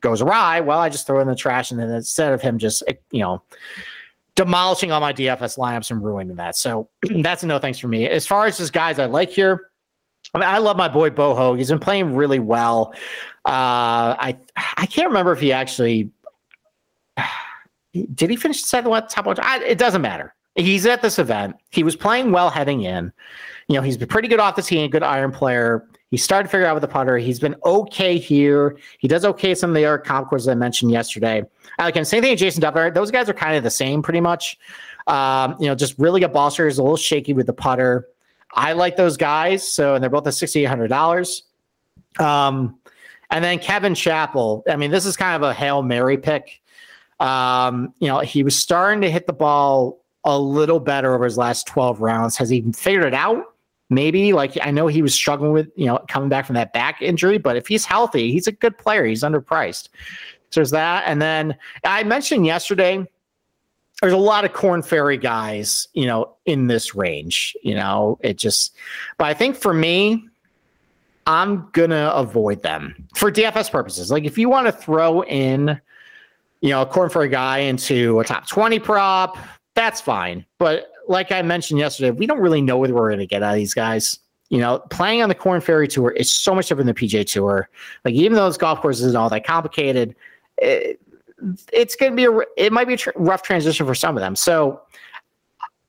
goes 0.00 0.20
awry, 0.20 0.60
well, 0.60 0.78
I 0.78 0.88
just 0.88 1.06
throw 1.06 1.18
it 1.18 1.22
in 1.22 1.28
the 1.28 1.34
trash. 1.34 1.70
And 1.70 1.80
then 1.80 1.90
instead 1.90 2.32
of 2.32 2.40
him 2.40 2.58
just, 2.58 2.82
you 3.10 3.20
know, 3.20 3.42
demolishing 4.36 4.92
all 4.92 5.00
my 5.00 5.12
DFS 5.12 5.58
lineups 5.58 5.90
and 5.90 6.04
ruining 6.04 6.36
that. 6.36 6.56
So 6.56 6.88
that's 7.22 7.42
a 7.42 7.46
no 7.46 7.58
thanks 7.58 7.78
for 7.78 7.88
me. 7.88 8.06
As 8.06 8.26
far 8.26 8.46
as 8.46 8.58
just 8.58 8.72
guys 8.72 8.98
I 8.98 9.06
like 9.06 9.30
here, 9.30 9.70
I 10.34 10.38
mean, 10.38 10.48
I 10.48 10.58
love 10.58 10.76
my 10.76 10.88
boy 10.88 11.10
Bo 11.10 11.34
Hoag. 11.34 11.58
He's 11.58 11.70
been 11.70 11.78
playing 11.78 12.14
really 12.14 12.38
well. 12.38 12.92
Uh, 13.44 14.14
I 14.18 14.36
I 14.76 14.86
can't 14.86 15.08
remember 15.08 15.32
if 15.32 15.40
he 15.40 15.52
actually 15.52 16.10
did 18.14 18.30
he 18.30 18.36
finish 18.36 18.62
second 18.62 18.90
what 18.90 19.08
top 19.08 19.26
one. 19.26 19.36
I, 19.40 19.62
it 19.64 19.78
doesn't 19.78 20.02
matter. 20.02 20.34
He's 20.56 20.86
at 20.86 21.02
this 21.02 21.18
event. 21.18 21.56
He 21.70 21.82
was 21.82 21.96
playing 21.96 22.32
well 22.32 22.50
heading 22.50 22.82
in. 22.82 23.12
You 23.68 23.76
know, 23.76 23.82
he's 23.82 23.96
been 23.96 24.08
pretty 24.08 24.28
good 24.28 24.40
off 24.40 24.56
the 24.56 24.62
tee, 24.62 24.86
good 24.88 25.02
iron 25.02 25.32
player. 25.32 25.86
He 26.16 26.18
started 26.18 26.44
to 26.44 26.50
figure 26.50 26.66
out 26.66 26.74
with 26.74 26.80
the 26.80 26.88
putter. 26.88 27.18
He's 27.18 27.38
been 27.38 27.54
okay 27.66 28.16
here. 28.16 28.78
He 29.00 29.06
does 29.06 29.22
okay 29.26 29.54
some 29.54 29.68
of 29.68 29.76
the 29.76 29.84
other 29.84 29.98
comp 29.98 30.30
courses 30.30 30.48
I 30.48 30.54
mentioned 30.54 30.90
yesterday. 30.90 31.42
I 31.78 31.84
like 31.84 31.94
him. 31.94 32.06
Same 32.06 32.22
thing 32.22 32.30
with 32.30 32.38
Jason 32.38 32.62
Dufner. 32.62 32.94
Those 32.94 33.10
guys 33.10 33.28
are 33.28 33.34
kind 33.34 33.54
of 33.54 33.62
the 33.62 33.68
same 33.68 34.00
pretty 34.02 34.22
much. 34.22 34.56
Um, 35.08 35.56
you 35.60 35.66
know, 35.66 35.74
just 35.74 35.98
really 35.98 36.20
good 36.20 36.32
ball 36.32 36.48
He's 36.48 36.78
a 36.78 36.82
little 36.82 36.96
shaky 36.96 37.34
with 37.34 37.44
the 37.44 37.52
putter. 37.52 38.08
I 38.54 38.72
like 38.72 38.96
those 38.96 39.18
guys. 39.18 39.70
So, 39.70 39.94
and 39.94 40.02
they're 40.02 40.08
both 40.08 40.26
at 40.26 40.32
$6,800. 40.32 41.42
Um, 42.18 42.78
and 43.28 43.44
then 43.44 43.58
Kevin 43.58 43.94
Chappell. 43.94 44.64
I 44.70 44.76
mean, 44.76 44.90
this 44.90 45.04
is 45.04 45.18
kind 45.18 45.36
of 45.36 45.42
a 45.46 45.52
Hail 45.52 45.82
Mary 45.82 46.16
pick. 46.16 46.62
Um, 47.20 47.92
you 47.98 48.08
know, 48.08 48.20
he 48.20 48.42
was 48.42 48.56
starting 48.56 49.02
to 49.02 49.10
hit 49.10 49.26
the 49.26 49.34
ball 49.34 50.02
a 50.24 50.38
little 50.38 50.80
better 50.80 51.14
over 51.14 51.26
his 51.26 51.36
last 51.36 51.66
12 51.66 52.00
rounds. 52.00 52.38
Has 52.38 52.48
he 52.48 52.62
figured 52.72 53.04
it 53.04 53.12
out? 53.12 53.44
Maybe 53.88 54.32
like 54.32 54.58
I 54.62 54.70
know 54.70 54.88
he 54.88 55.02
was 55.02 55.14
struggling 55.14 55.52
with, 55.52 55.68
you 55.76 55.86
know, 55.86 55.98
coming 56.08 56.28
back 56.28 56.46
from 56.46 56.54
that 56.54 56.72
back 56.72 57.00
injury, 57.00 57.38
but 57.38 57.56
if 57.56 57.68
he's 57.68 57.84
healthy, 57.84 58.32
he's 58.32 58.46
a 58.46 58.52
good 58.52 58.76
player. 58.76 59.04
He's 59.04 59.22
underpriced. 59.22 59.88
So 60.50 60.60
there's 60.60 60.70
that. 60.72 61.04
And 61.06 61.22
then 61.22 61.56
I 61.84 62.02
mentioned 62.02 62.46
yesterday, 62.46 63.06
there's 64.00 64.12
a 64.12 64.18
lot 64.18 64.44
of 64.44 64.52
Korn 64.52 64.82
Ferry 64.82 65.16
guys, 65.16 65.88
you 65.94 66.06
know, 66.06 66.36
in 66.46 66.66
this 66.66 66.94
range. 66.94 67.56
You 67.62 67.74
know, 67.74 68.18
it 68.22 68.38
just, 68.38 68.74
but 69.18 69.26
I 69.26 69.34
think 69.34 69.56
for 69.56 69.72
me, 69.72 70.28
I'm 71.26 71.68
gonna 71.72 72.12
avoid 72.14 72.62
them 72.62 73.08
for 73.14 73.32
DFS 73.32 73.70
purposes. 73.70 74.10
Like 74.10 74.24
if 74.24 74.38
you 74.38 74.48
want 74.48 74.66
to 74.66 74.72
throw 74.72 75.22
in, 75.24 75.80
you 76.60 76.70
know, 76.70 76.82
a 76.82 76.86
Korn 76.86 77.10
Ferry 77.10 77.28
guy 77.28 77.58
into 77.58 78.20
a 78.20 78.24
top 78.24 78.48
20 78.48 78.78
prop, 78.78 79.36
that's 79.74 80.00
fine. 80.00 80.44
But 80.58 80.90
like 81.08 81.32
I 81.32 81.42
mentioned 81.42 81.80
yesterday, 81.80 82.10
we 82.10 82.26
don't 82.26 82.40
really 82.40 82.62
know 82.62 82.78
what 82.78 82.90
we're 82.90 83.10
gonna 83.10 83.26
get 83.26 83.42
out 83.42 83.52
of 83.52 83.56
these 83.56 83.74
guys. 83.74 84.18
You 84.48 84.58
know, 84.58 84.78
playing 84.90 85.22
on 85.22 85.28
the 85.28 85.34
Korn 85.34 85.60
Ferry 85.60 85.88
Tour 85.88 86.10
is 86.10 86.32
so 86.32 86.54
much 86.54 86.68
different 86.68 86.86
than 86.86 86.94
the 86.94 87.06
PGA 87.06 87.26
Tour. 87.26 87.68
Like 88.04 88.14
even 88.14 88.36
though 88.36 88.46
this 88.46 88.56
golf 88.56 88.80
course 88.80 89.00
isn't 89.00 89.16
all 89.16 89.28
that 89.28 89.44
complicated, 89.44 90.14
it, 90.58 91.00
it's 91.72 91.96
going 91.96 92.12
to 92.12 92.16
be 92.16 92.24
a 92.24 92.44
it 92.56 92.72
might 92.72 92.86
be 92.86 92.94
a 92.94 92.96
tr- 92.96 93.10
rough 93.16 93.42
transition 93.42 93.86
for 93.86 93.94
some 93.94 94.16
of 94.16 94.20
them. 94.20 94.36
So 94.36 94.82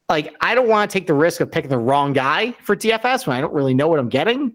like 0.09 0.35
I 0.41 0.55
don't 0.55 0.67
want 0.67 0.89
to 0.89 0.99
take 0.99 1.07
the 1.07 1.13
risk 1.13 1.39
of 1.41 1.51
picking 1.51 1.69
the 1.69 1.77
wrong 1.77 2.13
guy 2.13 2.51
for 2.63 2.75
DFS 2.75 3.27
when 3.27 3.37
I 3.37 3.41
don't 3.41 3.53
really 3.53 3.73
know 3.73 3.87
what 3.87 3.99
I'm 3.99 4.09
getting. 4.09 4.53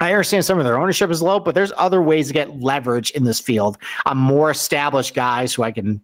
I 0.00 0.12
understand 0.12 0.46
some 0.46 0.58
of 0.58 0.64
their 0.64 0.80
ownership 0.80 1.10
is 1.10 1.20
low, 1.20 1.38
but 1.38 1.54
there's 1.54 1.72
other 1.76 2.00
ways 2.00 2.28
to 2.28 2.32
get 2.32 2.60
leverage 2.60 3.10
in 3.10 3.24
this 3.24 3.38
field 3.38 3.76
on 4.06 4.16
more 4.16 4.50
established 4.50 5.14
guys 5.14 5.52
who 5.52 5.62
I 5.62 5.72
can 5.72 6.00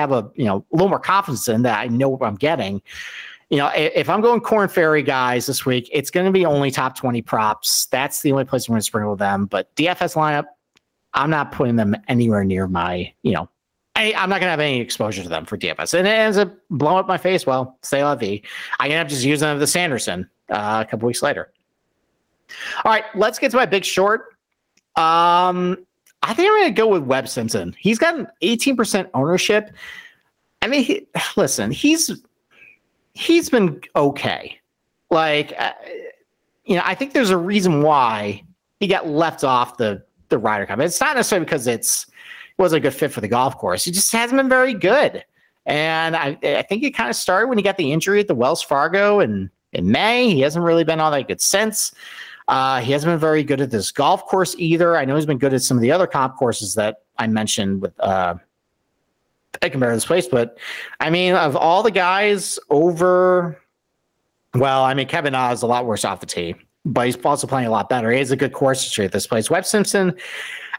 have 0.00 0.12
a 0.12 0.30
you 0.34 0.44
know 0.44 0.64
a 0.72 0.76
little 0.76 0.88
more 0.88 1.00
confidence 1.00 1.48
in 1.48 1.62
that 1.62 1.78
I 1.78 1.88
know 1.88 2.08
what 2.08 2.26
I'm 2.26 2.36
getting. 2.36 2.82
You 3.50 3.58
know, 3.58 3.70
if 3.74 4.08
I'm 4.08 4.20
going 4.20 4.40
Korn 4.40 4.68
Ferry 4.68 5.02
guys 5.02 5.46
this 5.46 5.66
week, 5.66 5.88
it's 5.92 6.10
going 6.10 6.24
to 6.24 6.30
be 6.30 6.46
only 6.46 6.70
top 6.70 6.96
20 6.96 7.20
props. 7.22 7.86
That's 7.86 8.22
the 8.22 8.30
only 8.30 8.44
place 8.44 8.68
I'm 8.68 8.74
going 8.74 8.80
to 8.80 8.84
sprinkle 8.84 9.16
them. 9.16 9.46
But 9.46 9.74
DFS 9.74 10.14
lineup, 10.14 10.44
I'm 11.14 11.30
not 11.30 11.50
putting 11.50 11.74
them 11.74 11.96
anywhere 12.06 12.44
near 12.44 12.68
my, 12.68 13.12
you 13.22 13.32
know, 13.32 13.48
I, 13.96 14.12
am 14.12 14.30
not 14.30 14.40
going 14.40 14.46
to 14.46 14.50
have 14.50 14.60
any 14.60 14.80
exposure 14.80 15.24
to 15.24 15.28
them 15.28 15.46
for 15.46 15.58
DFS. 15.58 15.94
And 15.94 16.06
it 16.06 16.10
ends 16.12 16.38
up 16.38 16.52
blowing 16.70 16.98
up 16.98 17.08
my 17.08 17.18
face. 17.18 17.44
Well, 17.44 17.76
say 17.82 18.04
la 18.04 18.14
vie. 18.14 18.42
I 18.78 18.88
end 18.88 19.00
up 19.00 19.08
just 19.08 19.24
using 19.24 19.58
the 19.58 19.66
Sanderson 19.66 20.30
uh, 20.48 20.84
a 20.86 20.88
couple 20.88 21.08
weeks 21.08 21.22
later. 21.22 21.52
All 22.84 22.92
right, 22.92 23.04
let's 23.16 23.40
get 23.40 23.50
to 23.50 23.56
my 23.56 23.66
big 23.66 23.84
short. 23.84 24.36
Um, 24.96 25.86
I 26.22 26.34
think 26.34 26.50
I'm 26.50 26.60
going 26.60 26.74
to 26.74 26.80
go 26.80 26.86
with 26.86 27.02
Webb 27.02 27.28
Simpson. 27.28 27.74
He's 27.78 27.98
got 27.98 28.18
an 28.18 28.26
18% 28.42 29.08
ownership. 29.14 29.70
I 30.62 30.66
mean, 30.66 30.84
he, 30.84 31.06
listen, 31.36 31.70
he's 31.70 32.10
he's 33.14 33.48
been 33.50 33.80
okay. 33.96 34.58
Like, 35.10 35.54
uh, 35.58 35.72
you 36.64 36.76
know, 36.76 36.82
I 36.84 36.94
think 36.94 37.12
there's 37.12 37.30
a 37.30 37.36
reason 37.36 37.82
why 37.82 38.44
he 38.78 38.86
got 38.86 39.08
left 39.08 39.44
off 39.44 39.76
the 39.76 40.02
the 40.28 40.38
Ryder 40.38 40.66
Cup. 40.66 40.78
It's 40.80 41.00
not 41.00 41.16
necessarily 41.16 41.44
because 41.44 41.66
it's 41.66 42.06
it 42.06 42.62
was 42.62 42.72
a 42.72 42.80
good 42.80 42.94
fit 42.94 43.12
for 43.12 43.20
the 43.20 43.28
golf 43.28 43.56
course. 43.58 43.84
He 43.84 43.90
just 43.90 44.12
hasn't 44.12 44.38
been 44.38 44.48
very 44.48 44.74
good. 44.74 45.24
And 45.66 46.16
I, 46.16 46.38
I 46.42 46.62
think 46.62 46.82
it 46.82 46.92
kind 46.92 47.10
of 47.10 47.16
started 47.16 47.48
when 47.48 47.58
he 47.58 47.62
got 47.62 47.76
the 47.76 47.92
injury 47.92 48.20
at 48.20 48.28
the 48.28 48.34
Wells 48.34 48.62
Fargo 48.62 49.20
in, 49.20 49.50
in 49.72 49.90
May. 49.90 50.30
He 50.30 50.40
hasn't 50.40 50.64
really 50.64 50.84
been 50.84 51.00
all 51.00 51.10
that 51.10 51.28
good 51.28 51.40
since. 51.40 51.92
Uh, 52.50 52.80
he 52.80 52.92
hasn't 52.92 53.10
been 53.10 53.18
very 53.18 53.42
good 53.42 53.60
at 53.60 53.70
this 53.70 53.90
golf 53.90 54.26
course 54.26 54.54
either. 54.58 54.96
I 54.96 55.04
know 55.04 55.16
he's 55.16 55.24
been 55.24 55.38
good 55.38 55.54
at 55.54 55.62
some 55.62 55.76
of 55.76 55.82
the 55.82 55.92
other 55.92 56.06
comp 56.06 56.36
courses 56.36 56.74
that 56.74 56.96
I 57.16 57.26
mentioned 57.26 57.80
with 57.80 57.98
uh, 58.00 58.34
I 59.62 59.68
compare 59.68 59.94
this 59.94 60.04
place, 60.04 60.26
but 60.26 60.58
I 61.00 61.10
mean, 61.10 61.34
of 61.34 61.56
all 61.56 61.82
the 61.82 61.90
guys 61.90 62.58
over, 62.68 63.60
well, 64.54 64.82
I 64.82 64.94
mean, 64.94 65.06
Kevin 65.06 65.32
Na 65.32 65.52
is 65.52 65.62
a 65.62 65.66
lot 65.66 65.86
worse 65.86 66.04
off 66.04 66.20
the 66.20 66.26
tee 66.26 66.54
but 66.84 67.06
he's 67.06 67.16
also 67.24 67.46
playing 67.46 67.66
a 67.66 67.70
lot 67.70 67.88
better. 67.88 68.10
He 68.10 68.18
has 68.18 68.30
a 68.30 68.36
good 68.36 68.52
course 68.52 68.82
history 68.82 69.04
at 69.04 69.12
this 69.12 69.26
place. 69.26 69.50
Webb 69.50 69.66
Simpson, 69.66 70.14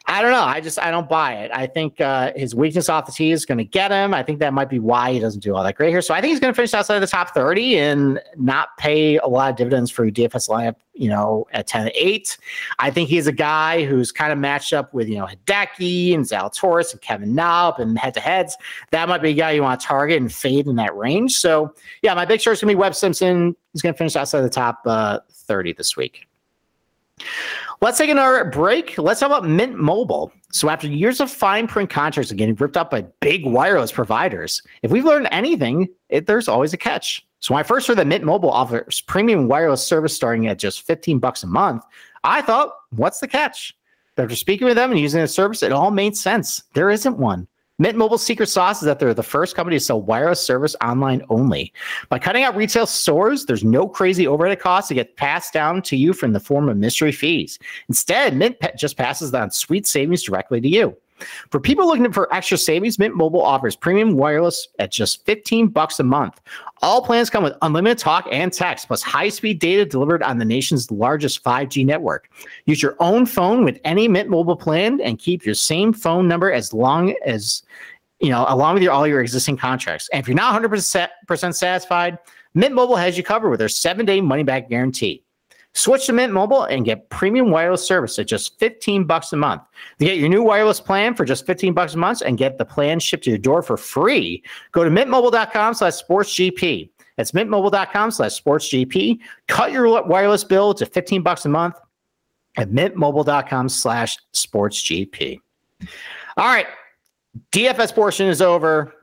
I 0.07 0.21
don't 0.21 0.31
know. 0.31 0.43
I 0.43 0.61
just 0.61 0.79
I 0.79 0.89
don't 0.89 1.07
buy 1.07 1.35
it. 1.35 1.51
I 1.53 1.67
think 1.67 2.01
uh, 2.01 2.31
his 2.35 2.55
weakness 2.55 2.89
off 2.89 3.05
the 3.05 3.11
tee 3.11 3.31
is 3.31 3.45
going 3.45 3.59
to 3.59 3.63
get 3.63 3.91
him. 3.91 4.13
I 4.13 4.23
think 4.23 4.39
that 4.39 4.53
might 4.53 4.69
be 4.69 4.79
why 4.79 5.13
he 5.13 5.19
doesn't 5.19 5.41
do 5.41 5.55
all 5.55 5.63
that 5.63 5.75
great 5.75 5.89
here. 5.89 6.01
So 6.01 6.13
I 6.13 6.21
think 6.21 6.31
he's 6.31 6.39
going 6.39 6.51
to 6.51 6.55
finish 6.55 6.73
outside 6.73 6.95
of 6.95 7.01
the 7.01 7.07
top 7.07 7.33
thirty 7.33 7.77
and 7.77 8.19
not 8.35 8.75
pay 8.77 9.17
a 9.17 9.27
lot 9.27 9.51
of 9.51 9.57
dividends 9.57 9.91
for 9.91 10.09
DFS 10.09 10.49
lineup. 10.49 10.75
You 10.93 11.09
know, 11.09 11.47
at 11.51 11.67
10-8. 11.67 12.37
I 12.77 12.91
think 12.91 13.09
he's 13.09 13.25
a 13.25 13.31
guy 13.31 13.85
who's 13.85 14.11
kind 14.11 14.31
of 14.31 14.37
matched 14.37 14.73
up 14.73 14.93
with 14.93 15.07
you 15.07 15.17
know 15.17 15.25
Hideki 15.25 16.13
and 16.13 16.25
Zalatoris 16.25 16.91
and 16.91 17.01
Kevin 17.01 17.33
Na 17.33 17.73
and 17.77 17.97
head 17.97 18.13
to 18.15 18.19
heads. 18.19 18.57
That 18.91 19.07
might 19.07 19.21
be 19.21 19.29
a 19.29 19.33
guy 19.33 19.51
you 19.51 19.63
want 19.63 19.79
to 19.79 19.87
target 19.87 20.21
and 20.21 20.31
fade 20.31 20.67
in 20.67 20.75
that 20.75 20.95
range. 20.95 21.37
So 21.37 21.73
yeah, 22.01 22.13
my 22.13 22.25
big 22.25 22.41
short 22.41 22.55
is 22.57 22.61
going 22.61 22.73
to 22.73 22.75
be 22.75 22.79
Webb 22.79 22.95
Simpson. 22.95 23.55
He's 23.71 23.81
going 23.81 23.93
to 23.93 23.97
finish 23.97 24.15
outside 24.15 24.39
of 24.39 24.43
the 24.43 24.49
top 24.49 24.81
uh, 24.85 25.19
30 25.31 25.73
this 25.73 25.95
week. 25.95 26.27
Let's 27.83 27.97
take 27.97 28.11
another 28.11 28.45
break. 28.45 28.95
Let's 28.99 29.21
talk 29.21 29.31
about 29.31 29.43
Mint 29.43 29.75
Mobile. 29.75 30.31
So, 30.51 30.69
after 30.69 30.85
years 30.87 31.19
of 31.19 31.31
fine 31.31 31.65
print 31.65 31.89
contracts 31.89 32.29
and 32.29 32.37
getting 32.37 32.53
ripped 32.53 32.77
up 32.77 32.91
by 32.91 33.01
big 33.21 33.43
wireless 33.43 33.91
providers, 33.91 34.61
if 34.83 34.91
we've 34.91 35.03
learned 35.03 35.29
anything, 35.31 35.87
it, 36.09 36.27
there's 36.27 36.47
always 36.47 36.73
a 36.73 36.77
catch. 36.77 37.25
So, 37.39 37.55
when 37.55 37.59
I 37.59 37.63
first 37.63 37.87
heard 37.87 37.97
that 37.97 38.05
Mint 38.05 38.23
Mobile 38.23 38.51
offers 38.51 39.01
premium 39.01 39.47
wireless 39.47 39.83
service 39.83 40.15
starting 40.15 40.45
at 40.45 40.59
just 40.59 40.83
15 40.83 41.17
bucks 41.17 41.41
a 41.41 41.47
month, 41.47 41.83
I 42.23 42.43
thought, 42.43 42.71
what's 42.91 43.19
the 43.19 43.27
catch? 43.27 43.75
After 44.15 44.35
speaking 44.35 44.67
with 44.67 44.75
them 44.75 44.91
and 44.91 44.99
using 44.99 45.19
the 45.19 45.27
service, 45.27 45.63
it 45.63 45.71
all 45.71 45.89
made 45.89 46.15
sense. 46.15 46.61
There 46.75 46.91
isn't 46.91 47.17
one. 47.17 47.47
Mint 47.81 47.97
Mobile's 47.97 48.21
secret 48.21 48.47
sauce 48.47 48.83
is 48.83 48.85
that 48.85 48.99
they're 48.99 49.11
the 49.11 49.23
first 49.23 49.55
company 49.55 49.75
to 49.75 49.79
sell 49.79 49.99
wireless 49.99 50.39
service 50.39 50.75
online 50.83 51.23
only. 51.29 51.73
By 52.09 52.19
cutting 52.19 52.43
out 52.43 52.55
retail 52.55 52.85
stores, 52.85 53.47
there's 53.47 53.63
no 53.63 53.87
crazy 53.87 54.27
overhead 54.27 54.59
costs 54.59 54.89
to 54.89 54.93
get 54.93 55.17
passed 55.17 55.51
down 55.51 55.81
to 55.81 55.97
you 55.97 56.13
from 56.13 56.31
the 56.31 56.39
form 56.39 56.69
of 56.69 56.77
mystery 56.77 57.11
fees. 57.11 57.57
Instead, 57.89 58.35
Mint 58.37 58.55
just 58.77 58.97
passes 58.97 59.33
on 59.33 59.49
sweet 59.49 59.87
savings 59.87 60.21
directly 60.21 60.61
to 60.61 60.67
you. 60.67 60.95
For 61.49 61.59
people 61.59 61.87
looking 61.87 62.11
for 62.11 62.33
extra 62.33 62.57
savings, 62.57 62.99
Mint 62.99 63.15
Mobile 63.15 63.41
offers 63.41 63.75
premium 63.75 64.15
wireless 64.15 64.67
at 64.79 64.91
just 64.91 65.25
15 65.25 65.67
bucks 65.67 65.99
a 65.99 66.03
month. 66.03 66.41
All 66.81 67.03
plans 67.03 67.29
come 67.29 67.43
with 67.43 67.53
unlimited 67.61 67.97
talk 67.97 68.27
and 68.31 68.51
text, 68.51 68.87
plus 68.87 69.01
high-speed 69.01 69.59
data 69.59 69.85
delivered 69.85 70.23
on 70.23 70.37
the 70.37 70.45
nation's 70.45 70.89
largest 70.91 71.43
5G 71.43 71.85
network. 71.85 72.29
Use 72.65 72.81
your 72.81 72.95
own 72.99 73.25
phone 73.25 73.63
with 73.63 73.79
any 73.83 74.07
Mint 74.07 74.29
Mobile 74.29 74.55
plan 74.55 74.99
and 75.01 75.19
keep 75.19 75.45
your 75.45 75.55
same 75.55 75.93
phone 75.93 76.27
number 76.27 76.51
as 76.51 76.73
long 76.73 77.15
as 77.25 77.63
you 78.19 78.29
know, 78.29 78.45
along 78.47 78.75
with 78.75 78.83
your 78.83 78.91
all 78.91 79.07
your 79.07 79.21
existing 79.21 79.57
contracts. 79.57 80.07
And 80.13 80.21
if 80.21 80.27
you're 80.27 80.35
not 80.35 80.61
100% 80.61 81.55
satisfied, 81.55 82.19
Mint 82.53 82.75
Mobile 82.75 82.95
has 82.95 83.17
you 83.17 83.23
covered 83.23 83.49
with 83.49 83.57
their 83.57 83.67
seven-day 83.67 84.21
money-back 84.21 84.69
guarantee. 84.69 85.23
Switch 85.73 86.05
to 86.07 86.13
Mint 86.13 86.33
Mobile 86.33 86.63
and 86.63 86.83
get 86.83 87.09
premium 87.09 87.49
wireless 87.49 87.85
service 87.85 88.19
at 88.19 88.27
just 88.27 88.59
15 88.59 89.05
bucks 89.05 89.31
a 89.31 89.37
month. 89.37 89.61
To 89.99 90.05
get 90.05 90.17
your 90.17 90.27
new 90.29 90.43
wireless 90.43 90.81
plan 90.81 91.15
for 91.15 91.23
just 91.23 91.45
15 91.45 91.73
bucks 91.73 91.93
a 91.93 91.97
month 91.97 92.21
and 92.21 92.37
get 92.37 92.57
the 92.57 92.65
plan 92.65 92.99
shipped 92.99 93.23
to 93.23 93.29
your 93.29 93.39
door 93.39 93.61
for 93.61 93.77
free, 93.77 94.43
go 94.73 94.83
to 94.83 94.89
mintmobile.com 94.89 95.73
slash 95.73 95.93
sportsgp. 95.93 96.89
That's 97.15 97.31
mintmobile.com 97.31 98.11
slash 98.11 98.41
sportsgp. 98.41 99.19
Cut 99.47 99.71
your 99.71 100.03
wireless 100.03 100.43
bill 100.43 100.73
to 100.73 100.85
15 100.85 101.21
bucks 101.21 101.45
a 101.45 101.49
month 101.49 101.75
at 102.57 102.69
mintmobile.com 102.69 103.69
slash 103.69 104.17
sportsgp. 104.33 105.39
All 106.37 106.47
right. 106.47 106.67
DFS 107.51 107.93
portion 107.93 108.27
is 108.27 108.41
over. 108.41 108.93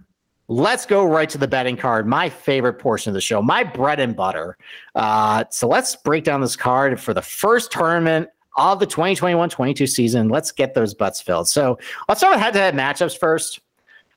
Let's 0.50 0.87
go 0.87 1.04
right 1.04 1.28
to 1.28 1.38
the 1.38 1.46
betting 1.46 1.76
card, 1.76 2.06
my 2.06 2.30
favorite 2.30 2.74
portion 2.74 3.11
of 3.11 3.14
the 3.14 3.20
show, 3.20 3.42
my 3.42 3.62
bread 3.62 4.00
and 4.00 4.16
butter. 4.16 4.56
Uh, 4.94 5.44
so 5.50 5.68
let's 5.68 5.94
break 5.94 6.24
down 6.24 6.40
this 6.40 6.56
card 6.56 6.98
for 6.98 7.12
the 7.12 7.20
first 7.20 7.70
tournament 7.70 8.30
of 8.56 8.80
the 8.80 8.87
2021 8.87 9.50
22 9.50 9.87
season. 9.87 10.28
Let's 10.30 10.50
get 10.50 10.74
those 10.74 10.94
butts 10.94 11.20
filled. 11.20 11.48
So 11.48 11.78
let's 12.08 12.20
start 12.20 12.34
with 12.34 12.42
head 12.42 12.54
to 12.54 12.61
head 12.61 12.74
matchups 12.74 13.18
first. 13.18 13.61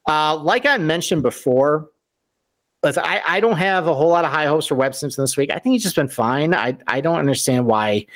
Uh, 0.07 0.37
like 0.37 0.65
I 0.65 0.77
mentioned 0.77 1.21
before, 1.21 1.89
I, 2.83 3.21
I 3.27 3.39
don't 3.39 3.57
have 3.57 3.87
a 3.87 3.93
whole 3.93 4.09
lot 4.09 4.25
of 4.25 4.31
high 4.31 4.47
hopes 4.47 4.67
for 4.67 4.75
Webb 4.75 4.95
Simpson 4.95 5.23
this 5.23 5.37
week. 5.37 5.51
I 5.51 5.59
think 5.59 5.73
he's 5.73 5.83
just 5.83 5.95
been 5.95 6.07
fine. 6.07 6.55
I, 6.55 6.77
I 6.87 7.01
don't 7.01 7.19
understand 7.19 7.65
why 7.65 8.07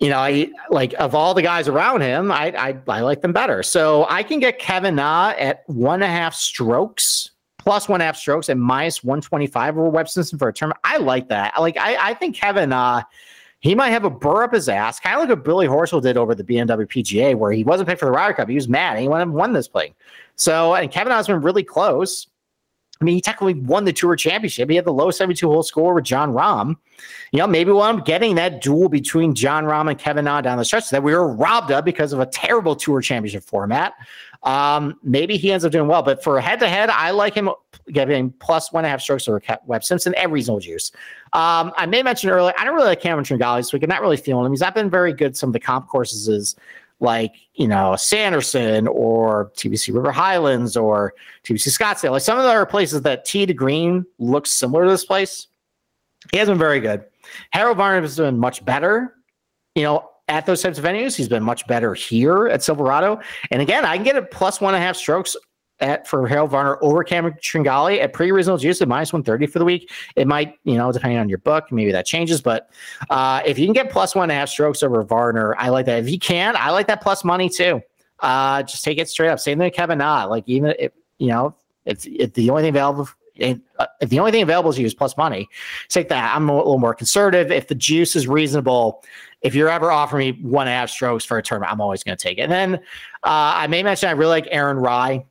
you 0.00 0.08
know, 0.10 0.18
I 0.18 0.50
like 0.70 0.94
of 0.98 1.14
all 1.14 1.34
the 1.34 1.42
guys 1.42 1.66
around 1.66 2.02
him, 2.02 2.30
I, 2.30 2.54
I 2.56 2.78
I 2.86 3.00
like 3.00 3.20
them 3.20 3.32
better. 3.32 3.62
So 3.62 4.06
I 4.08 4.22
can 4.22 4.38
get 4.38 4.58
Kevin 4.58 4.96
Na 4.96 5.34
at 5.36 5.64
one 5.66 6.02
and 6.02 6.04
a 6.04 6.06
half 6.06 6.34
strokes, 6.34 7.30
plus 7.58 7.88
one 7.88 7.96
and 7.96 8.02
a 8.02 8.06
half 8.06 8.16
strokes, 8.16 8.48
and 8.48 8.60
minus 8.60 9.02
one 9.02 9.20
twenty 9.20 9.48
five 9.48 9.76
over 9.76 9.88
Webb 9.88 10.08
Simpson 10.08 10.38
for 10.38 10.48
a 10.48 10.52
term. 10.52 10.72
I 10.84 10.98
like 10.98 11.28
that. 11.28 11.60
Like 11.60 11.76
I 11.76 12.10
I 12.10 12.14
think 12.14 12.36
Kevin 12.36 12.70
Na. 12.70 13.02
He 13.60 13.74
might 13.74 13.88
have 13.88 14.04
a 14.04 14.10
burr 14.10 14.44
up 14.44 14.54
his 14.54 14.68
ass, 14.68 15.00
kind 15.00 15.16
of 15.16 15.22
like 15.22 15.30
what 15.30 15.44
Billy 15.44 15.66
Horschel 15.66 16.00
did 16.00 16.16
over 16.16 16.32
the 16.32 16.44
BMW 16.44 16.86
PGA, 16.86 17.34
where 17.34 17.50
he 17.50 17.64
wasn't 17.64 17.88
picked 17.88 17.98
for 17.98 18.06
the 18.06 18.12
Ryder 18.12 18.34
Cup. 18.34 18.48
He 18.48 18.54
was 18.54 18.68
mad. 18.68 19.00
He 19.00 19.08
won, 19.08 19.32
won 19.32 19.52
this 19.52 19.66
play. 19.66 19.96
So, 20.36 20.76
and 20.76 20.88
Kevin 20.92 21.12
Na's 21.12 21.26
been 21.26 21.40
really 21.40 21.64
close. 21.64 22.28
I 23.00 23.04
mean, 23.04 23.14
he 23.14 23.20
technically 23.20 23.54
won 23.54 23.84
the 23.84 23.92
Tour 23.92 24.16
Championship. 24.16 24.68
He 24.68 24.76
had 24.76 24.84
the 24.84 24.92
low 24.92 25.10
72 25.10 25.48
hole 25.48 25.62
score 25.62 25.94
with 25.94 26.04
Jon 26.04 26.32
Rahm. 26.32 26.76
You 27.30 27.38
know, 27.38 27.46
maybe 27.46 27.70
while 27.70 27.88
I'm 27.88 28.00
getting 28.00 28.34
that 28.36 28.60
duel 28.60 28.88
between 28.88 29.34
Jon 29.34 29.64
Rahm 29.64 29.88
and 29.88 29.98
Kevin 29.98 30.24
Na 30.24 30.40
down 30.40 30.58
the 30.58 30.64
stretch 30.64 30.90
that 30.90 31.02
we 31.02 31.14
were 31.14 31.32
robbed 31.32 31.70
of 31.70 31.84
because 31.84 32.12
of 32.12 32.18
a 32.18 32.26
terrible 32.26 32.74
Tour 32.74 33.00
Championship 33.00 33.44
format. 33.44 33.94
Um, 34.42 34.98
maybe 35.02 35.36
he 35.36 35.52
ends 35.52 35.64
up 35.64 35.72
doing 35.72 35.88
well, 35.88 36.02
but 36.02 36.22
for 36.22 36.40
head 36.40 36.60
to 36.60 36.68
head, 36.68 36.90
I 36.90 37.10
like 37.10 37.34
him 37.34 37.50
getting 37.90 38.30
plus 38.32 38.72
one 38.72 38.84
and 38.84 38.86
a 38.86 38.90
half 38.90 39.00
strokes 39.00 39.28
over 39.28 39.42
Webb 39.66 39.84
Simpson 39.84 40.14
at 40.14 40.30
reasonable 40.30 40.60
juice. 40.60 40.90
Um, 41.32 41.72
I 41.76 41.86
may 41.86 42.02
mention 42.02 42.30
earlier, 42.30 42.54
I 42.58 42.64
don't 42.64 42.74
really 42.74 42.86
like 42.86 43.00
Cameron 43.00 43.24
Tringale 43.24 43.58
this 43.58 43.72
week. 43.72 43.82
I'm 43.82 43.88
not 43.88 44.00
really 44.00 44.16
feeling 44.16 44.44
him. 44.46 44.52
He's 44.52 44.60
not 44.60 44.74
been 44.74 44.90
very 44.90 45.12
good. 45.12 45.36
Some 45.36 45.50
of 45.50 45.52
the 45.52 45.60
comp 45.60 45.88
courses 45.88 46.28
is 46.28 46.56
like 47.00 47.32
you 47.54 47.68
know 47.68 47.96
Sanderson 47.96 48.88
or 48.88 49.50
TPC 49.56 49.94
River 49.94 50.12
Highlands 50.12 50.76
or 50.76 51.14
TPC 51.44 51.68
Scottsdale. 51.68 52.12
Like 52.12 52.22
some 52.22 52.38
of 52.38 52.44
the 52.44 52.50
other 52.50 52.66
places 52.66 53.02
that 53.02 53.24
tee 53.24 53.46
to 53.46 53.54
green 53.54 54.04
looks 54.18 54.50
similar 54.50 54.84
to 54.84 54.90
this 54.90 55.04
place. 55.04 55.46
He 56.32 56.38
hasn't 56.38 56.54
been 56.54 56.58
very 56.58 56.80
good. 56.80 57.04
Harold 57.50 57.76
Varner 57.76 58.00
has 58.00 58.16
been 58.16 58.38
much 58.38 58.64
better. 58.64 59.14
You 59.74 59.84
know, 59.84 60.10
at 60.28 60.46
those 60.46 60.62
types 60.62 60.78
of 60.78 60.84
venues. 60.84 61.16
He's 61.16 61.28
been 61.28 61.42
much 61.42 61.66
better 61.66 61.94
here 61.94 62.48
at 62.48 62.62
Silverado. 62.62 63.20
And 63.50 63.62
again, 63.62 63.84
I 63.84 63.96
can 63.96 64.04
get 64.04 64.16
a 64.16 64.22
plus 64.22 64.60
one 64.60 64.74
and 64.74 64.82
a 64.82 64.86
half 64.86 64.96
strokes 64.96 65.36
at 65.80 66.06
for 66.06 66.26
Harold 66.26 66.50
Varner 66.50 66.78
over 66.82 67.04
Cameron 67.04 67.36
Tringale 67.40 68.00
at 68.00 68.12
pretty 68.12 68.32
reasonable 68.32 68.58
juice 68.58 68.80
at 68.82 68.88
minus 68.88 69.12
130 69.12 69.46
for 69.46 69.58
the 69.58 69.64
week. 69.64 69.90
It 70.16 70.26
might, 70.26 70.54
you 70.64 70.74
know, 70.74 70.90
depending 70.92 71.18
on 71.18 71.28
your 71.28 71.38
book, 71.38 71.70
maybe 71.70 71.92
that 71.92 72.06
changes. 72.06 72.40
But 72.40 72.70
uh, 73.10 73.42
if 73.46 73.58
you 73.58 73.66
can 73.66 73.72
get 73.72 73.90
plus 73.90 74.14
one 74.14 74.24
and 74.24 74.32
a 74.32 74.34
half 74.34 74.48
strokes 74.48 74.82
over 74.82 75.02
Varner, 75.02 75.54
I 75.56 75.68
like 75.68 75.86
that. 75.86 76.00
If 76.00 76.10
you 76.10 76.18
can, 76.18 76.56
I 76.56 76.70
like 76.70 76.86
that 76.88 77.02
plus 77.02 77.24
money 77.24 77.48
too. 77.48 77.80
Uh, 78.20 78.62
just 78.62 78.84
take 78.84 78.98
it 78.98 79.08
straight 79.08 79.28
up. 79.28 79.38
Same 79.38 79.58
thing 79.58 79.66
with 79.66 79.74
Kevin 79.74 79.98
Na. 79.98 80.24
Like 80.24 80.44
even 80.46 80.74
if 80.78 80.92
you 81.18 81.28
know, 81.28 81.54
if, 81.84 82.06
if 82.06 82.32
the 82.34 82.50
only 82.50 82.62
thing 82.62 82.70
available 82.70 83.08
if, 83.38 83.58
uh, 83.78 83.86
the 84.00 84.18
only 84.18 84.32
thing 84.32 84.42
available 84.42 84.72
to 84.72 84.80
you 84.80 84.86
is 84.86 84.94
plus 84.94 85.16
money, 85.16 85.48
take 85.88 86.08
that. 86.08 86.34
I'm 86.34 86.48
a 86.48 86.56
little 86.56 86.78
more 86.78 86.94
conservative. 86.94 87.50
If 87.50 87.68
the 87.68 87.74
juice 87.74 88.16
is 88.16 88.26
reasonable, 88.26 89.04
if 89.42 89.54
you're 89.54 89.68
ever 89.68 89.90
offering 89.92 90.34
me 90.34 90.42
one 90.42 90.66
and 90.66 90.74
a 90.74 90.76
half 90.76 90.90
strokes 90.90 91.24
for 91.24 91.38
a 91.38 91.42
tournament, 91.42 91.72
I'm 91.72 91.80
always 91.80 92.02
going 92.02 92.16
to 92.16 92.22
take 92.22 92.38
it. 92.38 92.42
And 92.42 92.52
then 92.52 92.74
uh, 93.22 93.54
I 93.54 93.66
may 93.68 93.82
mention 93.82 94.08
I 94.08 94.12
really 94.12 94.30
like 94.30 94.48
Aaron 94.50 94.78
Rai. 94.78 95.24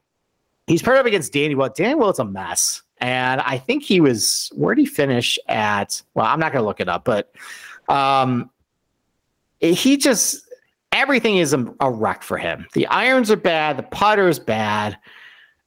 He's 0.68 0.82
paired 0.82 0.98
up 0.98 1.06
against 1.06 1.34
Danny 1.34 1.56
Willett. 1.56 1.76
Danny 1.76 1.96
Willett's 1.96 2.20
a 2.20 2.26
mess. 2.26 2.84
And 3.00 3.42
I 3.42 3.58
think 3.58 3.84
he 3.84 4.02
was, 4.02 4.52
where 4.56 4.76
did 4.76 4.82
he 4.82 4.88
finish 4.88 5.40
at? 5.48 6.02
Well, 6.14 6.26
I'm 6.26 6.40
not 6.40 6.52
going 6.52 6.62
to 6.62 6.68
look 6.68 6.80
it 6.80 6.90
up, 6.90 7.06
but 7.06 7.34
um, 7.88 8.50
he 9.60 9.98
just, 9.98 10.46
everything 10.92 11.38
is 11.38 11.54
a, 11.54 11.74
a 11.80 11.92
wreck 11.92 12.24
for 12.24 12.38
him. 12.38 12.68
The 12.74 12.88
irons 12.88 13.32
are 13.32 13.38
bad, 13.38 13.78
the 13.78 13.84
putter 13.84 14.28
is 14.28 14.40
bad. 14.40 14.98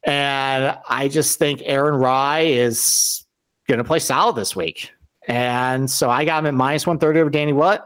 And 0.03 0.77
I 0.89 1.07
just 1.07 1.39
think 1.39 1.61
Aaron 1.63 1.95
Rai 1.95 2.53
is 2.53 3.25
going 3.67 3.77
to 3.77 3.83
play 3.83 3.99
solid 3.99 4.35
this 4.35 4.55
week. 4.55 4.91
And 5.27 5.89
so 5.89 6.09
I 6.09 6.25
got 6.25 6.39
him 6.39 6.47
at 6.47 6.53
minus 6.53 6.85
130 6.85 7.19
over 7.19 7.29
Danny 7.29 7.53
Willett. 7.53 7.81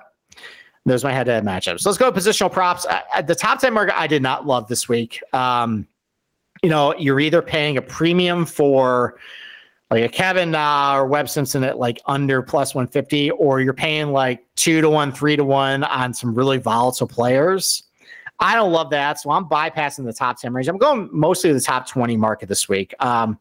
Those 0.86 1.04
my 1.04 1.12
head-to-head 1.12 1.44
matchups. 1.44 1.82
So 1.82 1.90
let's 1.90 1.98
go 1.98 2.12
positional 2.12 2.52
props. 2.52 2.86
At 3.14 3.26
the 3.26 3.36
top 3.36 3.60
10 3.60 3.74
market, 3.74 4.00
I 4.00 4.06
did 4.06 4.22
not 4.22 4.46
love 4.46 4.68
this 4.68 4.88
week. 4.88 5.20
Um, 5.34 5.88
you 6.66 6.72
know, 6.72 6.96
you're 6.98 7.20
either 7.20 7.44
paying 7.44 7.78
a 7.78 7.82
premium 7.84 8.44
for 8.44 9.20
like 9.92 10.04
a 10.04 10.10
Kevin 10.10 10.50
Na 10.50 10.98
or 10.98 11.06
Webb 11.06 11.30
Simpson 11.30 11.64
at 11.64 11.78
like 11.78 12.02
under 12.08 12.42
plus 12.42 12.74
150, 12.74 13.30
or 13.30 13.62
you're 13.62 13.72
paying 13.72 14.12
like 14.12 14.44
two 14.56 14.82
to 14.82 14.90
one, 14.90 15.12
three 15.12 15.36
to 15.36 15.44
one 15.44 15.84
on 15.84 16.12
some 16.12 16.34
really 16.34 16.58
volatile 16.58 17.08
players. 17.08 17.84
I 18.40 18.56
don't 18.56 18.72
love 18.72 18.90
that, 18.90 19.20
so 19.20 19.30
I'm 19.30 19.46
bypassing 19.46 20.06
the 20.06 20.12
top 20.12 20.42
10 20.42 20.54
range. 20.54 20.68
I'm 20.68 20.80
going 20.80 21.08
mostly 21.12 21.52
to 21.52 21.54
the 21.54 21.62
top 21.62 21.88
20 21.88 22.18
market 22.18 22.50
this 22.50 22.68
week. 22.68 22.96
Um, 23.00 23.38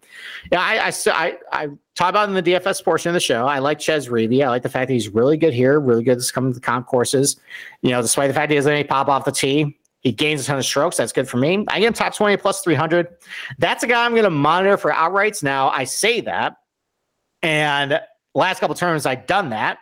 yeah, 0.52 0.60
I, 0.60 0.88
I, 0.88 0.92
I, 1.06 1.36
I 1.50 1.68
talk 1.94 2.10
about 2.10 2.28
in 2.28 2.34
the 2.34 2.42
DFS 2.42 2.84
portion 2.84 3.08
of 3.08 3.14
the 3.14 3.20
show. 3.20 3.46
I 3.46 3.58
like 3.58 3.80
Chez 3.80 4.10
Reavie. 4.10 4.44
I 4.44 4.50
like 4.50 4.62
the 4.62 4.68
fact 4.68 4.88
that 4.88 4.92
he's 4.92 5.08
really 5.08 5.38
good 5.38 5.54
here, 5.54 5.80
really 5.80 6.04
good 6.04 6.20
to 6.20 6.32
coming 6.32 6.52
to 6.52 6.54
the 6.54 6.60
comp 6.60 6.88
courses. 6.88 7.40
You 7.80 7.92
know, 7.92 8.02
despite 8.02 8.28
the 8.28 8.34
fact 8.34 8.50
he 8.50 8.56
doesn't 8.56 8.70
any 8.70 8.84
pop 8.84 9.08
off 9.08 9.24
the 9.24 9.32
tee, 9.32 9.78
he 10.04 10.12
gains 10.12 10.42
a 10.42 10.44
ton 10.44 10.58
of 10.58 10.64
strokes. 10.64 10.96
That's 10.96 11.12
good 11.12 11.28
for 11.28 11.38
me. 11.38 11.64
I 11.68 11.80
get 11.80 11.88
him 11.88 11.92
top 11.92 12.14
20 12.14 12.36
plus 12.36 12.60
300. 12.62 13.08
That's 13.58 13.82
a 13.82 13.86
guy 13.86 14.04
I'm 14.04 14.12
going 14.12 14.24
to 14.24 14.30
monitor 14.30 14.76
for 14.76 14.92
outrights. 14.92 15.42
Now, 15.42 15.70
I 15.70 15.84
say 15.84 16.20
that, 16.20 16.56
and 17.42 18.00
last 18.34 18.60
couple 18.60 18.76
tournaments 18.76 19.06
I've 19.06 19.26
done 19.26 19.50
that 19.50 19.78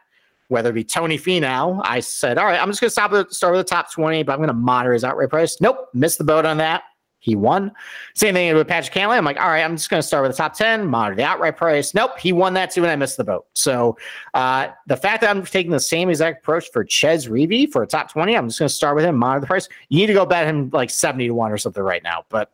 whether 0.52 0.68
it 0.68 0.74
be 0.74 0.84
Tony 0.84 1.18
Finau, 1.18 1.80
I 1.82 2.00
said, 2.00 2.36
all 2.36 2.44
right, 2.44 2.60
I'm 2.60 2.68
just 2.68 2.78
going 2.78 2.90
to 2.90 3.32
start 3.32 3.52
with 3.54 3.60
the 3.60 3.64
top 3.64 3.90
20, 3.90 4.22
but 4.22 4.32
I'm 4.32 4.38
going 4.38 4.48
to 4.48 4.52
monitor 4.52 4.92
his 4.92 5.02
outright 5.02 5.30
price. 5.30 5.58
Nope, 5.62 5.88
missed 5.94 6.18
the 6.18 6.24
boat 6.24 6.44
on 6.44 6.58
that. 6.58 6.82
He 7.22 7.36
won. 7.36 7.70
Same 8.14 8.34
thing 8.34 8.52
with 8.52 8.66
Patrick 8.66 8.92
Cantlay. 8.92 9.16
I'm 9.16 9.24
like, 9.24 9.40
all 9.40 9.46
right, 9.46 9.62
I'm 9.62 9.76
just 9.76 9.88
going 9.88 10.02
to 10.02 10.06
start 10.06 10.24
with 10.24 10.32
the 10.32 10.36
top 10.36 10.54
10, 10.54 10.84
monitor 10.84 11.14
the 11.14 11.22
outright 11.22 11.56
price. 11.56 11.94
Nope, 11.94 12.18
he 12.18 12.32
won 12.32 12.52
that 12.54 12.72
too, 12.72 12.82
and 12.82 12.90
I 12.90 12.96
missed 12.96 13.16
the 13.16 13.22
boat. 13.22 13.46
So 13.54 13.96
uh, 14.34 14.70
the 14.88 14.96
fact 14.96 15.20
that 15.20 15.30
I'm 15.30 15.44
taking 15.44 15.70
the 15.70 15.78
same 15.78 16.10
exact 16.10 16.42
approach 16.42 16.72
for 16.72 16.84
Chez 16.84 17.28
Reavie 17.28 17.70
for 17.70 17.84
a 17.84 17.86
top 17.86 18.10
20, 18.10 18.36
I'm 18.36 18.48
just 18.48 18.58
going 18.58 18.68
to 18.68 18.74
start 18.74 18.96
with 18.96 19.04
him, 19.04 19.16
monitor 19.16 19.42
the 19.42 19.46
price. 19.46 19.68
You 19.88 19.98
need 19.98 20.08
to 20.08 20.14
go 20.14 20.26
bet 20.26 20.48
him 20.48 20.68
like 20.72 20.90
70 20.90 21.28
to 21.28 21.34
1 21.34 21.52
or 21.52 21.58
something 21.58 21.82
right 21.84 22.02
now. 22.02 22.24
But, 22.28 22.50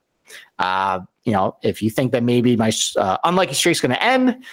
uh, 0.59 1.01
you 1.25 1.33
know, 1.33 1.57
if 1.63 1.83
you 1.83 1.89
think 1.89 2.13
that 2.13 2.23
maybe 2.23 2.55
my 2.55 2.71
uh, 2.99 3.17
unlucky 3.25 3.55
streak's 3.55 3.81
going 3.81 3.93
to 3.93 4.03
end, 4.03 4.45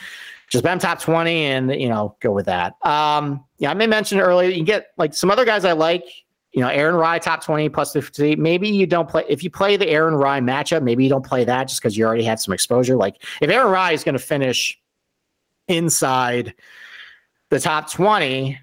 just 0.47 0.63
bet 0.63 0.72
him 0.72 0.80
top 0.80 1.01
20 1.01 1.43
and, 1.43 1.72
you 1.74 1.89
know, 1.89 2.16
go 2.22 2.32
with 2.32 2.45
that. 2.45 2.76
Um, 2.86 3.43
yeah, 3.57 3.70
I 3.70 3.74
may 3.74 3.88
mention 3.88 4.22
earlier, 4.22 4.49
you 4.49 4.63
get 4.63 4.91
like 4.95 5.13
some 5.13 5.30
other 5.30 5.43
guys 5.43 5.66
I 5.66 5.74
like, 5.74 6.05
you 6.56 6.62
know, 6.62 6.70
Aaron 6.70 6.95
Rai 6.95 7.20
top 7.20 7.43
20 7.43 7.68
plus 7.68 7.91
50. 7.91 8.38
Maybe 8.38 8.70
you 8.70 8.88
don't 8.88 9.10
play, 9.10 9.26
if 9.28 9.43
you 9.43 9.49
play 9.49 9.76
the 9.76 9.89
Aaron 9.89 10.16
Rai 10.16 10.39
matchup, 10.39 10.84
maybe 10.84 11.03
you 11.03 11.10
don't 11.10 11.26
play 11.26 11.43
that 11.43 11.68
just 11.68 11.82
because 11.82 11.97
you 11.97 12.06
already 12.06 12.24
had 12.24 12.39
some 12.39 12.53
exposure. 12.53 12.95
Like 12.95 13.22
if 13.41 13.49
Aaron 13.49 13.74
Rai 13.74 13.93
is 13.93 14.06
going 14.06 14.14
to 14.14 14.20
finish 14.20 14.80
inside 15.68 16.53
the 17.49 17.60
top 17.60 17.91
20, 17.91 18.58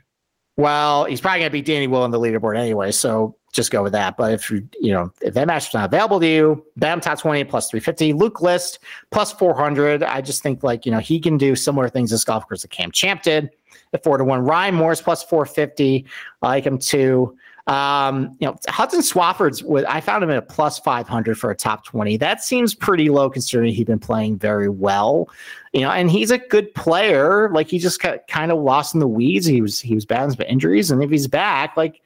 well, 0.57 1.05
he's 1.05 1.21
probably 1.21 1.41
going 1.41 1.51
to 1.51 1.53
beat 1.53 1.67
Danny 1.67 1.87
Will 1.87 2.03
on 2.03 2.11
the 2.11 2.19
leaderboard 2.19 2.59
anyway. 2.59 2.93
So 2.93 3.37
just 3.53 3.71
go 3.71 3.83
with 3.83 3.93
that. 3.93 4.17
But 4.17 4.33
if 4.33 4.51
you, 4.51 4.67
you 4.81 4.93
know, 4.93 5.13
if 5.21 5.35
that 5.35 5.47
matchup's 5.47 5.75
not 5.75 5.85
available 5.85 6.19
to 6.19 6.27
you, 6.27 6.65
Bam 6.79 6.99
top 6.99 7.19
20 7.19 7.45
plus 7.45 7.69
350, 7.69 8.15
Luke 8.15 8.41
List 8.41 8.79
plus 9.11 9.33
400. 9.33 10.03
I 10.03 10.23
just 10.23 10.43
think 10.43 10.63
like, 10.63 10.87
you 10.87 10.93
know, 10.93 10.99
he 10.99 11.21
can 11.21 11.37
do 11.37 11.55
similar 11.55 11.91
things 11.91 12.11
as 12.11 12.25
golf 12.25 12.49
course 12.49 12.63
that 12.63 12.71
Cam 12.71 12.91
Champ 12.91 13.23
did 13.23 13.51
at 13.93 14.03
four 14.03 14.17
to 14.17 14.25
one. 14.25 14.41
Ryan 14.41 14.77
Morris 14.77 15.03
plus 15.03 15.23
450. 15.23 16.07
I 16.41 16.47
like 16.47 16.65
him 16.65 16.79
too. 16.79 17.37
Um, 17.69 18.37
you 18.41 18.47
know, 18.49 18.57
Hudson 18.69 19.01
Swafford's 19.01 19.63
I 19.87 20.01
found 20.01 20.25
him 20.25 20.31
at 20.31 20.37
a 20.37 20.43
plus 20.43 20.81
500 20.81 21.39
for 21.39 21.51
a 21.51 21.55
top 21.55 21.85
20. 21.85 22.17
That 22.17 22.43
seems 22.43 22.75
pretty 22.75 23.09
low 23.09 23.31
considering 23.31 23.73
he's 23.73 23.85
been 23.85 24.01
playing 24.01 24.39
very 24.39 24.69
well. 24.69 25.29
You 25.73 25.83
know, 25.83 25.91
and 25.91 26.11
he's 26.11 26.31
a 26.31 26.39
good 26.39 26.75
player. 26.75 27.51
Like 27.51 27.69
he 27.69 27.79
just 27.79 28.03
got 28.03 28.27
kind 28.27 28.51
of 28.51 28.59
lost 28.59 28.95
in 28.95 29.01
the 29.01 29.09
weeds. 29.09 29.47
He 29.47 29.61
was 29.61 29.79
he 29.79 29.95
was 29.95 30.05
battling 30.05 30.37
some 30.37 30.47
injuries, 30.47 30.91
and 30.91 31.03
if 31.03 31.11
he's 31.11 31.29
back, 31.29 31.77
like 31.77 32.03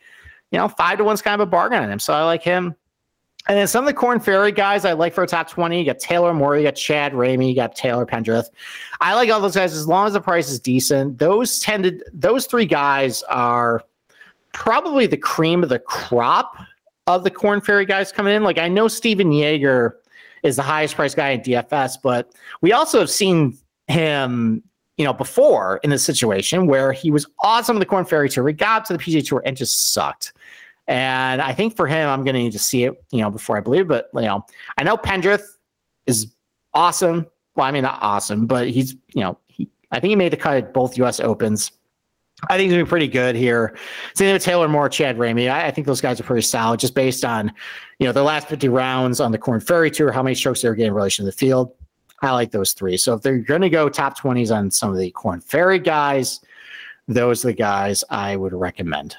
you 0.50 0.58
know, 0.58 0.68
five 0.68 0.98
to 0.98 1.04
one's 1.04 1.22
kind 1.22 1.40
of 1.40 1.46
a 1.46 1.50
bargain 1.50 1.82
on 1.82 1.90
him. 1.90 1.98
So 1.98 2.12
I 2.12 2.22
like 2.24 2.42
him. 2.42 2.74
And 3.48 3.56
then 3.56 3.68
some 3.68 3.84
of 3.84 3.86
the 3.86 3.94
Korn 3.94 4.18
Ferry 4.18 4.50
guys 4.50 4.84
I 4.84 4.92
like 4.92 5.14
for 5.14 5.22
a 5.22 5.26
top 5.26 5.48
20. 5.48 5.78
You 5.78 5.86
got 5.86 6.00
Taylor 6.00 6.34
Moore, 6.34 6.56
you 6.56 6.64
got 6.64 6.74
Chad 6.74 7.12
Ramey, 7.12 7.48
you 7.48 7.54
got 7.54 7.76
Taylor 7.76 8.04
Pendrith. 8.04 8.46
I 9.00 9.14
like 9.14 9.30
all 9.30 9.40
those 9.40 9.54
guys 9.54 9.72
as 9.72 9.86
long 9.86 10.06
as 10.08 10.14
the 10.14 10.20
price 10.20 10.50
is 10.50 10.58
decent. 10.58 11.18
Those 11.18 11.60
tended 11.60 12.02
those 12.12 12.46
three 12.46 12.66
guys 12.66 13.22
are 13.24 13.84
probably 14.56 15.06
the 15.06 15.18
cream 15.18 15.62
of 15.62 15.68
the 15.68 15.78
crop 15.78 16.56
of 17.06 17.24
the 17.24 17.30
Korn 17.30 17.60
Ferry 17.60 17.84
guys 17.84 18.10
coming 18.10 18.34
in. 18.34 18.42
Like 18.42 18.58
I 18.58 18.68
know 18.68 18.88
Stephan 18.88 19.30
Jaeger 19.30 19.98
is 20.42 20.56
the 20.56 20.62
highest 20.62 20.94
priced 20.96 21.14
guy 21.14 21.30
in 21.30 21.42
DFS, 21.42 21.98
but 22.02 22.32
we 22.62 22.72
also 22.72 22.98
have 22.98 23.10
seen 23.10 23.56
him, 23.86 24.62
you 24.96 25.04
know, 25.04 25.12
before 25.12 25.78
in 25.84 25.90
this 25.90 26.02
situation 26.02 26.66
where 26.66 26.90
he 26.90 27.10
was 27.10 27.26
awesome 27.40 27.76
on 27.76 27.80
the 27.80 27.86
Korn 27.86 28.06
Ferry 28.06 28.30
Tour. 28.30 28.48
He 28.48 28.54
got 28.54 28.86
to 28.86 28.94
the 28.94 28.98
PGA 28.98 29.24
Tour 29.24 29.42
and 29.44 29.58
just 29.58 29.92
sucked. 29.92 30.32
And 30.88 31.42
I 31.42 31.52
think 31.52 31.76
for 31.76 31.86
him, 31.86 32.08
I'm 32.08 32.24
going 32.24 32.34
to 32.34 32.40
need 32.40 32.52
to 32.52 32.58
see 32.58 32.84
it, 32.84 32.94
you 33.10 33.20
know, 33.20 33.30
before 33.30 33.58
I 33.58 33.60
believe. 33.60 33.88
But 33.88 34.08
you 34.14 34.22
know, 34.22 34.46
I 34.78 34.84
know 34.84 34.96
Pendrith 34.96 35.44
is 36.06 36.34
awesome. 36.72 37.26
Well, 37.56 37.66
I 37.66 37.72
mean, 37.72 37.82
not 37.82 37.98
awesome, 38.00 38.46
but 38.46 38.68
he's, 38.68 38.92
you 39.14 39.22
know, 39.22 39.38
he, 39.48 39.68
I 39.90 40.00
think 40.00 40.10
he 40.10 40.16
made 40.16 40.32
the 40.32 40.38
cut 40.38 40.56
at 40.56 40.72
both 40.72 40.96
U.S. 40.96 41.20
Opens. 41.20 41.72
I 42.48 42.56
think 42.56 42.64
he's 42.64 42.72
gonna 42.72 42.84
be 42.84 42.88
pretty 42.88 43.08
good 43.08 43.34
here. 43.34 43.76
Same 44.14 44.32
with 44.32 44.42
Taylor 44.42 44.68
Moore, 44.68 44.88
Chad 44.88 45.16
Ramey. 45.16 45.50
I, 45.50 45.66
I, 45.66 45.70
think 45.70 45.86
those 45.86 46.02
guys 46.02 46.20
are 46.20 46.24
pretty 46.24 46.42
solid, 46.42 46.78
just 46.78 46.94
based 46.94 47.24
on, 47.24 47.50
you 47.98 48.06
know, 48.06 48.12
the 48.12 48.22
last 48.22 48.48
50 48.48 48.68
rounds 48.68 49.20
on 49.20 49.32
the 49.32 49.38
Korn 49.38 49.60
Ferry 49.60 49.90
Tour, 49.90 50.12
how 50.12 50.22
many 50.22 50.34
strokes 50.34 50.60
they 50.60 50.68
were 50.68 50.74
getting 50.74 50.88
in 50.88 50.94
relation 50.94 51.24
to 51.24 51.30
the 51.30 51.36
field. 51.36 51.72
I 52.22 52.32
like 52.32 52.50
those 52.50 52.72
three. 52.72 52.96
So 52.96 53.14
if 53.14 53.22
they're 53.22 53.38
to 53.38 53.70
go 53.70 53.88
top 53.88 54.18
20s 54.18 54.54
on 54.54 54.70
some 54.70 54.90
of 54.90 54.98
the 54.98 55.10
Korn 55.10 55.40
Ferry 55.40 55.78
guys, 55.78 56.40
those 57.08 57.44
are 57.44 57.48
the 57.48 57.54
guys 57.54 58.04
I 58.10 58.36
would 58.36 58.52
recommend. 58.52 59.16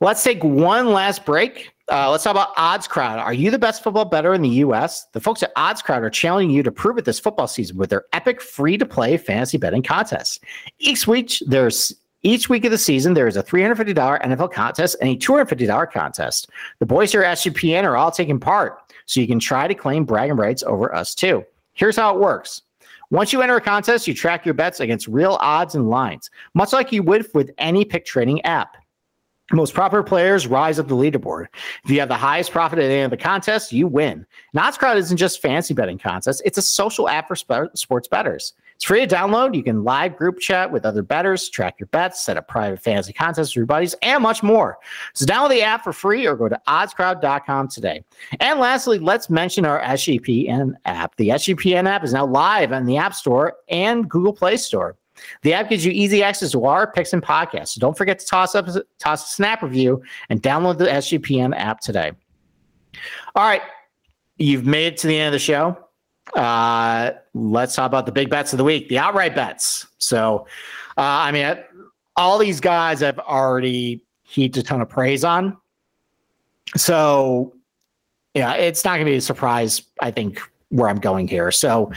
Let's 0.00 0.22
take 0.22 0.44
one 0.44 0.90
last 0.92 1.24
break. 1.24 1.73
Uh, 1.90 2.10
let's 2.10 2.24
talk 2.24 2.30
about 2.30 2.52
Odds 2.56 2.88
Crowd. 2.88 3.18
Are 3.18 3.34
you 3.34 3.50
the 3.50 3.58
best 3.58 3.82
football 3.82 4.06
bettor 4.06 4.32
in 4.32 4.40
the 4.40 4.48
U.S.? 4.48 5.06
The 5.12 5.20
folks 5.20 5.42
at 5.42 5.52
Odds 5.54 5.82
Crowd 5.82 6.02
are 6.02 6.10
challenging 6.10 6.50
you 6.50 6.62
to 6.62 6.72
prove 6.72 6.96
it 6.96 7.04
this 7.04 7.20
football 7.20 7.46
season 7.46 7.76
with 7.76 7.90
their 7.90 8.04
epic 8.14 8.40
free-to-play 8.40 9.18
fantasy 9.18 9.58
betting 9.58 9.82
contest. 9.82 10.42
Each 10.78 11.06
week, 11.06 11.32
there's 11.46 11.94
each 12.22 12.48
week 12.48 12.64
of 12.64 12.70
the 12.70 12.78
season, 12.78 13.12
there 13.12 13.26
is 13.26 13.36
a 13.36 13.42
$350 13.42 13.94
NFL 14.22 14.50
contest 14.50 14.96
and 15.02 15.10
a 15.10 15.16
$250 15.16 15.92
contest. 15.92 16.48
The 16.78 16.86
boys 16.86 17.12
here 17.12 17.22
at 17.22 17.36
SGPN 17.36 17.84
are 17.84 17.98
all 17.98 18.10
taking 18.10 18.40
part, 18.40 18.78
so 19.04 19.20
you 19.20 19.26
can 19.26 19.38
try 19.38 19.68
to 19.68 19.74
claim 19.74 20.06
bragging 20.06 20.36
rights 20.36 20.62
over 20.62 20.94
us 20.94 21.14
too. 21.14 21.44
Here's 21.74 21.96
how 21.96 22.14
it 22.14 22.20
works. 22.20 22.62
Once 23.10 23.30
you 23.30 23.42
enter 23.42 23.56
a 23.56 23.60
contest, 23.60 24.08
you 24.08 24.14
track 24.14 24.46
your 24.46 24.54
bets 24.54 24.80
against 24.80 25.06
real 25.06 25.36
odds 25.38 25.74
and 25.74 25.90
lines, 25.90 26.30
much 26.54 26.72
like 26.72 26.92
you 26.92 27.02
would 27.02 27.28
with 27.34 27.50
any 27.58 27.84
pick 27.84 28.06
trading 28.06 28.42
app. 28.46 28.78
Most 29.52 29.74
popular 29.74 30.02
players 30.02 30.46
rise 30.46 30.78
up 30.78 30.88
the 30.88 30.96
leaderboard. 30.96 31.48
If 31.84 31.90
you 31.90 32.00
have 32.00 32.08
the 32.08 32.16
highest 32.16 32.50
profit 32.50 32.78
at 32.78 32.88
the 32.88 32.94
end 32.94 33.04
of 33.04 33.10
the 33.10 33.22
contest, 33.22 33.72
you 33.72 33.86
win. 33.86 34.24
OddsCrowd 34.56 34.96
isn't 34.96 35.18
just 35.18 35.42
fancy 35.42 35.74
betting 35.74 35.98
contest; 35.98 36.40
it's 36.46 36.56
a 36.56 36.62
social 36.62 37.10
app 37.10 37.28
for 37.28 37.36
sports 37.74 38.08
bettors. 38.08 38.54
It's 38.74 38.84
free 38.84 39.06
to 39.06 39.14
download. 39.14 39.54
You 39.54 39.62
can 39.62 39.84
live 39.84 40.16
group 40.16 40.40
chat 40.40 40.72
with 40.72 40.86
other 40.86 41.02
bettors, 41.02 41.48
track 41.48 41.76
your 41.78 41.86
bets, 41.88 42.24
set 42.24 42.36
up 42.36 42.48
private 42.48 42.80
fantasy 42.80 43.12
contests 43.12 43.52
for 43.52 43.60
your 43.60 43.66
buddies, 43.66 43.94
and 44.02 44.22
much 44.22 44.42
more. 44.42 44.78
So 45.12 45.26
download 45.26 45.50
the 45.50 45.62
app 45.62 45.84
for 45.84 45.92
free 45.92 46.26
or 46.26 46.36
go 46.36 46.48
to 46.48 46.60
oddscrowd.com 46.66 47.68
today. 47.68 48.02
And 48.40 48.58
lastly, 48.58 48.98
let's 48.98 49.30
mention 49.30 49.64
our 49.64 49.80
SGPN 49.82 50.74
app. 50.86 51.14
The 51.16 51.28
SGPN 51.28 51.86
app 51.86 52.02
is 52.02 52.12
now 52.12 52.26
live 52.26 52.72
on 52.72 52.86
the 52.86 52.96
App 52.96 53.14
Store 53.14 53.54
and 53.68 54.08
Google 54.08 54.32
Play 54.32 54.56
Store. 54.56 54.96
The 55.42 55.54
app 55.54 55.68
gives 55.68 55.84
you 55.84 55.92
easy 55.92 56.22
access 56.22 56.52
to 56.52 56.64
our 56.64 56.90
picks 56.90 57.12
and 57.12 57.22
podcasts. 57.22 57.68
So 57.68 57.80
don't 57.80 57.96
forget 57.96 58.18
to 58.18 58.26
toss 58.26 58.54
up 58.54 58.66
toss 58.98 59.30
a 59.30 59.34
snap 59.34 59.62
review 59.62 60.02
and 60.28 60.42
download 60.42 60.78
the 60.78 60.86
SGPN 60.86 61.56
app 61.56 61.80
today. 61.80 62.12
All 63.34 63.46
right, 63.46 63.62
you've 64.36 64.66
made 64.66 64.94
it 64.94 64.96
to 64.98 65.06
the 65.06 65.18
end 65.18 65.28
of 65.28 65.32
the 65.32 65.38
show. 65.38 65.78
Uh, 66.34 67.12
let's 67.34 67.74
talk 67.74 67.86
about 67.86 68.06
the 68.06 68.12
big 68.12 68.30
bets 68.30 68.52
of 68.52 68.56
the 68.56 68.64
week, 68.64 68.88
the 68.88 68.98
outright 68.98 69.34
bets. 69.34 69.86
So, 69.98 70.46
uh, 70.96 71.02
I 71.02 71.32
mean, 71.32 71.56
all 72.16 72.38
these 72.38 72.60
guys 72.60 73.02
I've 73.02 73.18
already 73.18 74.02
heaped 74.22 74.56
a 74.56 74.62
ton 74.62 74.80
of 74.80 74.88
praise 74.88 75.24
on. 75.24 75.56
So, 76.76 77.54
yeah, 78.34 78.54
it's 78.54 78.84
not 78.84 78.96
going 78.96 79.06
to 79.06 79.12
be 79.12 79.16
a 79.16 79.20
surprise. 79.20 79.82
I 80.00 80.10
think 80.10 80.40
where 80.70 80.88
I'm 80.88 80.98
going 80.98 81.28
here. 81.28 81.52
So, 81.52 81.92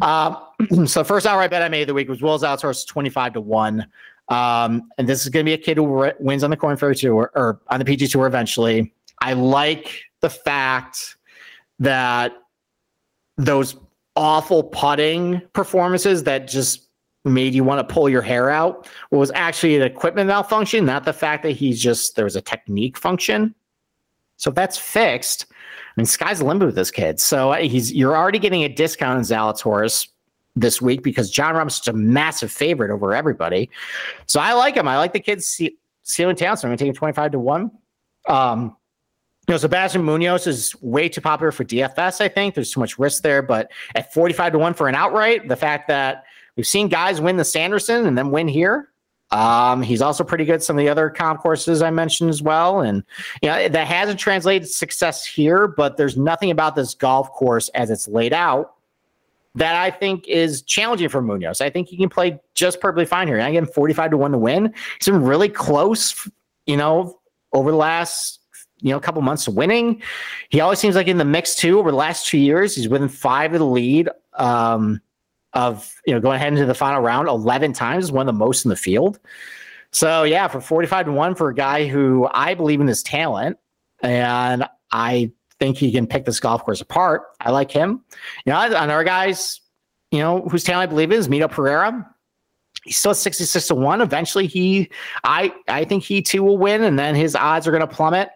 uh, 0.00 0.36
so 0.86 1.04
first 1.04 1.26
outright 1.26 1.50
bet 1.50 1.62
I 1.62 1.68
made 1.68 1.82
of 1.82 1.88
the 1.88 1.94
week 1.94 2.08
was 2.08 2.22
Will 2.22 2.38
Zalatoris 2.38 2.86
25 2.86 3.34
to 3.34 3.40
one. 3.40 3.86
Um, 4.28 4.88
and 4.98 5.08
this 5.08 5.22
is 5.22 5.28
going 5.28 5.44
to 5.44 5.48
be 5.48 5.54
a 5.54 5.58
kid 5.58 5.76
who 5.76 6.12
wins 6.20 6.44
on 6.44 6.50
the 6.50 6.56
Korn 6.56 6.76
Ferry 6.76 6.96
Tour 6.96 7.30
or 7.34 7.60
on 7.68 7.78
the 7.78 7.84
PG 7.84 8.08
Tour 8.08 8.26
eventually. 8.26 8.94
I 9.20 9.34
like 9.34 10.02
the 10.20 10.30
fact 10.30 11.16
that 11.78 12.32
those 13.36 13.76
awful 14.16 14.62
putting 14.64 15.40
performances 15.52 16.24
that 16.24 16.48
just 16.48 16.88
made 17.24 17.54
you 17.54 17.64
want 17.64 17.86
to 17.86 17.94
pull 17.94 18.08
your 18.08 18.22
hair 18.22 18.50
out 18.50 18.88
was 19.10 19.30
actually 19.34 19.76
an 19.76 19.82
equipment 19.82 20.26
malfunction, 20.28 20.84
not 20.84 21.04
the 21.04 21.12
fact 21.12 21.42
that 21.42 21.52
he's 21.52 21.80
just 21.80 22.16
there 22.16 22.24
was 22.24 22.36
a 22.36 22.40
technique 22.40 22.98
function. 22.98 23.54
So 24.36 24.50
that's 24.50 24.76
fixed. 24.76 25.46
I 25.50 26.00
mean, 26.00 26.06
sky's 26.06 26.40
the 26.40 26.46
limit 26.46 26.66
with 26.66 26.74
this 26.74 26.90
kid. 26.90 27.20
So 27.20 27.52
uh, 27.52 27.58
he's 27.58 27.92
you're 27.92 28.16
already 28.16 28.38
getting 28.38 28.64
a 28.64 28.68
discount 28.68 29.18
in 29.18 29.24
Zalatoris 29.24 30.08
this 30.56 30.82
week 30.82 31.02
because 31.02 31.30
Jon 31.30 31.54
Rahm's 31.54 31.76
such 31.76 31.88
a 31.88 31.92
massive 31.92 32.52
favorite 32.52 32.90
over 32.90 33.14
everybody. 33.14 33.70
So 34.26 34.40
I 34.40 34.52
like 34.52 34.76
him. 34.76 34.86
I 34.86 34.98
like 34.98 35.12
the 35.12 35.20
kid's 35.20 35.60
ceiling 36.02 36.36
talent. 36.36 36.60
So 36.60 36.66
I'm 36.66 36.70
going 36.70 36.78
to 36.78 36.84
take 36.84 36.88
him 36.90 36.94
25 36.94 37.32
to 37.32 37.38
1. 37.38 37.70
Um, 38.28 38.76
you 39.48 39.54
know, 39.54 39.58
Sebastian 39.58 40.04
Munoz 40.04 40.46
is 40.46 40.74
way 40.82 41.08
too 41.08 41.20
popular 41.20 41.50
for 41.50 41.64
DFS, 41.64 42.20
I 42.20 42.28
think. 42.28 42.54
There's 42.54 42.70
too 42.70 42.80
much 42.80 42.98
risk 42.98 43.22
there. 43.22 43.42
But 43.42 43.70
at 43.94 44.12
45 44.12 44.52
to 44.52 44.58
1 44.58 44.74
for 44.74 44.88
an 44.88 44.94
outright, 44.94 45.48
the 45.48 45.56
fact 45.56 45.88
that 45.88 46.24
we've 46.56 46.66
seen 46.66 46.88
guys 46.88 47.20
win 47.20 47.36
the 47.36 47.44
Sanderson 47.44 48.06
and 48.06 48.16
then 48.16 48.30
win 48.30 48.46
here, 48.46 48.88
um, 49.32 49.82
he's 49.82 50.02
also 50.02 50.22
pretty 50.22 50.44
good 50.44 50.62
some 50.62 50.76
of 50.76 50.84
the 50.84 50.90
other 50.90 51.08
comp 51.08 51.40
courses 51.40 51.82
I 51.82 51.90
mentioned 51.90 52.30
as 52.30 52.42
well. 52.42 52.82
And 52.82 53.02
you 53.40 53.48
know, 53.48 53.68
that 53.68 53.86
hasn't 53.86 54.20
translated 54.20 54.68
success 54.68 55.26
here, 55.26 55.66
but 55.66 55.96
there's 55.96 56.16
nothing 56.16 56.50
about 56.50 56.76
this 56.76 56.94
golf 56.94 57.30
course 57.32 57.68
as 57.70 57.90
it's 57.90 58.06
laid 58.06 58.34
out 58.34 58.74
that 59.54 59.76
I 59.76 59.90
think 59.90 60.26
is 60.28 60.62
challenging 60.62 61.08
for 61.08 61.20
Munoz. 61.20 61.60
I 61.60 61.70
think 61.70 61.88
he 61.88 61.96
can 61.96 62.08
play 62.08 62.40
just 62.54 62.80
perfectly 62.80 63.04
fine 63.04 63.28
here. 63.28 63.40
I 63.40 63.50
get 63.52 63.58
him 63.58 63.66
45 63.66 64.12
to 64.12 64.16
1 64.16 64.32
to 64.32 64.38
win. 64.38 64.74
He's 64.98 65.06
been 65.06 65.22
really 65.22 65.48
close, 65.48 66.28
you 66.66 66.76
know, 66.76 67.18
over 67.52 67.70
the 67.70 67.76
last 67.76 68.40
you 68.80 68.90
know, 68.90 68.98
couple 68.98 69.22
months 69.22 69.46
of 69.46 69.54
winning. 69.54 70.02
He 70.48 70.60
always 70.60 70.80
seems 70.80 70.96
like 70.96 71.06
in 71.06 71.18
the 71.18 71.24
mix 71.24 71.54
too. 71.54 71.78
Over 71.78 71.92
the 71.92 71.96
last 71.96 72.26
two 72.26 72.38
years, 72.38 72.74
he's 72.74 72.88
within 72.88 73.08
five 73.08 73.52
of 73.52 73.60
the 73.60 73.66
lead. 73.66 74.08
Um, 74.34 75.00
of 75.54 75.94
you 76.06 76.14
know 76.14 76.20
going 76.20 76.36
ahead 76.36 76.52
into 76.52 76.64
the 76.64 76.74
final 76.74 77.00
round 77.00 77.28
11 77.28 77.72
times 77.72 78.10
one 78.10 78.26
of 78.28 78.34
the 78.34 78.38
most 78.38 78.64
in 78.64 78.68
the 78.68 78.76
field 78.76 79.18
so 79.90 80.22
yeah 80.22 80.48
for 80.48 80.60
45 80.60 81.06
to 81.06 81.12
1 81.12 81.34
for 81.34 81.50
a 81.50 81.54
guy 81.54 81.86
who 81.86 82.28
i 82.32 82.54
believe 82.54 82.80
in 82.80 82.86
his 82.86 83.02
talent 83.02 83.58
and 84.02 84.64
i 84.92 85.30
think 85.62 85.76
he 85.76 85.92
can 85.92 86.08
pick 86.08 86.24
this 86.24 86.40
golf 86.40 86.64
course 86.64 86.80
apart 86.80 87.22
i 87.40 87.48
like 87.52 87.70
him 87.70 88.02
you 88.44 88.52
know 88.52 88.60
another 88.60 89.04
guys 89.04 89.60
you 90.10 90.18
know 90.18 90.42
whose 90.48 90.64
talent 90.64 90.88
i 90.88 90.90
believe 90.90 91.12
is 91.12 91.28
Mito 91.28 91.48
Pereira 91.48 92.04
he's 92.82 92.98
still 92.98 93.14
66 93.14 93.68
to 93.68 93.76
1 93.76 94.00
eventually 94.00 94.48
he 94.48 94.90
i 95.22 95.54
i 95.68 95.84
think 95.84 96.02
he 96.02 96.20
too 96.20 96.42
will 96.42 96.58
win 96.58 96.82
and 96.82 96.98
then 96.98 97.14
his 97.14 97.36
odds 97.36 97.68
are 97.68 97.70
going 97.70 97.80
to 97.80 97.86
plummet 97.86 98.30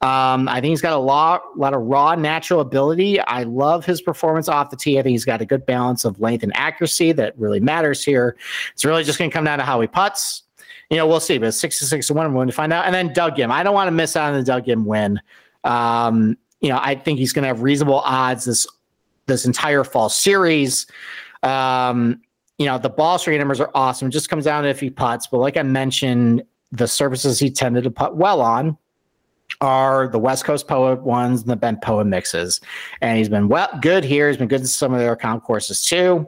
um, 0.00 0.48
I 0.48 0.60
think 0.60 0.66
he's 0.66 0.80
got 0.80 0.92
a 0.92 0.98
lot, 0.98 1.42
a 1.56 1.58
lot 1.58 1.74
of 1.74 1.82
raw 1.82 2.14
natural 2.14 2.60
ability. 2.60 3.18
I 3.18 3.42
love 3.42 3.84
his 3.84 4.00
performance 4.00 4.48
off 4.48 4.70
the 4.70 4.76
tee. 4.76 4.96
I 4.96 5.02
think 5.02 5.10
he's 5.10 5.24
got 5.24 5.40
a 5.40 5.44
good 5.44 5.66
balance 5.66 6.04
of 6.04 6.20
length 6.20 6.44
and 6.44 6.56
accuracy 6.56 7.10
that 7.12 7.36
really 7.36 7.58
matters 7.58 8.04
here. 8.04 8.36
It's 8.74 8.84
really 8.84 9.02
just 9.02 9.18
going 9.18 9.28
to 9.28 9.34
come 9.34 9.44
down 9.44 9.58
to 9.58 9.64
how 9.64 9.80
he 9.80 9.88
puts. 9.88 10.44
You 10.88 10.98
know, 10.98 11.06
we'll 11.08 11.18
see. 11.18 11.38
But 11.38 11.52
66 11.52 12.06
to 12.06 12.14
1, 12.14 12.28
we're 12.28 12.32
going 12.32 12.46
to 12.46 12.54
find 12.54 12.72
out. 12.72 12.84
And 12.84 12.94
then 12.94 13.12
Doug 13.12 13.34
Ghim. 13.34 13.50
I 13.50 13.64
don't 13.64 13.74
want 13.74 13.88
to 13.88 13.92
miss 13.92 14.14
out 14.14 14.32
on 14.32 14.38
the 14.38 14.44
Doug 14.44 14.66
Ghim 14.66 14.84
win. 14.84 15.20
Um, 15.64 16.36
you 16.60 16.68
know, 16.68 16.78
I 16.82 16.94
think 16.94 17.18
he's 17.18 17.32
going 17.32 17.42
to 17.42 17.48
have 17.48 17.62
reasonable 17.62 18.00
odds 18.00 18.44
this 18.44 18.66
this 19.26 19.44
entire 19.44 19.84
fall 19.84 20.08
series. 20.08 20.86
Um, 21.42 22.20
you 22.58 22.66
know, 22.66 22.78
the 22.78 22.88
ball 22.88 23.18
strike 23.18 23.38
numbers 23.38 23.60
are 23.60 23.70
awesome. 23.74 24.08
It 24.08 24.12
just 24.12 24.28
comes 24.28 24.44
down 24.44 24.64
to 24.64 24.68
if 24.68 24.80
he 24.80 24.90
puts. 24.90 25.26
But 25.26 25.38
like 25.38 25.56
I 25.56 25.62
mentioned, 25.62 26.42
the 26.72 26.88
surfaces 26.88 27.38
he 27.38 27.50
tended 27.50 27.84
to 27.84 27.90
put 27.90 28.16
well 28.16 28.40
on 28.40 28.76
are 29.60 30.08
the 30.08 30.18
West 30.18 30.44
Coast 30.44 30.66
Poa 30.66 30.96
ones 30.96 31.42
and 31.42 31.50
the 31.50 31.56
Bent 31.56 31.82
Poa 31.82 32.04
mixes. 32.04 32.60
And 33.00 33.18
he's 33.18 33.28
been 33.28 33.48
well 33.48 33.68
good 33.80 34.04
here. 34.04 34.28
He's 34.28 34.36
been 34.36 34.48
good 34.48 34.60
in 34.60 34.66
some 34.66 34.92
of 34.92 34.98
their 34.98 35.14
comp 35.16 35.44
courses 35.44 35.84
too. 35.84 36.26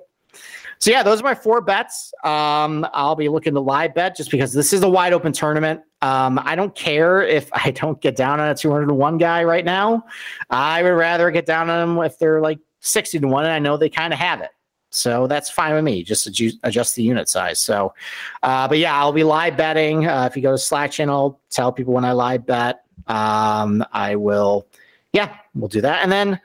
So 0.78 0.90
yeah, 0.90 1.02
those 1.02 1.20
are 1.20 1.24
my 1.24 1.34
four 1.34 1.60
bets. 1.60 2.12
Um, 2.24 2.86
I'll 2.92 3.16
be 3.16 3.28
looking 3.28 3.52
to 3.54 3.60
live 3.60 3.94
bet 3.94 4.16
just 4.16 4.30
because 4.30 4.52
this 4.52 4.72
is 4.72 4.82
a 4.82 4.88
wide 4.88 5.12
open 5.12 5.32
tournament. 5.32 5.82
Um, 6.02 6.40
I 6.42 6.54
don't 6.54 6.74
care 6.74 7.22
if 7.22 7.50
I 7.52 7.70
don't 7.70 8.00
get 8.00 8.16
down 8.16 8.40
on 8.40 8.48
a 8.48 8.54
201 8.54 9.18
guy 9.18 9.44
right 9.44 9.64
now. 9.64 10.04
I 10.50 10.82
would 10.82 10.90
rather 10.90 11.30
get 11.30 11.46
down 11.46 11.70
on 11.70 11.96
them 11.96 12.04
if 12.04 12.18
they're 12.18 12.40
like 12.40 12.58
60 12.80 13.20
to 13.20 13.26
1 13.26 13.44
and 13.44 13.52
I 13.52 13.58
know 13.58 13.76
they 13.76 13.90
kind 13.90 14.12
of 14.12 14.18
have 14.18 14.40
it. 14.40 14.50
So 14.90 15.28
that's 15.28 15.48
fine 15.48 15.74
with 15.74 15.84
me. 15.84 16.02
Just 16.02 16.26
adjust, 16.26 16.58
adjust 16.64 16.96
the 16.96 17.02
unit 17.02 17.28
size. 17.28 17.60
So, 17.60 17.94
uh, 18.42 18.66
but 18.66 18.78
yeah, 18.78 18.98
I'll 18.98 19.12
be 19.12 19.22
live 19.22 19.56
betting. 19.56 20.06
Uh, 20.06 20.26
if 20.28 20.36
you 20.36 20.42
go 20.42 20.50
to 20.50 20.58
Slack 20.58 20.90
channel, 20.90 21.40
tell 21.50 21.70
people 21.70 21.94
when 21.94 22.04
I 22.04 22.12
live 22.12 22.44
bet. 22.44 22.84
Um, 23.06 23.84
I 23.92 24.16
will, 24.16 24.66
yeah, 25.12 25.36
we'll 25.54 25.68
do 25.68 25.80
that. 25.80 26.02
And 26.02 26.10
then, 26.10 26.40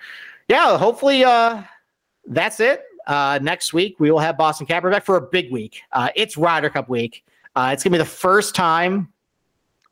yeah, 0.48 0.78
hopefully 0.78 1.24
uh, 1.24 1.64
that's 2.28 2.60
it. 2.60 2.84
Uh, 3.08 3.40
next 3.42 3.74
week, 3.74 4.00
we 4.00 4.12
will 4.12 4.20
have 4.20 4.38
Boston 4.38 4.68
Capper 4.68 4.92
back 4.92 5.06
for 5.06 5.18
a 5.18 5.22
big 5.22 5.52
week. 5.52 5.82
Uh, 5.92 6.10
it's 6.16 6.38
Ryder 6.38 6.70
Cup 6.70 6.88
week. 6.88 7.24
Uh, 7.56 7.70
it's 7.74 7.84
going 7.84 7.94
to 7.94 7.98
be 7.98 8.04
the 8.04 8.06
first 8.06 8.54
time 8.54 9.12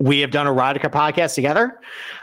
we 0.04 0.20
have 0.20 0.32
done 0.32 0.48
a 0.48 0.52
Ryder 0.52 0.80
Cup 0.80 0.92
podcast 0.92 1.34
together. 1.34 1.80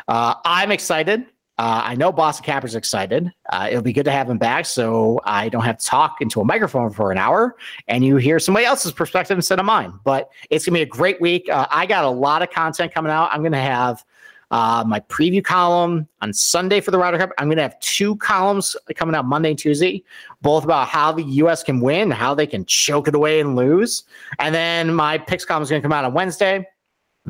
Uh, 0.07 0.35
I'm 0.45 0.71
excited. 0.71 1.25
Uh, 1.57 1.81
I 1.85 1.95
know 1.95 2.13
Boston 2.13 2.45
Capper's 2.45 2.75
excited. 2.75 3.33
Uh, 3.51 3.69
it'll 3.71 3.83
be 3.83 3.95
good 3.95 4.05
to 4.05 4.11
have 4.11 4.29
him 4.29 4.37
back 4.37 4.67
so 4.67 5.19
I 5.25 5.49
don't 5.49 5.65
have 5.65 5.79
to 5.79 5.87
talk 5.87 6.21
into 6.21 6.43
a 6.43 6.45
microphone 6.45 6.91
for 6.91 7.11
an 7.11 7.17
hour 7.17 7.57
and 7.89 8.05
you 8.05 8.17
hear 8.17 8.39
somebody 8.39 8.67
else's 8.67 8.93
perspective 8.93 9.39
instead 9.39 9.59
of 9.59 9.65
mine. 9.65 9.99
But 10.05 10.31
it's 10.51 10.67
going 10.67 10.75
to 10.75 10.79
be 10.79 10.83
a 10.83 10.87
great 10.87 11.23
week. 11.23 11.49
Uh, 11.49 11.67
I 11.71 11.87
got 11.87 12.05
a 12.05 12.11
lot 12.11 12.43
of 12.43 12.51
content 12.51 12.93
coming 12.93 13.13
out. 13.13 13.31
I'm 13.33 13.41
going 13.41 13.53
to 13.53 13.59
have 13.59 14.05
uh, 14.51 14.85
my 14.87 15.01
preview 15.01 15.43
column 15.43 16.07
on 16.21 16.35
Sunday 16.35 16.83
for 16.83 16.91
the 16.91 16.99
Ryder 16.99 17.17
Cup. 17.17 17.31
I'm 17.39 17.49
going 17.49 17.57
to 17.57 17.63
have 17.63 17.81
two 17.81 18.17
columns 18.17 18.77
coming 18.95 19.15
out 19.15 19.25
Monday 19.25 19.51
and 19.51 19.59
Tuesday, 19.59 20.05
both 20.43 20.65
about 20.65 20.89
how 20.89 21.13
the 21.13 21.23
U.S. 21.23 21.63
can 21.63 21.81
win, 21.81 22.11
how 22.11 22.35
they 22.35 22.47
can 22.47 22.67
choke 22.67 23.09
it 23.09 23.15
away 23.15 23.41
and 23.41 23.57
lose. 23.57 24.05
And 24.39 24.55
then 24.55 24.95
my 24.95 25.17
picks 25.17 25.47
column 25.47 25.63
is 25.63 25.71
going 25.71 25.81
to 25.81 25.85
come 25.85 25.93
out 25.93 26.05
on 26.05 26.13
Wednesday. 26.13 26.67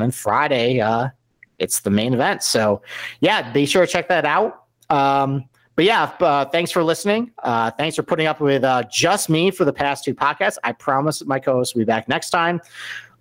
And 0.00 0.06
then 0.06 0.10
Friday, 0.12 0.80
uh, 0.80 1.10
it's 1.58 1.80
the 1.80 1.90
main 1.90 2.14
event. 2.14 2.42
So, 2.42 2.80
yeah, 3.20 3.52
be 3.52 3.66
sure 3.66 3.84
to 3.84 3.92
check 3.92 4.08
that 4.08 4.24
out. 4.24 4.64
Um, 4.88 5.44
but 5.76 5.84
yeah, 5.84 6.12
uh, 6.20 6.46
thanks 6.46 6.70
for 6.70 6.82
listening. 6.82 7.32
Uh, 7.42 7.70
thanks 7.70 7.96
for 7.96 8.02
putting 8.02 8.26
up 8.26 8.40
with 8.40 8.64
uh, 8.64 8.82
just 8.90 9.28
me 9.28 9.50
for 9.50 9.64
the 9.64 9.72
past 9.72 10.04
two 10.04 10.14
podcasts. 10.14 10.56
I 10.64 10.72
promise 10.72 11.24
my 11.24 11.38
co-host 11.38 11.74
will 11.74 11.80
be 11.80 11.84
back 11.84 12.08
next 12.08 12.30
time. 12.30 12.60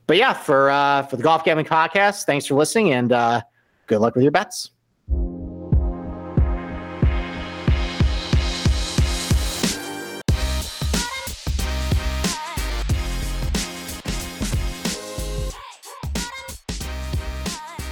But 0.07 0.17
yeah, 0.17 0.34
for 0.34 0.69
uh, 0.69 1.03
for 1.03 1.17
the 1.17 1.23
Golf 1.23 1.43
Gambling 1.43 1.67
Podcast, 1.67 2.25
thanks 2.25 2.45
for 2.45 2.55
listening 2.55 2.93
and 2.93 3.11
uh, 3.11 3.41
good 3.88 3.99
luck 3.99 4.15
with 4.15 4.23
your 4.23 4.32
bets. 4.32 4.71